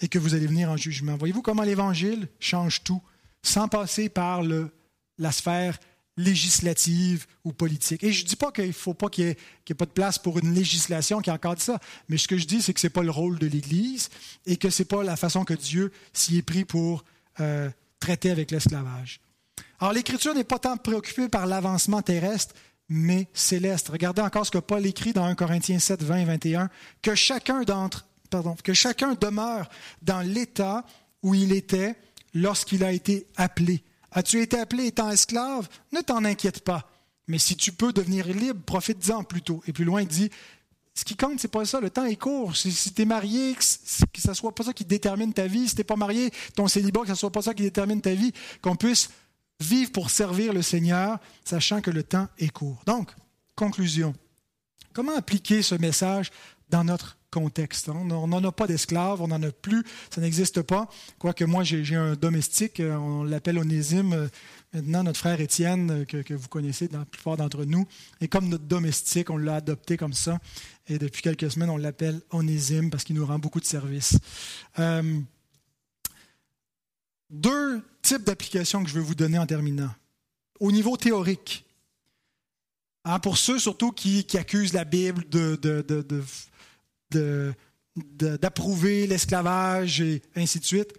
et 0.00 0.08
que 0.08 0.18
vous 0.18 0.34
allez 0.34 0.46
venir 0.46 0.70
en 0.70 0.76
jugement. 0.76 1.16
Voyez-vous 1.16 1.42
comment 1.42 1.62
l'Évangile 1.62 2.28
change 2.40 2.82
tout, 2.82 3.02
sans 3.42 3.68
passer 3.68 4.08
par 4.08 4.42
la 4.42 5.32
sphère 5.32 5.78
législative 6.16 7.26
ou 7.44 7.52
politique. 7.52 8.04
Et 8.04 8.12
je 8.12 8.22
ne 8.22 8.28
dis 8.28 8.36
pas 8.36 8.52
qu'il 8.52 8.66
ne 8.66 8.72
faut 8.72 8.94
pas 8.94 9.08
qu'il 9.08 9.24
n'y 9.24 9.30
ait, 9.30 9.74
pas 9.74 9.86
de 9.86 9.90
place 9.90 10.18
pour 10.18 10.38
une 10.38 10.54
législation 10.54 11.20
qui 11.20 11.30
encadre 11.30 11.60
ça, 11.60 11.80
mais 12.08 12.18
ce 12.18 12.28
que 12.28 12.36
je 12.36 12.46
dis, 12.46 12.60
c'est 12.60 12.74
que 12.74 12.80
ce 12.80 12.86
n'est 12.86 12.92
pas 12.92 13.02
le 13.02 13.10
rôle 13.10 13.38
de 13.38 13.46
l'Église 13.46 14.10
et 14.46 14.56
que 14.56 14.70
ce 14.70 14.82
n'est 14.82 14.86
pas 14.86 15.02
la 15.02 15.16
façon 15.16 15.44
que 15.44 15.54
Dieu 15.54 15.92
s'y 16.12 16.38
est 16.38 16.42
pris 16.42 16.64
pour 16.64 17.04
euh, 17.40 17.70
traiter 17.98 18.30
avec 18.30 18.50
l'esclavage. 18.50 19.20
Alors 19.80 19.92
l'Écriture 19.92 20.34
n'est 20.34 20.44
pas 20.44 20.58
tant 20.58 20.76
préoccupée 20.76 21.28
par 21.28 21.46
l'avancement 21.46 22.02
terrestre, 22.02 22.54
mais 22.88 23.28
céleste. 23.32 23.88
Regardez 23.88 24.22
encore 24.22 24.44
ce 24.44 24.50
que 24.50 24.58
Paul 24.58 24.84
écrit 24.84 25.12
dans 25.12 25.24
1 25.24 25.34
Corinthiens 25.34 25.78
7, 25.78 26.02
20 26.02 26.16
et 26.18 26.24
21, 26.24 26.70
que 27.00 27.14
chacun 27.14 27.62
d'entre, 27.62 28.06
pardon, 28.28 28.54
que 28.62 28.74
chacun 28.74 29.14
demeure 29.14 29.70
dans 30.02 30.20
l'état 30.20 30.84
où 31.22 31.34
il 31.34 31.52
était 31.52 31.96
lorsqu'il 32.34 32.84
a 32.84 32.92
été 32.92 33.26
appelé 33.36 33.82
As-tu 34.12 34.40
été 34.40 34.58
appelé 34.58 34.86
étant 34.86 35.10
esclave? 35.10 35.68
Ne 35.92 36.00
t'en 36.00 36.24
inquiète 36.24 36.62
pas. 36.64 36.88
Mais 37.28 37.38
si 37.38 37.56
tu 37.56 37.72
peux 37.72 37.92
devenir 37.92 38.26
libre, 38.26 38.60
profite-en 38.64 39.24
plutôt. 39.24 39.62
Et 39.66 39.72
plus 39.72 39.84
loin, 39.84 40.02
il 40.02 40.08
dit, 40.08 40.30
ce 40.94 41.04
qui 41.04 41.16
compte, 41.16 41.40
c'est 41.40 41.48
pas 41.48 41.64
ça. 41.64 41.80
Le 41.80 41.88
temps 41.88 42.04
est 42.04 42.16
court. 42.16 42.54
Si, 42.54 42.92
tu 42.92 43.02
es 43.02 43.04
marié, 43.04 43.54
que 43.54 43.64
ce 43.64 44.28
ne 44.28 44.34
soit 44.34 44.54
pas 44.54 44.64
ça 44.64 44.72
qui 44.72 44.84
détermine 44.84 45.32
ta 45.32 45.46
vie. 45.46 45.68
Si 45.68 45.74
tu 45.74 45.84
pas 45.84 45.96
marié, 45.96 46.30
ton 46.54 46.68
célibat, 46.68 47.00
que 47.02 47.08
ce 47.08 47.14
soit 47.14 47.32
pas 47.32 47.42
ça 47.42 47.54
qui 47.54 47.62
détermine 47.62 48.00
ta 48.00 48.14
vie. 48.14 48.32
Qu'on 48.60 48.76
puisse 48.76 49.08
vivre 49.60 49.92
pour 49.92 50.10
servir 50.10 50.52
le 50.52 50.60
Seigneur, 50.60 51.18
sachant 51.44 51.80
que 51.80 51.90
le 51.90 52.02
temps 52.02 52.28
est 52.38 52.50
court. 52.50 52.82
Donc, 52.84 53.10
conclusion. 53.54 54.12
Comment 54.92 55.16
appliquer 55.16 55.62
ce 55.62 55.74
message 55.76 56.30
dans 56.68 56.84
notre 56.84 57.16
contexte. 57.32 57.88
Hein. 57.88 58.06
On 58.10 58.28
n'en 58.28 58.44
a 58.44 58.52
pas 58.52 58.68
d'esclaves, 58.68 59.20
on 59.20 59.28
n'en 59.28 59.42
a 59.42 59.50
plus, 59.50 59.84
ça 60.14 60.20
n'existe 60.20 60.62
pas. 60.62 60.88
Quoique 61.18 61.44
moi, 61.44 61.64
j'ai 61.64 61.96
un 61.96 62.14
domestique, 62.14 62.78
euh, 62.78 62.94
on 62.96 63.24
l'appelle 63.24 63.58
Onésime, 63.58 64.12
euh, 64.12 64.28
maintenant 64.72 65.02
notre 65.02 65.18
frère 65.18 65.40
Étienne, 65.40 65.90
euh, 65.90 66.04
que, 66.04 66.34
vous 66.34 66.48
connaissez 66.48 66.86
dans 66.86 67.00
la 67.00 67.04
plupart 67.04 67.36
d'entre 67.36 67.64
nous. 67.64 67.88
Et 68.20 68.28
comme 68.28 68.48
notre 68.48 68.64
domestique, 68.64 69.30
on 69.30 69.38
l'a 69.38 69.56
adopté 69.56 69.96
comme 69.96 70.12
ça. 70.12 70.38
Et 70.86 70.98
depuis 70.98 71.22
quelques 71.22 71.50
semaines, 71.50 71.70
on 71.70 71.76
l'appelle 71.76 72.20
Onésime 72.30 72.90
parce 72.90 73.02
qu'il 73.02 73.16
nous 73.16 73.26
rend 73.26 73.38
beaucoup 73.38 73.60
de 73.60 73.64
services. 73.64 74.18
deux 77.30 77.82
types 78.02 78.24
d'applications 78.24 78.82
que 78.84 78.90
je 78.90 78.94
vais 78.94 79.00
vous 79.00 79.14
donner 79.14 79.38
en 79.38 79.46
terminant. 79.46 79.90
Au 80.60 80.70
niveau 80.70 80.96
théorique, 80.96 81.64
hein, 83.04 83.18
pour 83.20 83.38
ceux 83.38 83.58
surtout 83.58 83.90
qui, 83.90 84.26
accusent 84.36 84.74
la 84.74 84.84
Bible 84.84 85.26
de 85.30 85.56
d'approuver 87.96 89.06
l'esclavage 89.06 90.00
et 90.00 90.22
ainsi 90.36 90.58
de 90.60 90.64
suite. 90.64 90.92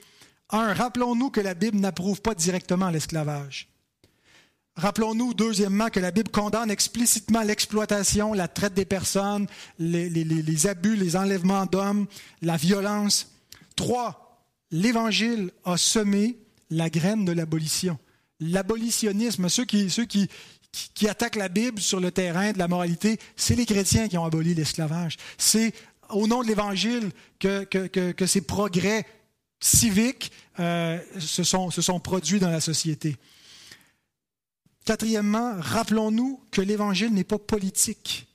Un, 0.50 0.74
rappelons-nous 0.74 1.30
que 1.30 1.42
la 1.42 1.54
Bible 1.54 1.80
n'approuve 1.80 2.22
pas 2.22 2.36
directement 2.36 2.90
l'esclavage. 2.90 3.70
Rappelons-nous, 4.76 5.36
deuxièmement, 5.36 5.90
que 5.90 6.00
la 6.00 6.12
Bible 6.12 6.32
condamne 6.32 6.72
explicitement 6.72 7.44
l'exploitation, 7.44 8.34
la 8.34 8.48
traite 8.48 8.74
des 8.74 8.86
personnes, 8.86 9.48
les, 9.78 10.68
abus, 10.68 10.96
les 10.96 11.16
enlèvements 11.16 11.68
d'hommes, 11.68 12.08
la 12.42 12.58
violence. 12.58 13.32
Trois, 13.76 14.44
l'Évangile 14.72 15.52
a 15.64 15.78
semé 15.78 16.38
la 16.72 16.90
graine 16.90 17.24
de 17.24 17.32
l'abolition. 17.32 18.00
L'abolitionnisme, 18.40 19.48
ceux, 19.48 19.66
qui, 19.66 19.92
ceux 19.92 20.06
qui, 20.06 20.28
qui, 20.96 21.08
attaquent 21.08 21.36
la 21.36 21.50
Bible 21.50 21.80
sur 21.80 22.00
le 22.00 22.12
terrain 22.12 22.52
de 22.52 22.58
la 22.58 22.68
moralité, 22.68 23.20
c'est 23.36 23.56
les 23.56 23.68
chrétiens 23.68 24.08
qui 24.08 24.18
ont 24.18 24.26
aboli 24.26 24.56
l'esclavage. 24.56 25.18
C'est 25.38 25.72
au 26.14 26.28
nom 26.28 26.42
de 26.42 26.48
l'Évangile 26.48 27.12
que, 27.40 28.26
ces 28.26 28.42
progrès 28.42 29.06
civiques 29.60 30.32
euh, 30.60 31.00
se, 31.20 31.44
sont, 31.44 31.72
se 31.72 31.82
sont 31.82 32.00
produits 32.00 32.40
dans 32.40 32.50
la 32.50 32.62
société. 32.62 33.18
Quatrièmement, 34.86 35.54
rappelons-nous 35.58 36.44
que 36.52 36.62
l'Évangile 36.62 37.14
n'est 37.14 37.24
pas 37.24 37.40
politique, 37.40 38.28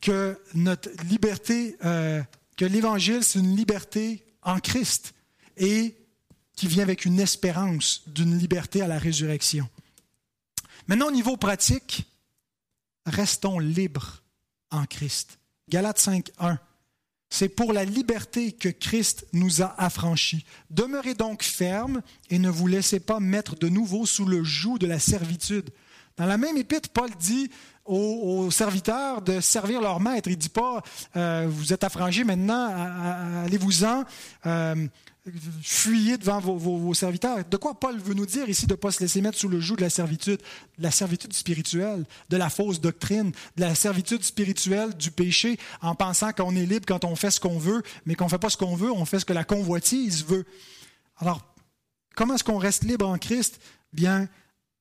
que 0.00 0.38
notre 0.54 0.90
liberté, 1.04 1.76
euh, 1.84 2.22
que 2.56 2.64
l'Évangile, 2.64 3.24
c'est 3.24 3.40
une 3.40 3.56
liberté 3.56 4.24
en 4.42 4.60
Christ 4.60 5.14
et 5.56 5.96
qui 6.54 6.68
vient 6.68 6.84
avec 6.84 7.04
une 7.04 7.18
espérance 7.18 8.02
d'une 8.06 8.38
liberté 8.38 8.80
à 8.80 8.86
la 8.86 8.98
résurrection. 8.98 9.68
Maintenant, 10.86 11.08
au 11.08 11.12
niveau 11.12 11.36
pratique, 11.36 12.06
restons 13.06 13.58
libres 13.58 14.22
en 14.70 14.84
Christ. 14.86 15.38
Galates 15.68 15.98
5, 15.98 16.30
1. 16.38 16.58
C'est 17.30 17.48
pour 17.48 17.72
la 17.72 17.84
liberté 17.84 18.52
que 18.52 18.68
Christ 18.68 19.26
nous 19.32 19.62
a 19.62 19.74
affranchis. 19.78 20.44
Demeurez 20.70 21.14
donc 21.14 21.42
fermes 21.42 22.00
et 22.30 22.38
ne 22.38 22.48
vous 22.48 22.66
laissez 22.66 23.00
pas 23.00 23.18
mettre 23.18 23.56
de 23.56 23.68
nouveau 23.68 24.06
sous 24.06 24.24
le 24.24 24.44
joug 24.44 24.78
de 24.78 24.86
la 24.86 24.98
servitude. 25.00 25.70
Dans 26.16 26.26
la 26.26 26.38
même 26.38 26.56
épître, 26.56 26.90
Paul 26.90 27.10
dit 27.18 27.50
aux, 27.84 28.50
serviteurs 28.50 29.20
de 29.20 29.40
servir 29.40 29.80
leur 29.80 29.98
maître. 29.98 30.28
Il 30.28 30.36
ne 30.36 30.40
dit 30.40 30.48
pas, 30.48 30.82
euh, 31.16 31.48
vous 31.50 31.72
êtes 31.72 31.82
affranchis 31.82 32.24
maintenant, 32.24 32.68
allez-vous-en. 33.44 34.04
Euh, 34.46 34.86
fuyez 35.62 36.18
devant 36.18 36.38
vos, 36.38 36.92
serviteurs. 36.94 37.44
De 37.44 37.56
quoi 37.56 37.78
Paul 37.78 37.98
veut 37.98 38.14
nous 38.14 38.26
dire 38.26 38.48
ici 38.48 38.66
de 38.66 38.74
ne 38.74 38.76
pas 38.76 38.90
se 38.90 39.00
laisser 39.00 39.20
mettre 39.22 39.38
sous 39.38 39.48
le 39.48 39.58
joug 39.58 39.76
de 39.76 39.82
la 39.82 39.90
servitude, 39.90 40.40
de 40.78 40.82
la 40.82 40.90
servitude 40.90 41.32
spirituelle, 41.32 42.04
de 42.28 42.36
la 42.36 42.50
fausse 42.50 42.80
doctrine, 42.80 43.32
de 43.56 43.62
la 43.62 43.74
servitude 43.74 44.22
spirituelle 44.22 44.94
du 44.94 45.10
péché, 45.10 45.58
en 45.80 45.94
pensant 45.94 46.32
qu'on 46.32 46.54
est 46.54 46.66
libre 46.66 46.84
quand 46.86 47.04
on 47.04 47.16
fait 47.16 47.30
ce 47.30 47.40
qu'on 47.40 47.58
veut, 47.58 47.82
mais 48.04 48.14
qu'on 48.14 48.24
ne 48.24 48.30
fait 48.30 48.38
pas 48.38 48.50
ce 48.50 48.56
qu'on 48.56 48.76
veut, 48.76 48.92
on 48.92 49.04
fait 49.06 49.18
ce 49.18 49.24
que 49.24 49.32
la 49.32 49.44
convoitise 49.44 50.24
veut. 50.26 50.44
Alors, 51.16 51.54
comment 52.14 52.34
est-ce 52.34 52.44
qu'on 52.44 52.58
reste 52.58 52.84
libre 52.84 53.08
en 53.08 53.16
Christ? 53.16 53.60
Bien, 53.92 54.28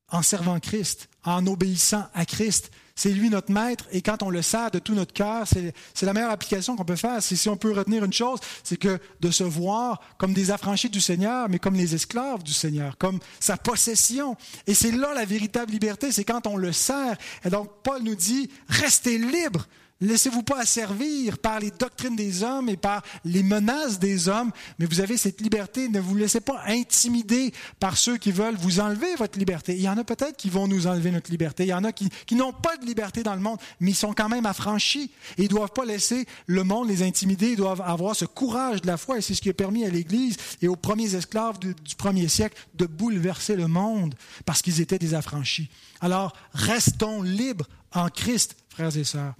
en 0.10 0.22
servant 0.22 0.60
Christ, 0.60 1.10
en 1.24 1.48
obéissant 1.48 2.06
à 2.14 2.26
Christ, 2.26 2.72
c'est 2.96 3.10
lui 3.10 3.30
notre 3.30 3.52
maître 3.52 3.86
et 3.92 4.02
quand 4.02 4.22
on 4.22 4.30
le 4.30 4.42
sert 4.42 4.70
de 4.70 4.80
tout 4.80 4.94
notre 4.94 5.14
cœur, 5.14 5.48
c'est 5.48 6.06
la 6.06 6.14
meilleure 6.14 6.32
application 6.32 6.76
qu'on 6.76 6.86
peut 6.86 6.96
faire. 6.96 7.22
Si 7.24 7.50
on 7.50 7.58
peut 7.58 7.72
retenir 7.72 8.04
une 8.04 8.14
chose, 8.14 8.40
c'est 8.64 8.78
que 8.78 9.00
de 9.20 9.32
se 9.32 9.44
voir 9.44 10.00
comme 10.18 10.34
des 10.34 10.52
affranchis 10.52 10.90
du 10.90 11.02
Seigneur, 11.02 11.50
mais 11.50 11.60
comme 11.60 11.76
les 11.76 11.96
esclaves 11.96 12.44
du 12.44 12.54
Seigneur, 12.54 12.98
comme 12.98 13.20
sa 13.40 13.58
possession. 13.58 14.38
Et 14.68 14.76
c'est 14.76 14.92
là 14.92 15.14
la 15.14 15.26
véritable 15.26 15.72
liberté, 15.72 16.12
c'est 16.12 16.24
quand 16.24 16.46
on 16.46 16.56
le 16.56 16.72
sert. 16.72 17.18
Et 17.44 17.50
donc 17.50 17.70
Paul 17.84 18.04
nous 18.04 18.16
dit, 18.16 18.50
restez 18.68 19.18
libres 19.18 19.68
Laissez-vous 20.02 20.44
pas 20.44 20.60
asservir 20.60 21.38
par 21.38 21.60
les 21.60 21.72
doctrines 21.72 22.16
des 22.16 22.44
hommes 22.44 22.68
et 22.68 22.76
par 22.76 23.04
les 23.24 23.42
menaces 23.42 24.00
des 24.00 24.28
hommes, 24.28 24.52
mais 24.78 24.86
vous 24.86 25.00
avez 25.00 25.18
cette 25.18 25.40
liberté. 25.40 25.88
Ne 25.88 26.00
vous 26.00 26.16
laissez 26.16 26.42
pas 26.42 26.62
intimider 26.68 27.54
par 27.80 27.96
ceux 27.96 28.18
qui 28.18 28.32
veulent 28.32 28.58
vous 28.58 28.82
enlever 28.82 29.16
votre 29.16 29.40
liberté. 29.40 29.76
Il 29.76 29.82
y 29.82 29.88
en 29.88 29.98
a 29.98 30.04
peut-être 30.04 30.36
qui 30.36 30.50
vont 30.50 30.68
nous 30.68 30.88
enlever 30.88 31.12
notre 31.12 31.32
liberté. 31.32 31.64
Il 31.64 31.70
y 31.70 31.74
en 31.74 31.86
a 31.86 31.94
qui, 31.94 32.10
n'ont 32.32 32.52
pas 32.52 32.76
de 32.78 32.86
liberté 32.86 33.24
dans 33.24 33.36
le 33.36 33.40
monde, 33.40 33.60
mais 33.80 33.92
ils 33.92 33.96
sont 33.96 34.14
quand 34.14 34.28
même 34.28 34.46
affranchis. 34.46 35.12
Et 35.38 35.44
ils 35.44 35.46
ne 35.46 35.50
doivent 35.50 35.72
pas 35.72 35.86
laisser 35.86 36.26
le 36.48 36.64
monde 36.64 36.90
les 36.90 37.04
intimider. 37.04 37.52
Ils 37.52 37.58
doivent 37.58 37.82
avoir 37.82 38.16
ce 38.16 38.26
courage 38.26 38.82
de 38.82 38.88
la 38.88 38.98
foi. 38.98 39.20
Et 39.20 39.22
c'est 39.22 39.36
ce 39.36 39.42
qui 39.42 39.50
a 39.50 39.54
permis 39.54 39.86
à 39.86 39.90
l'Église 39.90 40.36
et 40.62 40.68
aux 40.68 40.76
premiers 40.76 41.16
esclaves 41.16 41.60
du 41.60 41.96
premier 41.96 42.28
siècle 42.28 42.58
de 42.74 42.88
bouleverser 42.88 43.56
le 43.56 43.68
monde 43.68 44.16
parce 44.46 44.62
qu'ils 44.62 44.82
étaient 44.82 45.00
des 45.00 45.14
affranchis. 45.14 45.70
Alors, 46.02 46.34
restons 46.54 47.22
libres 47.22 47.68
en 47.94 48.10
Christ, 48.10 48.58
frères 48.70 48.98
et 48.98 49.04
sœurs. 49.04 49.36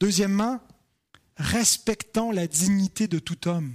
Deuxièmement, 0.00 0.60
respectons 1.36 2.30
la 2.30 2.46
dignité 2.46 3.06
de 3.06 3.18
tout 3.18 3.48
homme. 3.48 3.74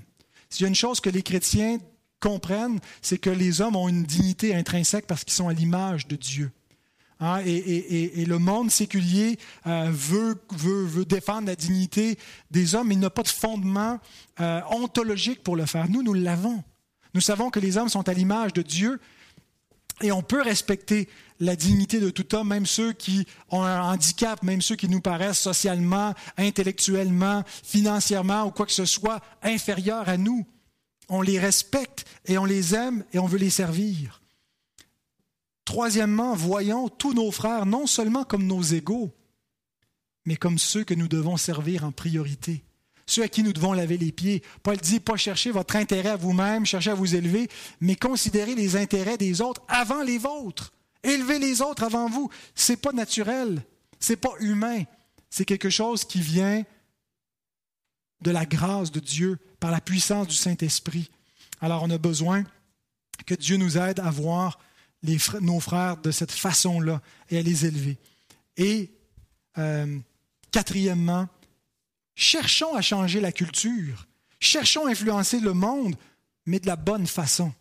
S'il 0.50 0.64
y 0.64 0.66
a 0.66 0.70
une 0.70 0.76
chose 0.76 1.00
que 1.00 1.10
les 1.10 1.22
chrétiens 1.22 1.78
comprennent, 2.20 2.80
c'est 3.02 3.18
que 3.18 3.30
les 3.30 3.62
hommes 3.62 3.76
ont 3.76 3.88
une 3.88 4.04
dignité 4.04 4.56
intrinsèque 4.56 5.08
parce 5.08 5.24
qu'ils 5.24 5.34
sont 5.34 5.48
à 5.48 5.54
l'image 5.54 6.08
de 6.08 6.16
Dieu. 6.16 6.52
Hein, 7.22 7.42
et, 7.46 8.24
le 8.26 8.40
monde 8.40 8.72
séculier 8.72 9.38
euh, 9.68 9.90
veut, 9.92 10.38
défendre 11.06 11.48
la 11.48 11.56
dignité 11.56 12.18
des 12.50 12.76
hommes, 12.76 12.88
mais 12.88 12.94
il 12.94 13.00
n'a 13.00 13.10
pas 13.10 13.24
de 13.24 13.28
fondement 13.28 14.00
euh, 14.40 14.62
ontologique 14.72 15.44
pour 15.44 15.58
le 15.58 15.66
faire. 15.66 15.90
Nous, 15.90 16.02
nous 16.02 16.14
l'avons. 16.14 16.64
Nous 17.14 17.22
savons 17.22 17.50
que 17.50 17.60
les 17.60 17.78
hommes 17.78 17.90
sont 17.90 18.08
à 18.08 18.14
l'image 18.14 18.54
de 18.54 18.62
Dieu 18.62 19.02
et 20.02 20.14
on 20.14 20.22
peut 20.22 20.42
respecter 20.42 21.10
la 21.40 21.56
dignité 21.56 22.00
de 22.00 22.10
tout 22.10 22.36
homme, 22.36 22.50
même 22.50 22.66
ceux 22.66 22.92
qui 22.94 23.26
ont 23.50 23.64
un 23.64 23.82
handicap, 23.82 24.44
même 24.44 24.62
ceux 24.62 24.76
qui 24.76 24.90
nous 24.90 25.02
paraissent 25.02 25.40
socialement, 25.40 26.14
intellectuellement, 26.38 27.44
financièrement 27.64 28.46
ou 28.46 28.52
quoi 28.52 28.66
que 28.66 28.72
ce 28.72 28.86
soit 28.86 29.22
inférieurs 29.42 30.10
à 30.10 30.18
nous. 30.18 30.46
On 31.08 31.22
les 31.22 31.40
respecte 31.40 32.06
et 32.26 32.38
on 32.38 32.46
les 32.46 32.76
aime 32.76 33.04
et 33.14 33.20
on 33.20 33.26
veut 33.26 33.38
les 33.38 33.50
servir. 33.50 34.22
Troisièmement, 35.66 36.36
voyons 36.36 36.90
tous 36.90 37.14
nos 37.14 37.32
frères 37.32 37.66
non 37.66 37.88
seulement 37.88 38.24
comme 38.24 38.46
nos 38.46 38.62
égaux, 38.62 39.12
mais 40.26 40.36
comme 40.36 40.60
ceux 40.60 40.84
que 40.84 40.94
nous 40.94 41.08
devons 41.08 41.38
servir 41.38 41.84
en 41.86 41.92
priorité, 41.92 42.64
ceux 43.06 43.24
à 43.24 43.28
qui 43.28 43.44
nous 43.44 43.54
devons 43.54 43.74
laver 43.74 43.98
les 43.98 44.12
pieds. 44.12 44.44
Paul 44.62 44.78
dit, 44.78 45.00
pas 45.00 45.16
chercher 45.16 45.52
votre 45.52 45.76
intérêt 45.76 46.10
à 46.10 46.16
vous-même, 46.16 46.66
chercher 46.66 46.92
à 46.92 46.96
vous 46.96 47.16
élever, 47.16 47.50
mais 47.80 47.96
considérer 47.96 48.56
les 48.56 48.76
intérêts 48.76 49.18
des 49.18 49.42
autres 49.42 49.62
avant 49.68 50.04
les 50.04 50.18
vôtres. 50.18 50.72
Élever 51.04 51.39
les 51.39 51.62
autres 51.62 51.84
avant 51.84 52.10
vous, 52.10 52.30
c'est 52.56 52.78
pas 52.78 52.91
naturel, 52.91 53.64
c'est 54.00 54.18
pas 54.18 54.34
humain, 54.39 54.84
c'est 55.30 55.45
quelque 55.45 55.70
chose 55.70 56.04
qui 56.04 56.22
vient 56.22 56.64
de 58.22 58.32
la 58.32 58.45
grâce 58.45 58.91
de 58.91 59.00
Dieu 59.00 59.38
par 59.60 59.72
la 59.72 59.80
puissance 59.80 60.28
du 60.28 60.36
Saint-Esprit. 60.36 61.10
Alors 61.62 61.84
on 61.84 61.89
a 61.89 61.97
besoin 61.97 62.43
que 63.26 63.36
Dieu 63.36 63.58
nous 63.58 63.78
aide 63.78 64.00
à 64.00 64.12
voir 64.12 64.60
nos 65.41 65.60
frères 65.60 65.97
de 65.97 66.12
cette 66.12 66.32
façon-là 66.32 67.02
et 67.30 67.38
à 67.38 67.41
les 67.41 67.66
élever. 67.66 67.97
Et 68.58 68.91
euh, 69.58 69.97
quatrièmement, 70.52 71.28
cherchons 72.16 72.76
à 72.76 72.82
changer 72.82 73.22
la 73.22 73.32
culture, 73.32 74.08
cherchons 74.39 74.88
à 74.88 74.91
influencer 74.91 75.39
le 75.39 75.54
monde, 75.54 75.95
mais 76.45 76.60
de 76.60 76.68
la 76.68 76.76
bonne 76.76 77.08
façon, 77.08 77.54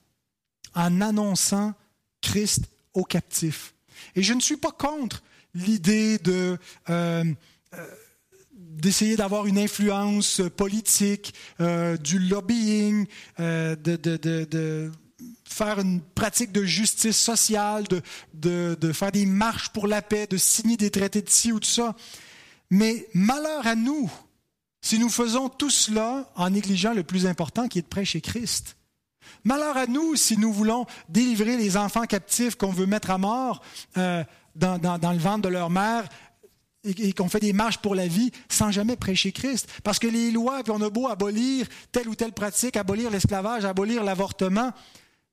en 0.74 1.00
annonçant 1.00 1.74
Christ 2.20 2.68
captifs. 3.04 3.74
Et 4.14 4.22
je 4.22 4.34
ne 4.34 4.40
suis 4.40 4.56
pas 4.56 4.72
contre 4.72 5.22
l'idée 5.54 6.18
de... 6.18 6.58
Euh, 6.90 7.24
euh, 7.74 7.86
d'essayer 8.52 9.16
d'avoir 9.16 9.46
une 9.46 9.58
influence 9.58 10.40
politique, 10.56 11.34
euh, 11.60 11.96
du 11.96 12.20
lobbying, 12.20 13.06
de, 13.38 13.74
de, 13.74 14.92
faire 15.44 15.80
une 15.80 16.00
pratique 16.00 16.52
de 16.52 16.62
justice 16.64 17.16
sociale, 17.16 17.84
de, 18.34 18.92
faire 18.92 19.10
des 19.10 19.26
marches 19.26 19.70
pour 19.70 19.88
la 19.88 20.00
paix, 20.00 20.28
de 20.28 20.36
signer 20.36 20.76
des 20.76 20.90
traités 20.90 21.22
de 21.22 21.28
ci 21.28 21.50
ou 21.50 21.58
de 21.58 21.64
ça. 21.64 21.96
Mais 22.70 23.08
malheur 23.14 23.66
à 23.66 23.74
nous 23.74 24.12
si 24.80 24.98
nous 25.00 25.08
faisons 25.10 25.48
tout 25.48 25.70
cela 25.70 26.30
en 26.36 26.50
négligeant 26.50 26.94
le 26.94 27.02
plus 27.02 27.26
important 27.26 27.66
qui 27.66 27.80
est 27.80 27.82
de 27.82 27.88
prêcher 27.88 28.20
Christ. 28.20 28.77
Malheur 29.44 29.76
à 29.76 29.86
nous 29.86 30.16
si 30.16 30.36
nous 30.36 30.52
voulons 30.52 30.86
délivrer 31.08 31.56
les 31.56 31.76
enfants 31.76 32.04
captifs 32.04 32.54
qu'on 32.54 32.72
veut 32.72 32.86
mettre 32.86 33.10
à 33.10 33.18
mort 33.18 33.62
euh, 33.96 34.24
dans, 34.54 35.12
le 35.12 35.18
ventre 35.18 35.42
de 35.42 35.48
leur 35.48 35.70
mère 35.70 36.08
et, 36.84 37.12
qu'on 37.12 37.28
fait 37.28 37.40
des 37.40 37.52
marches 37.52 37.78
pour 37.78 37.94
la 37.94 38.06
vie 38.06 38.30
sans 38.48 38.70
jamais 38.70 38.96
prêcher 38.96 39.32
Christ. 39.32 39.68
Parce 39.84 39.98
que 39.98 40.06
les 40.06 40.30
lois, 40.30 40.62
puis 40.62 40.72
on 40.74 40.82
a 40.82 40.90
beau 40.90 41.08
abolir 41.08 41.66
telle 41.92 42.08
ou 42.08 42.14
telle 42.14 42.32
pratique, 42.32 42.76
abolir 42.76 43.10
l'esclavage, 43.10 43.64
abolir 43.64 44.04
l'avortement, 44.04 44.72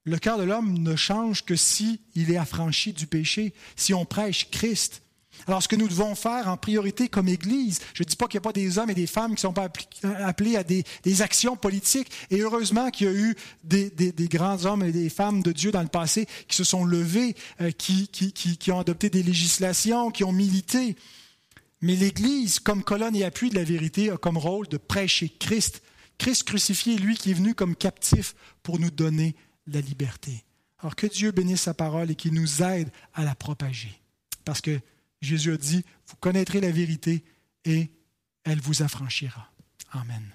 le 0.03 0.17
cœur 0.17 0.37
de 0.37 0.43
l'homme 0.43 0.77
ne 0.77 0.95
change 0.95 1.43
que 1.45 1.55
si 1.55 2.01
il 2.13 2.31
est 2.31 2.37
affranchi 2.37 2.93
du 2.93 3.07
péché, 3.07 3.53
si 3.75 3.93
on 3.93 4.05
prêche 4.05 4.49
Christ. 4.51 5.01
Alors, 5.47 5.61
ce 5.61 5.67
que 5.67 5.75
nous 5.75 5.87
devons 5.87 6.15
faire 6.15 6.47
en 6.47 6.57
priorité 6.57 7.07
comme 7.07 7.27
Église, 7.27 7.79
je 7.93 8.03
ne 8.03 8.07
dis 8.07 8.15
pas 8.15 8.27
qu'il 8.27 8.39
n'y 8.39 8.43
a 8.43 8.49
pas 8.49 8.53
des 8.53 8.77
hommes 8.77 8.89
et 8.89 8.95
des 8.95 9.07
femmes 9.07 9.29
qui 9.35 9.45
ne 9.45 9.53
sont 9.53 9.53
pas 9.53 9.69
appelés 10.19 10.55
à 10.55 10.63
des, 10.63 10.83
actions 11.21 11.55
politiques, 11.55 12.11
et 12.31 12.39
heureusement 12.41 12.89
qu'il 12.89 13.07
y 13.07 13.09
a 13.09 13.13
eu 13.13 13.35
des, 13.63 14.11
grands 14.27 14.65
hommes 14.65 14.83
et 14.83 14.91
des 14.91 15.09
femmes 15.09 15.43
de 15.43 15.51
Dieu 15.51 15.71
dans 15.71 15.81
le 15.81 15.87
passé 15.87 16.27
qui 16.47 16.55
se 16.55 16.63
sont 16.63 16.83
levés, 16.83 17.35
euh, 17.61 17.71
qui, 17.71 18.07
qui, 18.07 18.71
ont 18.71 18.79
adopté 18.79 19.09
des 19.09 19.23
législations, 19.23 20.11
qui 20.11 20.23
ont 20.23 20.31
milité. 20.31 20.95
Mais 21.81 21.95
l'Église, 21.95 22.59
comme 22.59 22.83
colonne 22.83 23.15
et 23.15 23.23
appui 23.23 23.49
de 23.49 23.55
la 23.55 23.63
vérité, 23.63 24.09
a 24.09 24.17
comme 24.17 24.37
rôle 24.37 24.67
de 24.67 24.77
prêcher 24.77 25.29
Christ. 25.29 25.83
Christ 26.17 26.43
crucifié, 26.43 26.97
lui 26.97 27.15
qui 27.15 27.31
est 27.31 27.35
venu 27.35 27.53
comme 27.53 27.75
captif 27.75 28.35
pour 28.63 28.79
nous 28.79 28.91
donner 28.91 29.35
la 29.67 29.81
liberté. 29.81 30.43
Alors 30.79 30.95
que 30.95 31.07
Dieu 31.07 31.31
bénisse 31.31 31.61
sa 31.61 31.73
parole 31.73 32.11
et 32.11 32.15
qu'il 32.15 32.33
nous 32.33 32.63
aide 32.63 32.89
à 33.13 33.23
la 33.23 33.35
propager. 33.35 34.01
Parce 34.43 34.61
que 34.61 34.79
Jésus 35.25 35.51
a 35.51 35.57
dit, 35.57 35.83
vous 36.07 36.15
connaîtrez 36.17 36.61
la 36.61 36.71
vérité 36.71 37.23
et 37.65 37.91
elle 38.43 38.59
vous 38.59 38.83
affranchira. 38.83 39.51
Amen. 39.91 40.34